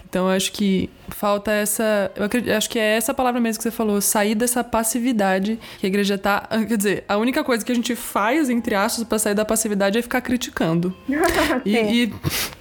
Então 0.05 0.27
eu 0.27 0.37
acho 0.37 0.53
que 0.53 0.91
falta 1.09 1.53
essa. 1.53 2.11
Eu 2.17 2.25
acredito, 2.25 2.53
acho 2.53 2.69
que 2.69 2.79
é 2.79 2.97
essa 2.97 3.15
palavra 3.15 3.41
mesmo 3.41 3.59
que 3.59 3.63
você 3.63 3.71
falou, 3.71 4.01
sair 4.01 4.35
dessa 4.35 4.65
passividade 4.65 5.59
que 5.79 5.87
a 5.87 5.89
igreja 5.89 6.19
tá. 6.19 6.47
Quer 6.69 6.77
dizer, 6.77 7.05
a 7.09 7.17
única 7.17 7.45
coisa 7.45 7.65
que 7.65 7.73
a 7.73 7.75
gente 7.75 7.95
faz, 7.95 8.51
entre 8.51 8.75
aspas, 8.75 9.05
para 9.05 9.19
sair 9.19 9.35
da 9.35 9.45
passividade 9.45 9.99
é 9.99 10.03
ficar 10.03 10.21
criticando. 10.21 10.95
e, 11.65 11.77
e, 11.77 12.15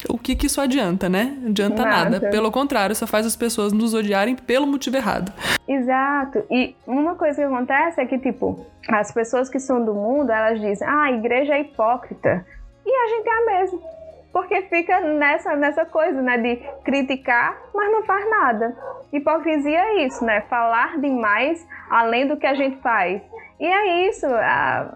o 0.08 0.18
que 0.18 0.36
que 0.36 0.48
isso 0.48 0.62
adianta, 0.62 1.10
né? 1.10 1.36
Adianta 1.46 1.84
nada. 1.84 2.10
nada. 2.10 2.30
Pelo 2.30 2.52
contrário, 2.52 2.96
só 2.96 3.08
faz 3.08 3.26
as 3.26 3.36
pessoas 3.36 3.74
nos 3.74 3.94
odiarem 3.94 4.35
pelo 4.44 4.68
motivo 4.68 4.98
errado. 4.98 5.32
Exato. 5.68 6.44
E 6.50 6.76
uma 6.86 7.16
coisa 7.16 7.38
que 7.38 7.44
acontece 7.44 8.02
é 8.02 8.06
que, 8.06 8.20
tipo, 8.20 8.66
as 8.88 9.12
pessoas 9.12 9.50
que 9.50 9.60
são 9.60 9.84
do 9.84 9.94
mundo, 9.94 10.32
elas 10.32 10.60
dizem, 10.60 10.88
ah, 10.88 11.04
a 11.04 11.12
igreja 11.12 11.56
é 11.56 11.62
hipócrita. 11.62 12.46
E 12.86 12.90
a 12.90 13.08
gente 13.08 13.28
é 13.28 13.32
a 13.32 13.46
mesma 13.46 13.96
porque 14.36 14.64
fica 14.64 15.00
nessa, 15.00 15.56
nessa 15.56 15.86
coisa, 15.86 16.22
né, 16.22 16.38
de 16.38 16.58
criticar, 16.84 17.58
mas 17.74 17.90
não 17.90 18.04
faz 18.04 18.30
nada. 18.30 18.76
Hipocrisia 19.14 19.80
é 19.80 20.06
isso, 20.06 20.26
né, 20.26 20.42
falar 20.50 21.00
demais 21.00 21.66
além 21.90 22.28
do 22.28 22.36
que 22.36 22.46
a 22.46 22.54
gente 22.54 22.76
faz. 22.82 23.22
E 23.58 23.66
é 23.66 24.10
isso, 24.10 24.26
a, 24.28 24.94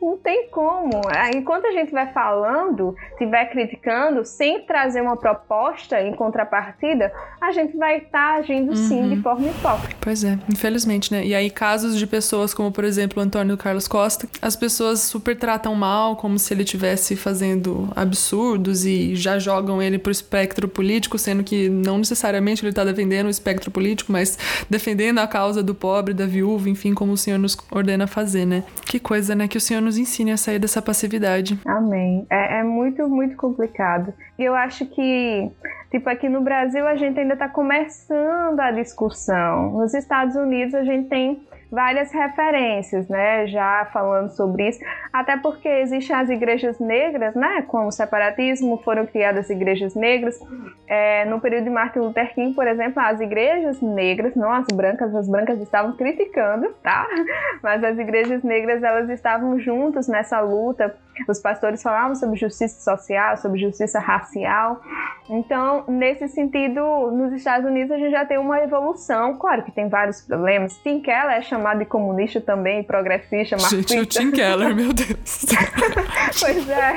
não 0.00 0.16
tem 0.16 0.48
como. 0.48 1.00
Enquanto 1.34 1.66
a 1.66 1.72
gente 1.72 1.92
vai 1.92 2.12
falando, 2.12 2.94
estiver 3.12 3.46
criticando, 3.50 4.24
sem 4.24 4.62
trazer 4.62 5.00
uma 5.00 5.16
proposta 5.16 6.00
em 6.00 6.14
contrapartida, 6.14 7.12
a 7.40 7.52
gente 7.52 7.76
vai 7.76 7.98
estar 7.98 8.10
tá 8.10 8.34
agindo 8.34 8.70
uhum. 8.70 8.76
sim 8.76 9.08
de 9.08 9.14
uhum. 9.16 9.22
forma 9.22 9.48
hipócrita. 9.48 9.96
Pois 10.00 10.24
é, 10.24 10.38
infelizmente, 10.48 11.12
né? 11.12 11.24
E 11.24 11.34
aí, 11.34 11.50
casos 11.50 11.98
de 11.98 12.06
pessoas 12.06 12.54
como, 12.54 12.72
por 12.72 12.84
exemplo, 12.84 13.20
o 13.20 13.24
Antônio 13.24 13.56
Carlos 13.56 13.86
Costa, 13.86 14.26
as 14.40 14.56
pessoas 14.56 15.00
super 15.00 15.36
tratam 15.36 15.74
mal, 15.74 16.16
como 16.16 16.38
se 16.38 16.52
ele 16.54 16.62
estivesse 16.62 17.16
fazendo 17.16 17.88
absurdos 17.94 18.84
e 18.84 19.14
já 19.14 19.38
jogam 19.38 19.82
ele 19.82 19.98
pro 19.98 20.12
espectro 20.12 20.68
político, 20.68 21.18
sendo 21.18 21.44
que 21.44 21.68
não 21.68 21.98
necessariamente 21.98 22.62
ele 22.62 22.70
está 22.70 22.84
defendendo 22.84 23.26
o 23.26 23.30
espectro 23.30 23.70
político, 23.70 24.12
mas 24.12 24.38
defendendo 24.68 25.18
a 25.18 25.26
causa 25.26 25.62
do 25.62 25.74
pobre, 25.74 26.14
da 26.14 26.26
viúva, 26.26 26.68
enfim, 26.68 26.94
como 26.94 27.12
o 27.12 27.16
Senhor 27.16 27.38
nos 27.38 27.56
ordena 27.70 28.06
fazer, 28.06 28.46
né? 28.46 28.64
Que 28.86 28.98
coisa, 28.98 29.34
né? 29.34 29.46
Que 29.46 29.58
o 29.58 29.60
Senhor 29.60 29.80
nos 29.80 29.89
ensine 29.98 30.32
a 30.32 30.36
sair 30.36 30.58
dessa 30.58 30.80
passividade. 30.82 31.58
Amém. 31.64 32.26
É, 32.30 32.58
é 32.58 32.62
muito, 32.62 33.08
muito 33.08 33.36
complicado. 33.36 34.12
E 34.38 34.44
eu 34.44 34.54
acho 34.54 34.86
que, 34.86 35.50
tipo, 35.90 36.08
aqui 36.08 36.28
no 36.28 36.40
Brasil 36.40 36.86
a 36.86 36.96
gente 36.96 37.18
ainda 37.18 37.34
está 37.34 37.48
começando 37.48 38.60
a 38.60 38.70
discussão. 38.70 39.72
Nos 39.72 39.94
Estados 39.94 40.36
Unidos 40.36 40.74
a 40.74 40.84
gente 40.84 41.08
tem 41.08 41.40
várias 41.70 42.12
referências, 42.12 43.08
né, 43.08 43.46
já 43.46 43.88
falando 43.92 44.30
sobre 44.30 44.68
isso, 44.68 44.80
até 45.12 45.36
porque 45.36 45.68
existem 45.68 46.16
as 46.16 46.28
igrejas 46.28 46.78
negras, 46.80 47.34
né, 47.34 47.62
com 47.62 47.86
o 47.86 47.92
separatismo 47.92 48.78
foram 48.78 49.06
criadas 49.06 49.48
igrejas 49.50 49.94
negras. 49.94 50.38
É, 50.86 51.24
no 51.26 51.40
período 51.40 51.64
de 51.64 51.70
Martin 51.70 52.00
Luther 52.00 52.34
King, 52.34 52.54
por 52.54 52.66
exemplo, 52.66 53.00
as 53.00 53.20
igrejas 53.20 53.80
negras, 53.80 54.34
não 54.34 54.52
as 54.52 54.66
brancas, 54.72 55.14
as 55.14 55.28
brancas 55.28 55.60
estavam 55.60 55.96
criticando, 55.96 56.74
tá? 56.82 57.06
Mas 57.62 57.84
as 57.84 57.98
igrejas 57.98 58.42
negras 58.42 58.82
elas 58.82 59.08
estavam 59.08 59.58
juntas 59.60 60.08
nessa 60.08 60.40
luta. 60.40 60.94
Os 61.28 61.38
pastores 61.38 61.82
falavam 61.82 62.14
sobre 62.16 62.36
justiça 62.36 62.80
social, 62.80 63.36
sobre 63.36 63.60
justiça 63.60 64.00
racial. 64.00 64.80
Então, 65.28 65.84
nesse 65.86 66.28
sentido, 66.28 67.10
nos 67.12 67.32
Estados 67.32 67.68
Unidos 67.68 67.92
a 67.92 67.98
gente 67.98 68.10
já 68.10 68.24
tem 68.24 68.38
uma 68.38 68.60
evolução. 68.60 69.36
Claro 69.36 69.62
que 69.62 69.70
tem 69.70 69.88
vários 69.88 70.20
problemas. 70.22 70.76
Tim 70.78 71.00
Keller 71.00 71.36
é 71.36 71.42
chamado 71.60 71.78
de 71.78 71.84
comunista 71.84 72.40
também, 72.40 72.82
progressista, 72.82 73.56
marxista. 73.56 73.94
Gente, 73.94 74.02
o 74.02 74.06
Tim 74.06 74.30
Keller, 74.30 74.74
meu 74.74 74.92
Deus. 74.92 75.44
pois 76.40 76.68
é. 76.68 76.94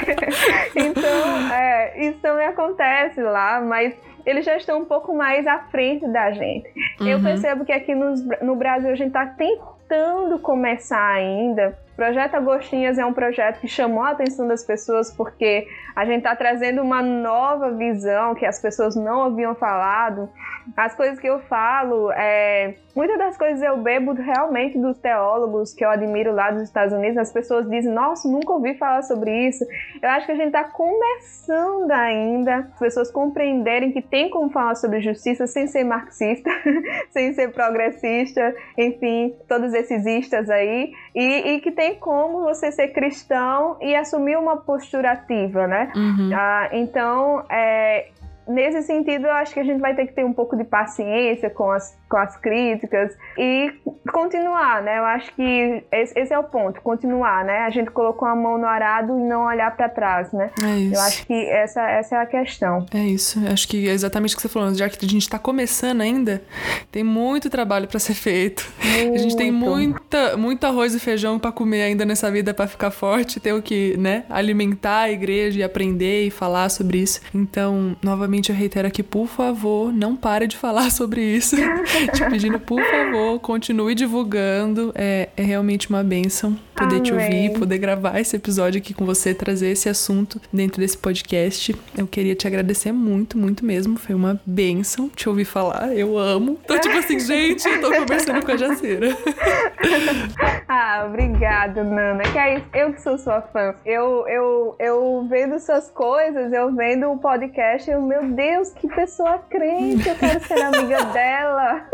Então, 0.76 1.54
é, 1.54 2.08
isso 2.08 2.20
também 2.20 2.48
acontece 2.48 3.22
lá, 3.22 3.60
mas 3.60 3.94
eles 4.26 4.46
já 4.46 4.56
estão 4.56 4.80
um 4.80 4.86
pouco 4.86 5.14
mais 5.14 5.46
à 5.46 5.60
frente 5.60 6.08
da 6.08 6.32
gente. 6.32 6.70
Uhum. 7.02 7.08
Eu 7.08 7.22
percebo 7.22 7.66
que 7.66 7.74
aqui 7.74 7.94
no, 7.94 8.16
no 8.42 8.56
Brasil 8.56 8.90
a 8.90 8.96
gente 8.96 9.08
está 9.08 9.26
tentando 9.26 10.40
começar 10.40 11.14
ainda 11.14 11.78
Projeto 11.96 12.34
Agostinhas 12.36 12.98
é 12.98 13.06
um 13.06 13.14
projeto 13.14 13.60
que 13.60 13.68
chamou 13.68 14.04
a 14.04 14.10
atenção 14.10 14.48
das 14.48 14.64
pessoas 14.64 15.12
porque 15.16 15.68
a 15.96 16.06
gente 16.06 16.18
está 16.18 16.36
trazendo 16.36 16.82
uma 16.82 17.04
nova 17.04 17.72
visão 17.72 18.34
que 18.34 18.46
as 18.46 18.60
pessoas 18.60 18.96
não 18.96 19.24
haviam 19.26 19.54
falado. 19.54 20.28
As 20.76 20.96
coisas 20.96 21.20
que 21.20 21.28
eu 21.28 21.40
falo, 21.42 22.12
é, 22.12 22.76
muitas 22.96 23.18
das 23.18 23.38
coisas 23.38 23.62
eu 23.62 23.78
bebo 23.78 24.14
realmente 24.14 24.78
dos 24.78 24.98
teólogos 24.98 25.74
que 25.74 25.84
eu 25.84 25.90
admiro 25.90 26.34
lá 26.34 26.52
dos 26.52 26.64
Estados 26.64 26.94
Unidos. 26.94 27.18
As 27.18 27.32
pessoas 27.32 27.70
dizem, 27.70 27.92
nossa, 27.92 28.28
nunca 28.28 28.54
ouvi 28.54 28.76
falar 28.76 29.04
sobre 29.04 29.48
isso. 29.48 29.66
Eu 30.02 30.10
acho 30.10 30.26
que 30.26 30.32
a 30.32 30.36
gente 30.36 30.48
está 30.48 30.64
começando 30.64 31.92
ainda 31.92 32.70
as 32.74 32.80
pessoas 32.80 33.12
compreenderem 33.12 33.92
que 33.92 34.02
tem 34.02 34.30
como 34.30 34.50
falar 34.50 34.76
sobre 34.76 35.02
justiça 35.02 35.48
sem 35.48 35.68
ser 35.68 35.84
marxista, 35.84 36.50
sem 37.12 37.34
ser 37.34 37.52
progressista, 37.52 38.56
enfim, 38.78 39.36
todos 39.48 39.74
esses 39.74 40.06
istas 40.06 40.50
aí, 40.50 40.92
e, 41.16 41.54
e 41.54 41.62
que 41.62 41.72
tem 41.72 41.96
como 41.96 42.42
você 42.42 42.72
ser 42.72 42.90
cristão 42.90 43.78
e 43.82 43.96
assumir 43.96 44.38
uma 44.38 44.58
postura 44.58 45.12
ativa, 45.12 45.68
né? 45.68 45.92
Uhum. 45.96 46.32
Ah, 46.34 46.70
então, 46.72 47.46
é, 47.50 48.08
nesse 48.48 48.84
sentido, 48.84 49.28
eu 49.28 49.34
acho 49.34 49.54
que 49.54 49.60
a 49.60 49.64
gente 49.64 49.80
vai 49.80 49.96
ter 49.96 50.08
que 50.08 50.14
ter 50.14 50.26
um 50.26 50.34
pouco 50.34 50.56
de 50.56 50.64
paciência 50.64 51.50
com 51.50 51.72
as 51.72 51.98
com 52.14 52.18
as 52.18 52.38
críticas 52.38 53.18
e 53.40 53.74
continuar, 54.12 54.84
né? 54.84 55.00
Eu 55.00 55.04
acho 55.04 55.34
que 55.34 55.84
esse, 55.92 56.32
é 56.32 56.38
o 56.38 56.44
ponto, 56.44 56.80
continuar, 56.80 57.44
né? 57.44 57.62
A 57.62 57.72
gente 57.72 57.90
colocou 57.90 58.28
a 58.28 58.36
mão 58.36 58.56
no 58.56 58.68
arado 58.68 59.20
e 59.20 59.24
não 59.24 59.46
olhar 59.46 59.76
para 59.76 59.90
trás, 59.90 60.32
né? 60.32 60.52
É 60.64 60.78
isso. 60.78 60.94
Eu 60.94 61.02
acho 61.02 61.26
que 61.26 61.34
essa, 61.34 61.82
essa 61.90 62.16
é 62.18 62.20
a 62.20 62.26
questão. 62.28 62.86
É 62.94 63.00
isso. 63.00 63.44
Eu 63.44 63.52
acho 63.52 63.68
que 63.68 63.90
é 63.90 63.92
exatamente 63.92 64.36
o 64.36 64.38
que 64.38 64.44
você 64.44 64.48
falou. 64.48 64.72
Já 64.76 64.88
que 64.90 65.04
a 65.04 65.10
gente 65.10 65.24
está 65.24 65.40
começando 65.40 66.02
ainda, 66.02 66.44
tem 66.92 67.04
muito 67.04 67.50
trabalho 67.50 67.88
para 67.88 68.00
ser 68.00 68.14
feito. 68.14 68.72
Muito. 68.84 69.16
A 69.16 69.18
gente 69.18 69.36
tem 69.36 69.52
muita, 69.52 70.38
muito 70.38 70.64
arroz 70.66 70.94
e 70.94 71.00
feijão 71.00 71.40
para 71.40 71.52
comer 71.52 71.82
ainda 71.82 72.06
nessa 72.06 72.30
vida 72.30 72.54
para 72.54 72.68
ficar 72.68 72.92
forte, 72.92 73.40
ter 73.40 73.54
o 73.54 73.62
que, 73.62 73.98
né? 73.98 74.26
Alimentar 74.30 75.00
a 75.00 75.12
igreja 75.12 75.62
e 75.62 75.64
aprender 75.64 76.28
e 76.28 76.30
falar 76.30 76.70
sobre 76.70 77.00
isso. 77.00 77.22
Então, 77.34 77.98
novamente 78.04 78.33
eu 78.50 78.56
reitero 78.56 78.88
aqui, 78.88 79.04
por 79.04 79.28
favor, 79.28 79.92
não 79.94 80.16
pare 80.16 80.48
de 80.48 80.58
falar 80.58 80.90
sobre 80.92 81.22
isso. 81.22 81.56
te 81.56 82.26
pedindo, 82.30 82.60
por 82.60 82.82
favor, 82.84 83.40
continue 83.40 83.96
divulgando. 83.96 84.92
É, 84.96 85.30
é 85.36 85.44
realmente 85.44 85.90
uma 85.90 86.04
benção 86.04 86.58
poder 86.76 86.96
Amém. 86.96 87.02
te 87.04 87.14
ouvir, 87.14 87.60
poder 87.60 87.78
gravar 87.78 88.20
esse 88.20 88.36
episódio 88.36 88.80
aqui 88.80 88.94
com 88.94 89.06
você, 89.06 89.34
trazer 89.34 89.70
esse 89.70 89.88
assunto 89.88 90.42
dentro 90.52 90.82
desse 90.82 90.98
podcast. 90.98 91.76
Eu 91.98 92.08
queria 92.08 92.36
te 92.36 92.48
agradecer 92.48 92.92
muito, 92.92 93.38
muito 93.38 93.66
mesmo. 93.66 93.98
Foi 93.98 94.16
uma 94.16 94.40
benção 94.46 95.10
te 95.10 95.30
ouvir 95.30 95.46
falar. 95.46 95.96
Eu 95.96 96.18
amo. 96.18 96.60
Tô 96.68 96.78
tipo 96.80 96.98
assim, 96.98 97.20
gente, 97.22 97.68
eu 97.68 97.82
tô 97.82 97.92
conversando 97.92 98.46
com 98.46 98.52
a 98.52 98.58
Jaceira. 98.58 99.10
ah, 100.68 101.06
obrigada, 101.08 101.84
Nana. 101.84 102.24
Que 102.24 102.38
é 102.38 102.58
isso. 102.58 102.66
Eu 102.74 102.94
que 102.94 103.02
sou 103.02 103.18
sua 103.18 103.42
fã. 103.42 103.76
Eu, 103.86 104.28
eu, 104.28 104.76
eu 104.80 105.28
vendo 105.30 105.60
suas 105.60 105.90
coisas, 105.92 106.52
eu 106.52 106.74
vendo 106.76 107.12
o 107.12 107.18
podcast, 107.18 107.90
eu, 107.90 108.02
meu 108.02 108.23
Deus, 108.24 108.70
que 108.74 108.88
pessoa 108.88 109.38
crente, 109.50 110.08
eu 110.08 110.16
quero 110.16 110.46
ser 110.46 110.62
amiga 110.62 111.04
dela. 111.14 111.86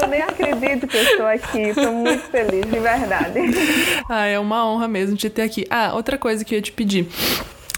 Eu 0.00 0.08
nem 0.08 0.22
acredito 0.22 0.86
que 0.86 0.96
eu 0.96 1.02
estou 1.02 1.26
aqui. 1.26 1.60
Estou 1.60 1.92
muito 1.92 2.22
feliz, 2.24 2.64
de 2.64 2.78
verdade. 2.78 3.40
Ah, 4.08 4.26
é 4.26 4.38
uma 4.38 4.66
honra 4.68 4.88
mesmo 4.88 5.16
te 5.16 5.28
ter 5.30 5.42
aqui. 5.42 5.66
Ah, 5.70 5.92
outra 5.94 6.16
coisa 6.18 6.44
que 6.44 6.54
eu 6.54 6.56
ia 6.58 6.62
te 6.62 6.72
pedir. 6.72 7.08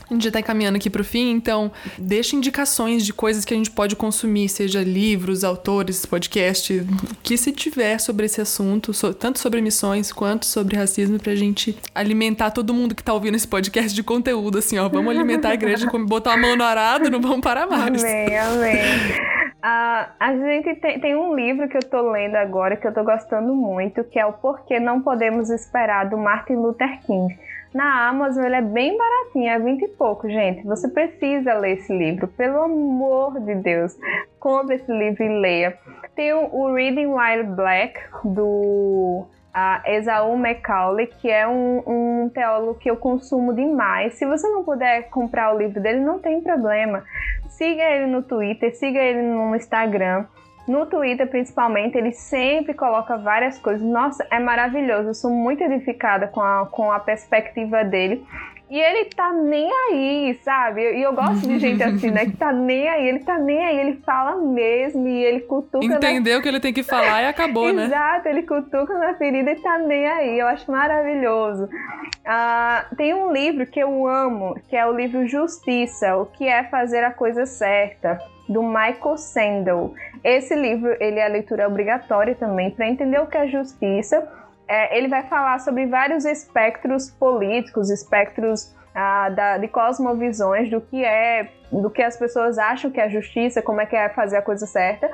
A 0.08 0.14
gente 0.14 0.24
já 0.24 0.30
tá 0.30 0.38
encaminhando 0.38 0.76
aqui 0.76 0.88
pro 0.88 1.02
fim, 1.02 1.32
então 1.32 1.70
deixa 1.98 2.36
indicações 2.36 3.04
de 3.04 3.12
coisas 3.12 3.44
que 3.44 3.52
a 3.52 3.56
gente 3.56 3.70
pode 3.70 3.96
consumir, 3.96 4.48
seja 4.48 4.82
livros, 4.82 5.42
autores, 5.42 6.06
podcast, 6.06 6.74
o 6.78 6.86
que 7.22 7.36
se 7.36 7.50
tiver 7.50 7.98
sobre 7.98 8.26
esse 8.26 8.40
assunto, 8.40 8.92
tanto 9.14 9.40
sobre 9.40 9.60
missões 9.60 10.12
quanto 10.12 10.46
sobre 10.46 10.76
racismo, 10.76 11.18
pra 11.18 11.34
gente 11.34 11.76
alimentar 11.92 12.52
todo 12.52 12.72
mundo 12.72 12.94
que 12.94 13.02
tá 13.02 13.12
ouvindo 13.12 13.34
esse 13.34 13.48
podcast 13.48 13.92
de 13.92 14.02
conteúdo, 14.02 14.58
assim, 14.58 14.78
ó. 14.78 14.88
Vamos 14.88 15.14
alimentar 15.14 15.50
a 15.50 15.54
igreja, 15.54 15.88
botar 16.06 16.34
a 16.34 16.36
mão 16.36 16.56
no 16.56 16.62
arado, 16.62 17.10
não 17.10 17.20
vamos 17.20 17.40
parar 17.40 17.66
mais. 17.66 18.04
Amém, 18.04 18.38
amém. 18.38 19.36
Uh, 19.56 20.06
a 20.20 20.32
gente 20.36 20.76
tem, 20.76 21.00
tem, 21.00 21.16
um 21.16 21.34
livro 21.34 21.68
que 21.68 21.76
eu 21.76 21.82
tô 21.82 22.12
lendo 22.12 22.36
agora 22.36 22.76
que 22.76 22.86
eu 22.86 22.94
tô 22.94 23.02
gostando 23.02 23.52
muito, 23.52 24.04
que 24.04 24.16
é 24.16 24.24
o 24.24 24.34
Porquê 24.34 24.78
Não 24.78 25.02
Podemos 25.02 25.50
Esperar, 25.50 26.08
do 26.08 26.16
Martin 26.16 26.52
Luther 26.52 27.00
King. 27.04 27.36
Na 27.76 28.08
Amazon 28.08 28.42
ele 28.42 28.56
é 28.56 28.62
bem 28.62 28.96
baratinho, 28.96 29.50
é 29.50 29.58
20 29.58 29.82
e 29.82 29.88
pouco, 29.88 30.26
gente. 30.30 30.64
Você 30.64 30.88
precisa 30.88 31.52
ler 31.52 31.72
esse 31.72 31.94
livro, 31.94 32.26
pelo 32.26 32.62
amor 32.62 33.38
de 33.38 33.54
Deus. 33.56 33.94
Compre 34.40 34.76
esse 34.76 34.90
livro 34.90 35.22
e 35.22 35.28
leia. 35.28 35.78
Tem 36.14 36.32
o 36.32 36.72
Reading 36.72 37.08
While 37.08 37.54
Black, 37.54 38.00
do 38.24 39.26
a 39.52 39.82
Esaú 39.84 40.38
Macaulay, 40.38 41.06
que 41.06 41.30
é 41.30 41.46
um, 41.46 41.82
um, 41.86 42.30
teólogo 42.30 42.78
que 42.78 42.90
eu 42.90 42.96
consumo 42.96 43.52
demais. 43.52 44.14
Se 44.14 44.24
você 44.24 44.48
não 44.48 44.64
puder 44.64 45.10
comprar 45.10 45.54
o 45.54 45.58
livro 45.58 45.78
dele, 45.78 46.00
não 46.00 46.18
tem 46.18 46.40
problema. 46.40 47.04
Siga 47.50 47.82
ele 47.82 48.06
no 48.06 48.22
Twitter, 48.22 48.74
siga 48.74 48.98
ele 48.98 49.20
no 49.20 49.54
Instagram. 49.54 50.24
No 50.66 50.84
Twitter, 50.86 51.28
principalmente, 51.28 51.96
ele 51.96 52.12
sempre 52.12 52.74
coloca 52.74 53.16
várias 53.16 53.58
coisas. 53.58 53.82
Nossa, 53.82 54.26
é 54.30 54.40
maravilhoso. 54.40 55.10
Eu 55.10 55.14
sou 55.14 55.30
muito 55.30 55.62
edificada 55.62 56.26
com 56.26 56.40
a, 56.40 56.66
com 56.66 56.90
a 56.90 56.98
perspectiva 56.98 57.84
dele. 57.84 58.26
E 58.68 58.80
ele 58.80 59.04
tá 59.04 59.32
nem 59.32 59.70
aí, 59.72 60.36
sabe? 60.42 60.80
E 60.80 61.00
eu, 61.00 61.12
gosto 61.12 61.46
de 61.46 61.56
gente 61.56 61.80
assim, 61.84 62.10
né? 62.10 62.26
Que 62.26 62.36
tá 62.36 62.52
nem 62.52 62.88
aí, 62.88 63.08
ele 63.08 63.20
tá 63.20 63.38
nem 63.38 63.64
aí, 63.64 63.78
ele 63.78 64.00
fala 64.04 64.36
mesmo 64.42 65.06
e 65.06 65.24
ele 65.24 65.40
cutuca. 65.40 65.84
Entendeu 65.84 66.38
na... 66.38 66.42
que 66.42 66.48
ele 66.48 66.58
tem 66.58 66.72
que 66.72 66.82
falar 66.82 67.22
e 67.22 67.26
acabou, 67.26 67.72
né? 67.72 67.84
Exato, 67.84 68.26
ele 68.26 68.42
cutuca 68.42 68.98
na 68.98 69.14
ferida 69.14 69.52
e 69.52 69.56
tá 69.56 69.78
nem 69.78 70.08
aí. 70.08 70.38
Eu 70.38 70.48
acho 70.48 70.68
maravilhoso. 70.68 71.64
Uh, 71.66 72.96
tem 72.96 73.14
um 73.14 73.32
livro 73.32 73.66
que 73.66 73.78
eu 73.78 74.04
amo, 74.04 74.58
que 74.68 74.76
é 74.76 74.84
o 74.84 74.92
livro 74.92 75.28
Justiça, 75.28 76.16
o 76.16 76.26
que 76.26 76.48
é 76.48 76.64
fazer 76.64 77.04
a 77.04 77.12
coisa 77.12 77.46
certa 77.46 78.18
do 78.48 78.62
Michael 78.62 79.16
Sandel. 79.16 79.94
Esse 80.22 80.54
livro 80.54 80.96
ele 81.00 81.18
é 81.18 81.26
a 81.26 81.28
leitura 81.28 81.66
obrigatória 81.66 82.34
também 82.34 82.70
para 82.70 82.88
entender 82.88 83.20
o 83.20 83.26
que 83.26 83.36
é 83.36 83.46
justiça 83.46 84.26
é, 84.68 84.96
ele 84.96 85.08
vai 85.08 85.22
falar 85.24 85.60
sobre 85.60 85.86
vários 85.86 86.24
espectros 86.24 87.10
políticos, 87.10 87.88
espectros 87.88 88.74
ah, 88.94 89.28
da, 89.28 89.58
de 89.58 89.68
cosmovisões 89.68 90.68
do 90.70 90.80
que 90.80 91.04
é, 91.04 91.48
do 91.70 91.90
que 91.90 92.02
as 92.02 92.16
pessoas 92.16 92.58
acham 92.58 92.90
que 92.90 93.00
é 93.00 93.08
justiça, 93.08 93.62
como 93.62 93.80
é 93.80 93.86
que 93.86 93.94
é 93.94 94.08
fazer 94.08 94.36
a 94.36 94.42
coisa 94.42 94.66
certa. 94.66 95.08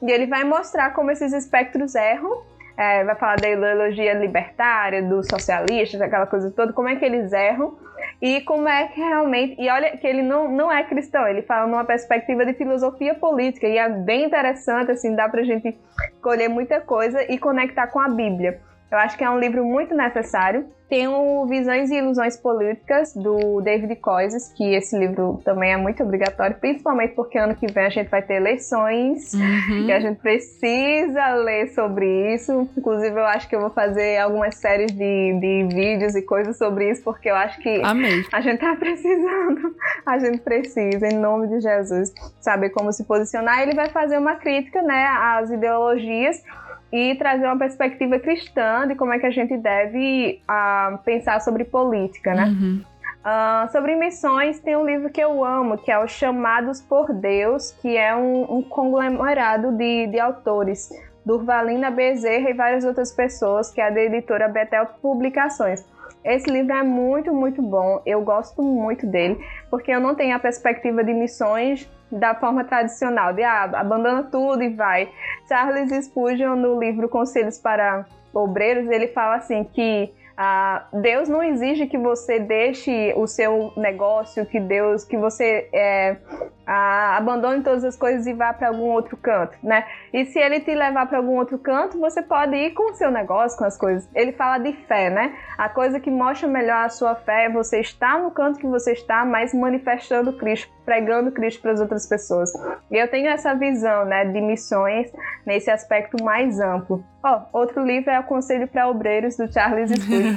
E 0.00 0.10
ele 0.10 0.26
vai 0.26 0.44
mostrar 0.44 0.92
como 0.94 1.10
esses 1.10 1.32
espectros 1.32 1.94
erram 1.94 2.42
é, 2.76 3.04
vai 3.04 3.14
falar 3.14 3.36
da 3.36 3.48
ideologia 3.48 4.14
libertária, 4.14 5.02
dos 5.02 5.28
socialistas, 5.28 6.00
aquela 6.00 6.26
coisa 6.26 6.50
toda, 6.50 6.72
como 6.72 6.88
é 6.88 6.96
que 6.96 7.04
eles 7.04 7.32
erram 7.32 7.76
e 8.20 8.40
como 8.42 8.68
é 8.68 8.88
que 8.88 9.00
realmente. 9.00 9.60
E 9.60 9.68
olha 9.70 9.96
que 9.96 10.06
ele 10.06 10.22
não, 10.22 10.50
não 10.50 10.72
é 10.72 10.82
cristão, 10.82 11.26
ele 11.26 11.42
fala 11.42 11.66
numa 11.66 11.84
perspectiva 11.84 12.44
de 12.44 12.54
filosofia 12.54 13.14
política, 13.14 13.66
e 13.66 13.78
é 13.78 13.88
bem 13.88 14.24
interessante, 14.24 14.90
assim, 14.90 15.14
dá 15.14 15.28
pra 15.28 15.42
gente 15.44 15.76
colher 16.20 16.48
muita 16.48 16.80
coisa 16.80 17.22
e 17.30 17.38
conectar 17.38 17.86
com 17.88 18.00
a 18.00 18.08
Bíblia. 18.08 18.60
Eu 18.94 18.98
acho 19.00 19.18
que 19.18 19.24
é 19.24 19.28
um 19.30 19.40
livro 19.40 19.64
muito 19.64 19.92
necessário. 19.92 20.66
Tem 20.88 21.08
o 21.08 21.44
Visões 21.46 21.90
e 21.90 21.96
Ilusões 21.96 22.36
Políticas, 22.36 23.12
do 23.12 23.60
David 23.60 23.96
Coises, 23.96 24.52
que 24.52 24.74
esse 24.74 24.96
livro 24.96 25.42
também 25.44 25.72
é 25.72 25.76
muito 25.76 26.00
obrigatório, 26.04 26.56
principalmente 26.60 27.14
porque 27.14 27.36
ano 27.36 27.56
que 27.56 27.66
vem 27.66 27.86
a 27.86 27.88
gente 27.88 28.08
vai 28.08 28.22
ter 28.22 28.34
eleições 28.34 29.32
uhum. 29.34 29.86
e 29.86 29.92
a 29.92 29.98
gente 29.98 30.20
precisa 30.20 31.34
ler 31.34 31.70
sobre 31.70 32.34
isso. 32.34 32.68
Inclusive, 32.78 33.18
eu 33.18 33.24
acho 33.24 33.48
que 33.48 33.56
eu 33.56 33.60
vou 33.62 33.70
fazer 33.70 34.18
algumas 34.18 34.54
séries 34.54 34.92
de, 34.92 35.38
de 35.40 35.74
vídeos 35.74 36.14
e 36.14 36.22
coisas 36.22 36.56
sobre 36.56 36.88
isso, 36.88 37.02
porque 37.02 37.28
eu 37.28 37.34
acho 37.34 37.58
que 37.60 37.82
Amei. 37.82 38.24
a 38.30 38.40
gente 38.40 38.60
tá 38.60 38.76
precisando, 38.78 39.74
a 40.06 40.18
gente 40.20 40.38
precisa, 40.38 41.08
em 41.08 41.18
nome 41.18 41.48
de 41.48 41.60
Jesus, 41.60 42.12
saber 42.40 42.70
como 42.70 42.92
se 42.92 43.02
posicionar. 43.02 43.62
Ele 43.62 43.74
vai 43.74 43.88
fazer 43.88 44.18
uma 44.18 44.36
crítica 44.36 44.80
né, 44.82 45.06
às 45.08 45.50
ideologias 45.50 46.40
e 46.94 47.16
trazer 47.16 47.44
uma 47.46 47.58
perspectiva 47.58 48.20
cristã 48.20 48.86
de 48.86 48.94
como 48.94 49.12
é 49.12 49.18
que 49.18 49.26
a 49.26 49.30
gente 49.30 49.56
deve 49.56 50.40
uh, 50.48 50.96
pensar 50.98 51.40
sobre 51.40 51.64
política, 51.64 52.32
né? 52.32 52.44
Uhum. 52.44 52.82
Uh, 53.24 53.72
sobre 53.72 53.96
missões, 53.96 54.60
tem 54.60 54.76
um 54.76 54.86
livro 54.86 55.10
que 55.10 55.20
eu 55.20 55.44
amo, 55.44 55.76
que 55.76 55.90
é 55.90 55.98
o 55.98 56.06
Chamados 56.06 56.80
por 56.80 57.12
Deus, 57.12 57.72
que 57.82 57.96
é 57.96 58.14
um, 58.14 58.58
um 58.58 58.62
conglomerado 58.62 59.72
de, 59.72 60.06
de 60.06 60.20
autores, 60.20 60.88
Durvalina 61.26 61.90
Bezerra 61.90 62.50
e 62.50 62.52
várias 62.52 62.84
outras 62.84 63.10
pessoas, 63.10 63.72
que 63.72 63.80
é 63.80 63.90
da 63.90 64.00
editora 64.00 64.46
Betel 64.46 64.86
Publicações. 65.02 65.84
Esse 66.24 66.50
livro 66.50 66.72
é 66.72 66.82
muito, 66.82 67.32
muito 67.32 67.60
bom. 67.60 68.00
Eu 68.06 68.22
gosto 68.22 68.62
muito 68.62 69.06
dele, 69.06 69.38
porque 69.70 69.90
eu 69.90 70.00
não 70.00 70.14
tenho 70.14 70.34
a 70.34 70.38
perspectiva 70.38 71.04
de 71.04 71.12
missões 71.12 71.88
da 72.10 72.34
forma 72.34 72.64
tradicional, 72.64 73.32
de 73.32 73.42
ah, 73.42 73.64
abandona 73.64 74.22
tudo 74.24 74.62
e 74.62 74.70
vai. 74.70 75.10
Charles 75.48 75.90
Spurgeon, 76.06 76.56
no 76.56 76.78
livro 76.78 77.08
Conselhos 77.08 77.58
para 77.58 78.06
Obreiros, 78.32 78.88
ele 78.90 79.08
fala 79.08 79.36
assim 79.36 79.64
que 79.64 80.12
ah, 80.36 80.86
Deus 80.92 81.28
não 81.28 81.42
exige 81.42 81.86
que 81.86 81.98
você 81.98 82.40
deixe 82.40 83.12
o 83.16 83.26
seu 83.26 83.72
negócio, 83.76 84.44
que 84.46 84.58
Deus, 84.58 85.04
que 85.04 85.16
você 85.16 85.68
é, 85.72 86.16
ah, 86.66 87.16
abandone 87.16 87.62
todas 87.62 87.84
as 87.84 87.96
coisas 87.96 88.26
e 88.26 88.32
vá 88.32 88.52
para 88.52 88.68
algum 88.68 88.90
outro 88.90 89.16
canto, 89.16 89.56
né? 89.62 89.84
E 90.12 90.24
se 90.26 90.38
ele 90.38 90.60
te 90.60 90.74
levar 90.74 91.06
para 91.06 91.18
algum 91.18 91.36
outro 91.36 91.58
canto, 91.58 91.98
você 91.98 92.22
pode 92.22 92.56
ir 92.56 92.72
com 92.72 92.90
o 92.90 92.94
seu 92.94 93.10
negócio, 93.10 93.58
com 93.58 93.64
as 93.64 93.76
coisas. 93.76 94.08
Ele 94.14 94.32
fala 94.32 94.58
de 94.58 94.72
fé, 94.86 95.10
né? 95.10 95.34
A 95.58 95.68
coisa 95.68 96.00
que 96.00 96.10
mostra 96.10 96.48
melhor 96.48 96.84
a 96.84 96.88
sua 96.88 97.14
fé 97.14 97.44
é 97.44 97.50
você 97.50 97.80
estar 97.80 98.18
no 98.20 98.30
canto 98.30 98.58
que 98.58 98.66
você 98.66 98.92
está, 98.92 99.24
mas 99.24 99.52
manifestando 99.52 100.32
Cristo, 100.36 100.72
pregando 100.84 101.32
Cristo 101.32 101.62
para 101.62 101.72
as 101.72 101.80
outras 101.80 102.06
pessoas. 102.08 102.50
E 102.90 102.96
eu 102.96 103.08
tenho 103.08 103.28
essa 103.28 103.54
visão, 103.54 104.04
né, 104.04 104.24
de 104.24 104.40
missões 104.40 105.12
nesse 105.46 105.70
aspecto 105.70 106.22
mais 106.22 106.60
amplo. 106.60 107.04
Ó, 107.22 107.40
oh, 107.52 107.58
outro 107.58 107.82
livro 107.84 108.10
é 108.10 108.20
o 108.20 108.24
Conselho 108.24 108.68
para 108.68 108.88
Obreiros 108.88 109.36
do 109.36 109.50
Charles 109.52 109.90
Spurgeon. 109.96 110.34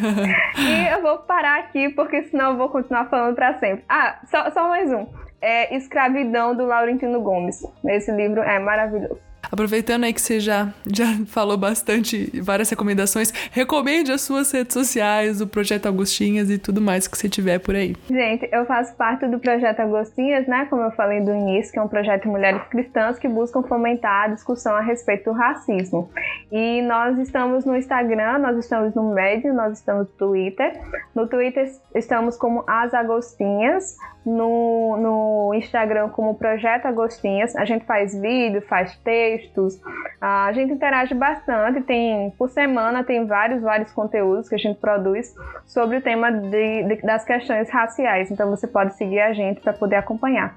e 0.58 0.94
eu 0.94 1.02
vou 1.02 1.20
parar 1.20 1.60
aqui 1.60 1.90
porque 1.90 2.24
senão 2.24 2.52
eu 2.52 2.58
vou 2.58 2.70
continuar 2.70 3.06
falando 3.06 3.36
para 3.36 3.60
sempre. 3.60 3.84
Ah, 3.90 4.20
só, 4.26 4.50
só 4.52 4.68
mais 4.68 4.92
um 4.92 5.27
é 5.42 5.76
Escravidão, 5.76 6.56
do 6.56 6.66
Laurentino 6.66 7.22
Gomes. 7.22 7.62
Esse 7.86 8.12
livro 8.12 8.42
é 8.42 8.60
maravilhoso. 8.60 9.27
Aproveitando 9.52 10.04
aí 10.04 10.14
que 10.14 10.22
você 10.22 10.40
já, 10.40 10.74
já 10.86 11.06
falou 11.28 11.58
bastante, 11.58 12.32
várias 12.42 12.70
recomendações, 12.70 13.32
recomende 13.52 14.12
as 14.12 14.22
suas 14.22 14.52
redes 14.52 14.74
sociais, 14.74 15.42
o 15.42 15.48
Projeto 15.48 15.86
Augustinhas 15.88 16.50
e 16.50 16.58
tudo 16.58 16.82
mais 16.82 17.08
que 17.08 17.18
você 17.18 17.30
tiver 17.30 17.60
por 17.60 17.76
aí. 17.76 17.96
Gente, 18.10 18.48
eu 18.52 18.66
faço 18.66 18.96
parte 18.96 19.28
do 19.28 19.40
Projeto 19.40 19.80
Agostinhas, 19.80 20.48
né? 20.48 20.66
Como 20.70 20.82
eu 20.82 20.92
falei 20.92 21.22
do 21.22 21.34
início, 21.34 21.72
que 21.72 21.80
é 21.80 21.82
um 21.82 21.88
projeto 21.88 22.24
de 22.24 22.30
mulheres 22.30 22.62
cristãs 22.70 23.18
que 23.18 23.28
buscam 23.28 23.64
fomentar 23.64 24.26
a 24.26 24.28
discussão 24.28 24.76
a 24.76 24.82
respeito 24.82 25.26
do 25.26 25.32
racismo. 25.32 26.10
E 26.52 26.82
nós 26.82 27.18
estamos 27.20 27.66
no 27.66 27.76
Instagram, 27.76 28.40
nós 28.40 28.58
estamos 28.58 28.94
no 28.96 29.14
Medium, 29.14 29.54
nós 29.54 29.78
estamos 29.78 30.08
no 30.08 30.14
Twitter. 30.14 30.80
No 31.16 31.28
Twitter 31.28 31.70
estamos 31.96 32.38
como 32.38 32.64
As 32.68 32.94
Agostinhas, 32.94 33.96
no, 34.26 34.98
no 34.98 35.54
Instagram 35.54 36.10
como 36.10 36.36
Projeto 36.36 36.86
Agostinhas. 36.86 37.56
A 37.56 37.66
gente 37.66 37.86
faz 37.86 38.20
vídeo, 38.20 38.62
faz 38.68 38.96
textos, 39.38 39.80
a 40.20 40.52
gente 40.52 40.74
interage 40.74 41.14
bastante. 41.14 41.82
Tem 41.82 42.32
por 42.38 42.50
semana 42.50 43.04
tem 43.04 43.26
vários, 43.26 43.62
vários 43.62 43.92
conteúdos 43.92 44.50
que 44.50 44.56
a 44.56 44.58
gente 44.58 44.80
produz 44.80 45.36
sobre 45.66 45.98
o 45.98 46.02
tema 46.02 46.32
de, 46.32 46.84
de, 46.84 47.02
das 47.02 47.24
questões 47.24 47.70
raciais. 47.70 48.32
Então 48.32 48.50
você 48.50 48.68
pode 48.68 48.96
seguir 48.96 49.20
a 49.20 49.34
gente 49.34 49.62
para 49.62 49.74
poder 49.74 49.98
acompanhar. 49.98 50.56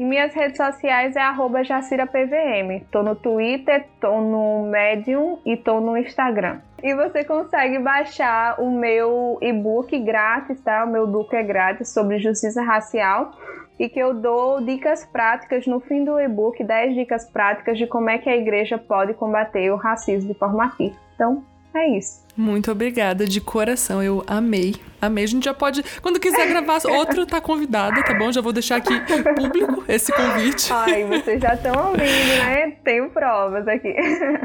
E 0.00 0.04
minhas 0.04 0.32
redes 0.32 0.56
sociais 0.56 1.14
é 1.14 1.20
@jacirapvm. 1.62 2.86
Tô 2.90 3.02
no 3.02 3.14
Twitter, 3.14 3.86
tô 4.00 4.18
no 4.22 4.62
Medium 4.62 5.38
e 5.44 5.58
tô 5.58 5.78
no 5.78 5.94
Instagram. 5.94 6.60
E 6.82 6.94
você 6.94 7.22
consegue 7.22 7.78
baixar 7.78 8.58
o 8.58 8.70
meu 8.70 9.36
e-book 9.42 9.98
grátis, 9.98 10.58
tá? 10.62 10.84
O 10.84 10.90
meu 10.90 11.06
book 11.06 11.36
é 11.36 11.42
grátis 11.42 11.92
sobre 11.92 12.18
justiça 12.18 12.62
racial 12.62 13.32
e 13.78 13.90
que 13.90 14.00
eu 14.00 14.14
dou 14.14 14.64
dicas 14.64 15.04
práticas 15.04 15.66
no 15.66 15.80
fim 15.80 16.02
do 16.02 16.18
e-book, 16.18 16.64
10 16.64 16.94
dicas 16.94 17.30
práticas 17.30 17.76
de 17.76 17.86
como 17.86 18.08
é 18.08 18.16
que 18.16 18.30
a 18.30 18.36
igreja 18.38 18.78
pode 18.78 19.12
combater 19.12 19.70
o 19.70 19.76
racismo 19.76 20.32
de 20.32 20.38
forma 20.38 20.64
ativa. 20.64 20.96
Então, 21.14 21.44
é 21.74 21.98
isso. 21.98 22.20
Muito 22.36 22.70
obrigada, 22.70 23.26
de 23.26 23.40
coração. 23.40 24.02
Eu 24.02 24.24
amei. 24.26 24.76
Amei. 25.00 25.24
A 25.24 25.26
gente 25.26 25.44
já 25.44 25.54
pode. 25.54 25.82
Quando 26.00 26.18
quiser 26.18 26.48
gravar 26.48 26.80
outro, 26.86 27.26
tá 27.26 27.40
convidada, 27.40 28.02
tá 28.02 28.14
bom? 28.14 28.32
Já 28.32 28.40
vou 28.40 28.52
deixar 28.52 28.76
aqui 28.76 28.94
público 29.36 29.84
esse 29.88 30.12
convite. 30.12 30.72
Ai, 30.72 31.04
vocês 31.04 31.40
já 31.40 31.54
estão 31.54 31.88
ouvindo, 31.88 32.44
né? 32.44 32.72
Tenho 32.84 33.10
provas 33.10 33.66
aqui. 33.68 33.94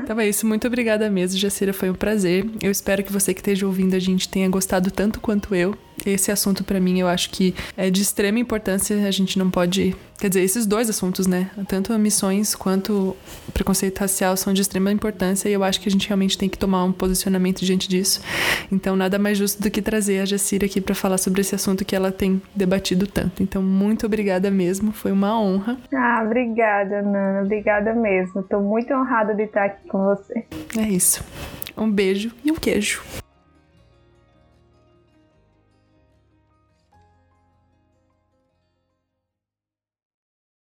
Então 0.03 0.19
é 0.19 0.28
isso. 0.28 0.45
Muito 0.45 0.67
obrigada 0.67 1.09
mesmo, 1.09 1.39
Jacira. 1.39 1.73
Foi 1.73 1.89
um 1.89 1.95
prazer. 1.95 2.45
Eu 2.61 2.71
espero 2.71 3.03
que 3.03 3.11
você 3.11 3.34
que 3.34 3.39
esteja 3.39 3.65
ouvindo 3.65 3.95
a 3.95 3.99
gente 3.99 4.28
tenha 4.28 4.49
gostado 4.49 4.91
tanto 4.91 5.19
quanto 5.19 5.55
eu. 5.55 5.76
Esse 6.06 6.32
assunto, 6.32 6.64
para 6.64 6.80
mim, 6.80 7.00
eu 7.00 7.08
acho 7.08 7.30
que 7.30 7.54
é 7.78 7.89
de 7.89 8.02
extrema 8.02 8.39
importância. 8.39 8.96
A 9.08 9.12
gente 9.12 9.38
não 9.38 9.50
pode. 9.50 9.96
Quer 10.20 10.30
dizer, 10.30 10.41
esses 10.41 10.66
dois 10.66 10.89
assuntos, 10.89 11.28
né? 11.28 11.50
Tanto 11.68 11.98
missões 12.00 12.56
quanto 12.56 13.16
preconceito 13.54 14.00
racial 14.00 14.38
são 14.38 14.54
de 14.54 14.62
extrema 14.62 14.91
importância 14.91 15.50
e 15.50 15.54
eu 15.54 15.64
acho 15.64 15.80
que 15.80 15.89
a 15.89 15.91
gente 15.91 16.08
realmente 16.08 16.38
tem 16.38 16.48
que 16.48 16.58
tomar 16.58 16.84
um 16.86 16.91
posicionamento 16.91 17.66
diante 17.66 17.89
disso. 17.89 18.22
Então, 18.72 18.96
nada 18.96 19.20
mais 19.20 19.38
justo 19.38 19.62
do 19.62 19.70
que 19.70 19.82
trazer 19.82 20.20
a 20.20 20.26
Jacira 20.26 20.66
aqui 20.66 20.80
para 20.80 20.96
falar 20.96 21.18
sobre 21.18 21.41
esse 21.41 21.54
assunto 21.54 21.84
que 21.84 21.96
ela 21.96 22.12
tem 22.12 22.41
debatido 22.56 23.08
tanto. 23.08 23.43
Então, 23.43 23.62
muito 23.62 24.06
obrigada 24.06 24.50
mesmo. 24.50 24.91
Foi 24.91 25.12
uma 25.12 25.39
honra. 25.39 25.78
Ah, 25.93 26.24
obrigada, 26.26 27.02
Nana. 27.02 27.41
Obrigada 27.43 27.93
mesmo. 27.93 28.41
Estou 28.41 28.62
muito 28.62 28.93
honrada 28.93 29.34
de 29.34 29.43
estar 29.43 29.66
aqui 29.66 29.88
com 29.89 30.04
você. 30.06 30.46
É 30.78 30.88
isso. 30.88 31.24
Um 31.78 31.91
beijo 31.91 32.32
e 32.43 32.52
um 32.52 32.56
queijo. 32.56 33.02